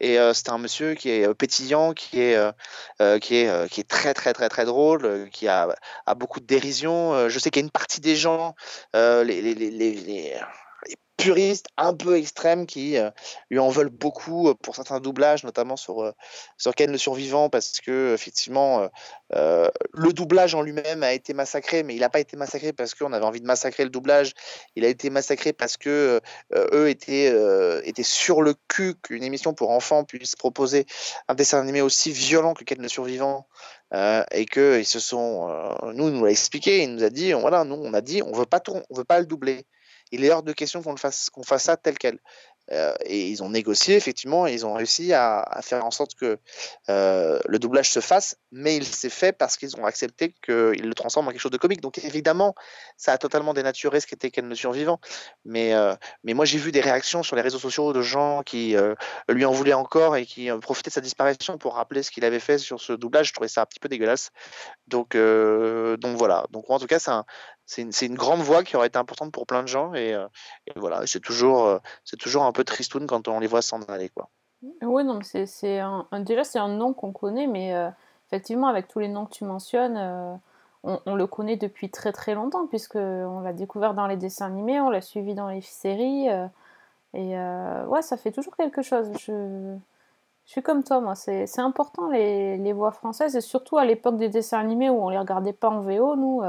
[0.00, 2.38] et euh, c'était un monsieur qui est euh, pétillant, qui est,
[3.20, 5.68] qui est, qui est très, très, très, très drôle, qui a,
[6.06, 7.28] a beaucoup de dérision.
[7.28, 8.54] Je sais qu'il y a une partie des gens,
[8.94, 10.40] les, les, les- les
[11.18, 13.10] puristes un peu extrêmes qui euh,
[13.50, 16.12] lui en veulent beaucoup euh, pour certains doublages, notamment sur, euh,
[16.56, 18.88] sur Ken le Survivant, parce que effectivement,
[19.30, 23.12] le doublage en lui-même a été massacré, mais il n'a pas été massacré parce qu'on
[23.12, 24.32] avait envie de massacrer le doublage.
[24.76, 26.20] Il a été massacré parce que
[26.54, 27.34] eux étaient,
[27.84, 30.86] étaient sur le cul qu'une émission pour enfants puisse proposer
[31.26, 33.46] un dessin animé aussi violent que Ken le Survivant.
[33.92, 37.64] et que ils se sont, euh, nous, nous l'a expliqué, il nous a dit, voilà,
[37.64, 39.66] nous, on a dit, on veut pas, on veut pas le doubler.
[40.12, 42.18] Il est hors de question qu'on fasse, qu'on fasse ça tel quel.
[42.70, 46.38] Euh, et ils ont négocié, effectivement, et ils ont réussi à, faire en sorte que
[46.90, 50.94] euh, le doublage se fasse, mais il s'est fait parce qu'ils ont accepté qu'ils le
[50.94, 51.80] transforment en quelque chose de comique.
[51.80, 52.54] Donc évidemment,
[52.96, 55.00] ça a totalement dénaturé ce qu'était Ken le survivant.
[55.44, 55.94] Mais, euh,
[56.24, 58.76] mais moi, j'ai vu des réactions sur les réseaux sociaux de gens qui
[59.28, 62.40] lui en voulaient encore et qui profitaient de sa disparition pour rappeler ce qu'il avait
[62.40, 63.28] fait sur ce doublage.
[63.28, 64.30] Je trouvais ça un petit peu dégueulasse.
[64.86, 66.44] Donc, donc voilà.
[66.50, 67.24] Donc en tout cas, c'est un-
[67.68, 69.92] c'est une, grande voix qui aurait été importante pour plein de gens.
[69.92, 70.26] Et, euh,
[70.76, 74.08] voilà, c'est toujours, euh, c'est toujours un peu tristoun quand on les voit s'en aller.
[74.08, 74.30] Quoi.
[74.80, 77.90] Oui, non, c'est, un, déjà, c'est un nom qu'on connaît, mais euh,
[78.26, 79.98] effectivement, avec tous les noms que tu mentionnes,
[80.82, 84.80] on, le connaît depuis très très longtemps, puisque on l'a découvert dans les dessins animés,
[84.80, 86.26] on l'a suivi dans les séries.
[87.12, 87.38] et
[87.86, 89.10] ouais, ça fait toujours quelque chose.
[89.20, 89.76] Je,
[90.46, 91.14] suis comme toi, moi.
[91.14, 95.04] C'est c'est important les, les voix françaises, et surtout à l'époque des dessins animés où
[95.04, 96.42] on les regardait pas en VO, nous.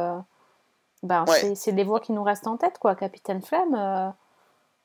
[1.04, 1.56] Ben, Ouais.
[1.56, 2.96] c'est- des voix qui nous restent en tête, quoi.
[2.96, 4.10] Capitaine Flamme, euh,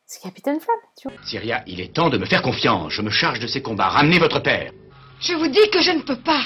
[0.07, 1.17] c'est Capitaine Flamme, tu vois.
[1.27, 2.93] Syria, il est temps de me faire confiance.
[2.93, 3.89] Je me charge de ces combats.
[3.89, 4.73] Ramenez votre père.
[5.21, 6.43] Je vous dis que je ne peux pas.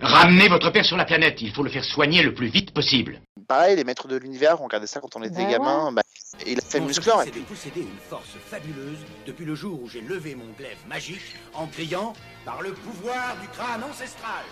[0.00, 1.40] Ramenez votre père sur la planète.
[1.42, 3.20] Il faut le faire soigner le plus vite possible.
[3.46, 5.86] Pareil, les maîtres de l'univers, on regardait ça quand on était Bah gamin.
[5.88, 5.92] ouais.
[5.94, 6.02] bah,
[6.46, 7.20] il a fait musclore.
[7.22, 10.78] c'est de puis, posséder une force fabuleuse depuis le jour où j'ai levé mon glaive
[10.88, 12.14] magique en criant
[12.44, 14.42] par le pouvoir du crâne ancestral.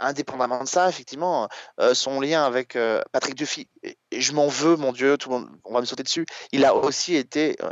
[0.00, 1.48] Indépendamment de ça, effectivement,
[1.80, 5.28] euh, son lien avec euh, Patrick Duffy, et, et je m'en veux, mon Dieu, tout
[5.30, 6.26] le monde, on va me sauter dessus.
[6.52, 7.70] Il a aussi été, euh,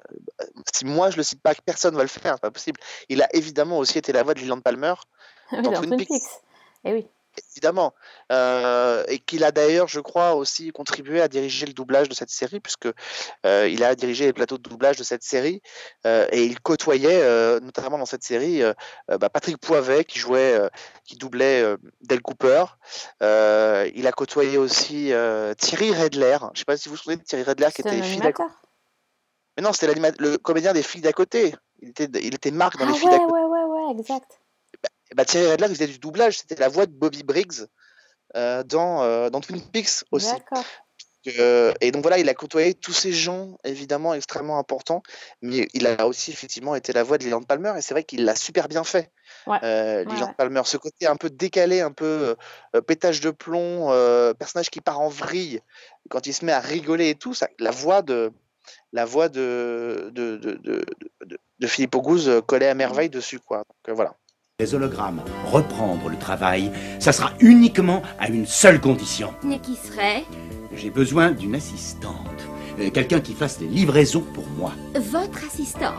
[0.72, 2.80] si moi je le cite pas, personne va le faire, c'est pas possible.
[3.08, 4.94] Il a évidemment aussi été la voix de Leland Palmer
[5.52, 6.08] Oui, dans dans Twin Twin Peaks.
[6.08, 6.22] Peaks.
[6.84, 7.08] Et oui.
[7.52, 7.94] Évidemment.
[8.32, 12.30] Euh, et qu'il a d'ailleurs, je crois, aussi contribué à diriger le doublage de cette
[12.30, 12.88] série, puisque
[13.46, 15.62] euh, il a dirigé les plateaux de doublage de cette série,
[16.06, 18.62] euh, et il côtoyait, euh, notamment dans cette série,
[19.08, 20.58] bah, Patrick Poivet, qui jouait,
[21.04, 21.64] qui doublait
[22.02, 22.64] Del Cooper.
[23.20, 25.12] Il a côtoyé aussi
[25.58, 26.38] Thierry Redler.
[26.40, 28.32] Je ne sais pas si vous vous souvenez de Thierry Redler, qui était fille d'à
[28.32, 28.52] côté.
[29.56, 31.54] Mais non, c'était le comédien des filles d'à côté.
[31.80, 33.32] Il était, il était Marc dans Ah les filles d'à côté.
[33.32, 34.37] ouais, ouais, ouais, exact.
[35.10, 36.38] Et bah, Thierry Redler, il faisait du doublage.
[36.38, 37.66] C'était la voix de Bobby Briggs
[38.36, 40.28] euh, dans, euh, dans Twin Peaks aussi.
[41.38, 45.02] Euh, et donc voilà, il a côtoyé tous ces gens évidemment extrêmement importants,
[45.42, 48.24] mais il a aussi effectivement été la voix de Leland Palmer et c'est vrai qu'il
[48.24, 49.10] l'a super bien fait.
[49.46, 49.58] Ouais.
[49.62, 50.34] Euh, Ouais, Leland ouais.
[50.38, 52.36] Palmer, ce côté un peu décalé, un peu
[52.74, 53.88] euh, pétage de plomb,
[54.38, 55.60] personnage qui part en vrille
[56.08, 58.32] quand il se met à rigoler et tout, ça, la voix de
[58.92, 60.84] la voix de de, de,
[61.24, 63.64] de, Philippe Auguste collait à merveille dessus quoi.
[63.86, 64.14] Donc voilà.
[64.60, 65.22] Les hologrammes,
[65.52, 69.32] reprendre le travail, ça sera uniquement à une seule condition.
[69.44, 70.24] Mais qui serait?
[70.72, 72.16] J'ai besoin d'une assistante.
[72.80, 74.72] Euh, Quelqu'un qui fasse les livraisons pour moi.
[74.96, 75.94] votre assistante.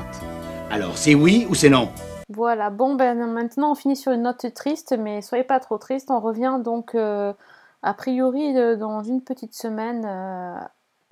[0.69, 1.87] Alors, c'est oui ou c'est non?
[2.27, 6.11] Voilà, bon ben maintenant on finit sur une note triste, mais soyez pas trop triste.
[6.11, 7.31] On revient donc euh,
[7.81, 10.59] a priori euh, dans une petite semaine euh,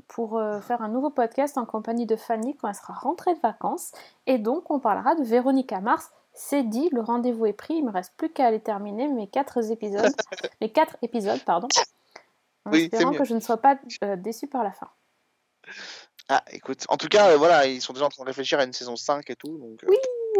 [0.10, 3.94] pour faire un nouveau podcast en compagnie de Fanny quand elle sera rentrée de vacances.
[4.26, 6.12] Et donc on parlera de Véronica Mars.
[6.40, 7.74] C'est dit, le rendez-vous est pris.
[7.74, 10.14] Il me reste plus qu'à aller terminer mes quatre épisodes,
[10.62, 11.68] les quatre épisodes, pardon,
[12.64, 14.88] en Oui, espérant que je ne sois pas euh, déçue par la fin.
[16.30, 18.66] Ah, écoute, en tout cas, euh, voilà, ils sont déjà en train de réfléchir à
[18.66, 19.58] une saison 5 et tout.
[19.58, 19.98] Donc, euh, Oui,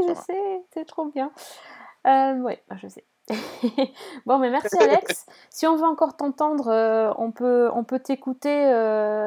[0.08, 0.22] je va.
[0.22, 1.32] sais, c'est trop bien.
[2.06, 3.06] Oui, je sais.
[4.28, 5.26] bon, mais merci Alex.
[5.50, 8.70] Si on veut encore t'entendre, on peut, on peut t'écouter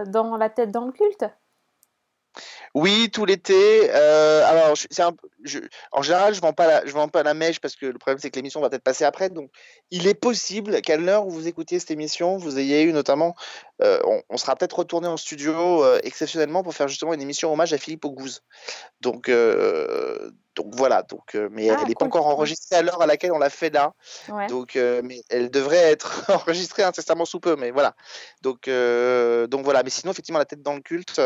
[0.06, 1.24] dans La tête dans le culte.
[2.74, 3.90] Oui, tout l'été.
[3.90, 4.74] euh, alors,
[5.92, 8.30] en général, je vends pas la, vends pas la mèche parce que le problème c'est
[8.30, 9.28] que l'émission va peut-être passer après.
[9.28, 9.50] Donc,
[9.90, 13.34] il est possible qu'à l'heure où vous écoutiez cette émission, vous ayez eu notamment,
[14.04, 17.72] on, on sera peut-être retourné en studio euh, exceptionnellement pour faire justement une émission hommage
[17.72, 18.42] à Philippe Auguste.
[19.00, 21.02] Donc, euh, donc voilà.
[21.02, 23.50] Donc, euh, mais Ah, elle n'est pas encore enregistrée à l'heure à laquelle on l'a
[23.50, 23.94] fait là.
[24.28, 24.46] Ouais.
[24.48, 27.56] Donc, euh, mais elle devrait être enregistrée incessamment sous peu.
[27.56, 27.94] Mais voilà.
[28.42, 29.82] Donc, euh, donc voilà.
[29.82, 31.20] Mais sinon, effectivement, la tête dans le culte.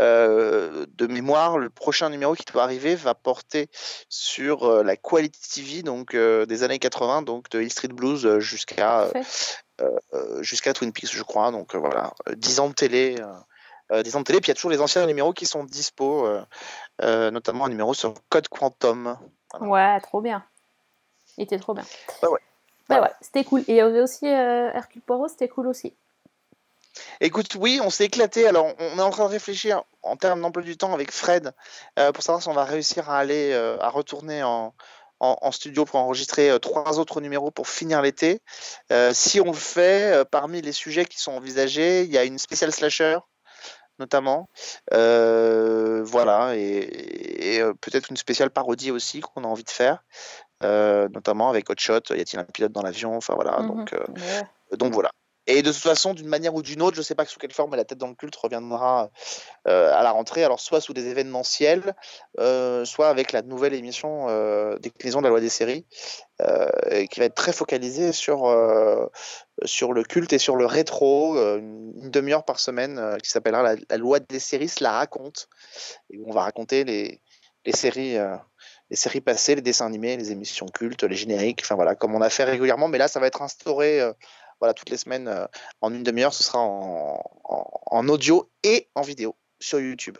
[0.00, 3.68] euh, de mémoire, le prochain numéro qui doit arriver va porter
[4.08, 8.26] sur euh, la quality TV donc euh, des années 80, donc de Hill Street Blues
[8.26, 9.22] euh, jusqu'à euh, euh,
[10.40, 11.50] jusqu'à Twin Peaks, je crois.
[11.50, 13.16] Donc euh, voilà, euh, 10 ans de télé.
[13.20, 13.26] euh,
[13.90, 15.64] euh, 10 ans de télé, puis il y a toujours les anciens numéros qui sont
[15.64, 16.44] dispo, euh,
[17.02, 19.16] euh, notamment un numéro sur Code Quantum.
[19.60, 20.44] Ouais, trop bien.
[21.38, 21.84] Il était trop bien.
[22.22, 22.40] Ouais, ouais.
[22.90, 23.60] Bah ouais, c'était cool.
[23.60, 25.94] Et il y avait aussi euh, Hercule Poirot, c'était cool aussi.
[27.20, 28.46] Écoute, oui, on s'est éclaté.
[28.46, 31.52] Alors, on est en train de réfléchir en termes d'emploi du temps avec Fred
[31.98, 34.74] euh, pour savoir si on va réussir à aller, euh, à retourner en,
[35.20, 38.40] en, en studio pour enregistrer euh, trois autres numéros pour finir l'été.
[38.92, 42.24] Euh, si on le fait, euh, parmi les sujets qui sont envisagés, il y a
[42.24, 43.18] une spéciale slasher
[43.98, 44.48] notamment.
[44.92, 50.04] Voilà, et, et, peut-être une spéciale parodie aussi qu'on a envie de faire,
[50.62, 52.00] notamment avec Hot Shot.
[52.10, 53.16] Y a-t-il un pilote dans l'avion?
[53.16, 53.66] Enfin voilà, Mhm.
[53.66, 54.76] donc, Ouais.
[54.76, 55.10] donc voilà.
[55.50, 57.54] Et de toute façon, d'une manière ou d'une autre, je ne sais pas sous quelle
[57.54, 59.10] forme, la tête dans le culte reviendra
[59.66, 61.94] euh, à la rentrée, alors soit sous des événementiels,
[62.38, 65.86] euh, soit avec la nouvelle émission euh, déclinaison de la loi des séries,
[66.42, 68.54] euh, qui va être très focalisée sur,
[69.64, 74.20] sur le culte et sur le rétro, une, demi-heure par semaine, qui s'appellera la, loi
[74.20, 75.48] des séries la raconte,
[76.10, 77.22] et où on va raconter les,
[77.64, 78.18] les séries.
[78.90, 82.20] les séries passées, les dessins animés, les émissions cultes, les génériques, enfin voilà, comme on
[82.20, 84.02] a fait régulièrement, mais là ça va être instauré
[84.60, 85.46] voilà, toutes les semaines euh,
[85.80, 90.18] en une demi-heure, ce sera en, en, en audio et en vidéo sur YouTube.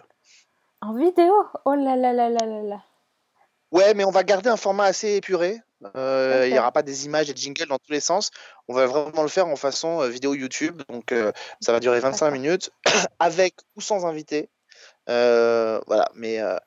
[0.81, 1.33] En vidéo?
[1.65, 2.83] Oh là là là là là là.
[3.73, 5.61] Ouais, mais on va garder un format assez épuré.
[5.97, 8.31] Euh, Il n'y aura pas des images et des jingles dans tous les sens.
[8.67, 10.83] On va vraiment le faire en façon euh, vidéo YouTube.
[10.89, 11.15] Donc,
[11.61, 12.71] ça va durer 25 minutes,
[13.19, 14.49] avec ou sans invité.
[15.09, 16.59] Euh, voilà, mais euh, euh,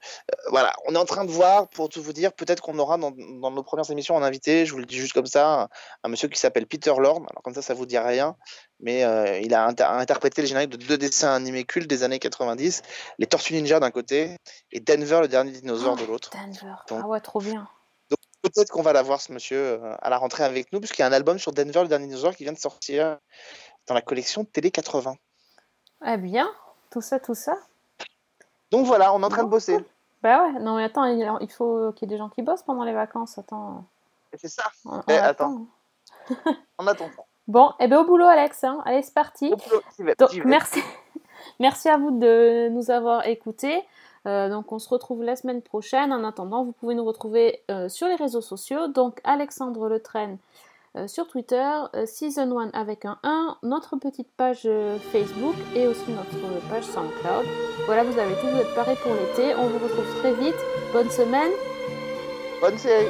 [0.49, 3.11] voilà, on est en train de voir, pour tout vous dire, peut-être qu'on aura dans,
[3.11, 5.69] dans nos premières émissions un invité, je vous le dis juste comme ça, un,
[6.03, 7.17] un monsieur qui s'appelle Peter Lord.
[7.29, 8.35] Alors, comme ça, ça vous dit rien,
[8.79, 12.17] mais euh, il a inter- interprété les génériques de deux dessins animés cultes des années
[12.19, 12.81] 90,
[13.19, 14.37] les Tortues Ninja d'un côté
[14.71, 16.31] et Denver, le dernier dinosaure, de l'autre.
[16.31, 16.73] Denver.
[16.87, 17.67] Donc- Ah ouais, trop bien.
[18.09, 21.07] Donc peut-être qu'on va l'avoir ce monsieur à la rentrée avec nous, puisqu'il y a
[21.07, 23.19] un album sur Denver, le dernier dinosaure, qui vient de sortir
[23.87, 25.15] dans la collection Télé 80.
[26.07, 26.49] Eh bien,
[26.91, 27.55] tout ça, tout ça.
[28.71, 29.83] Donc voilà, on est en train de bosser.
[30.23, 32.83] Bah ouais, non mais attends, il faut qu'il y ait des gens qui bossent pendant
[32.83, 33.37] les vacances.
[33.37, 33.85] Attends.
[34.37, 34.63] C'est ça.
[34.85, 35.67] On, on Eh, attend.
[36.29, 36.51] attends.
[36.77, 37.09] On attend.
[37.47, 38.63] Bon, et ben au boulot, Alex.
[38.63, 38.81] hein.
[38.85, 39.53] Allez, c'est parti.
[39.99, 40.79] Vais, Donc, merci.
[41.59, 43.83] merci à vous de nous avoir écoutés.
[44.27, 46.13] Euh, donc, on se retrouve la semaine prochaine.
[46.13, 48.87] En attendant, vous pouvez nous retrouver euh, sur les réseaux sociaux.
[48.87, 50.37] Donc, Alexandre Le Train
[50.97, 55.87] euh, sur Twitter, euh, Season 1 avec un 1, notre petite page euh, Facebook et
[55.87, 57.45] aussi notre page SoundCloud.
[57.85, 59.55] Voilà, vous avez tout, vous êtes parés pour l'été.
[59.55, 60.59] On vous retrouve très vite.
[60.91, 61.51] Bonne semaine.
[62.61, 63.07] Bonne série.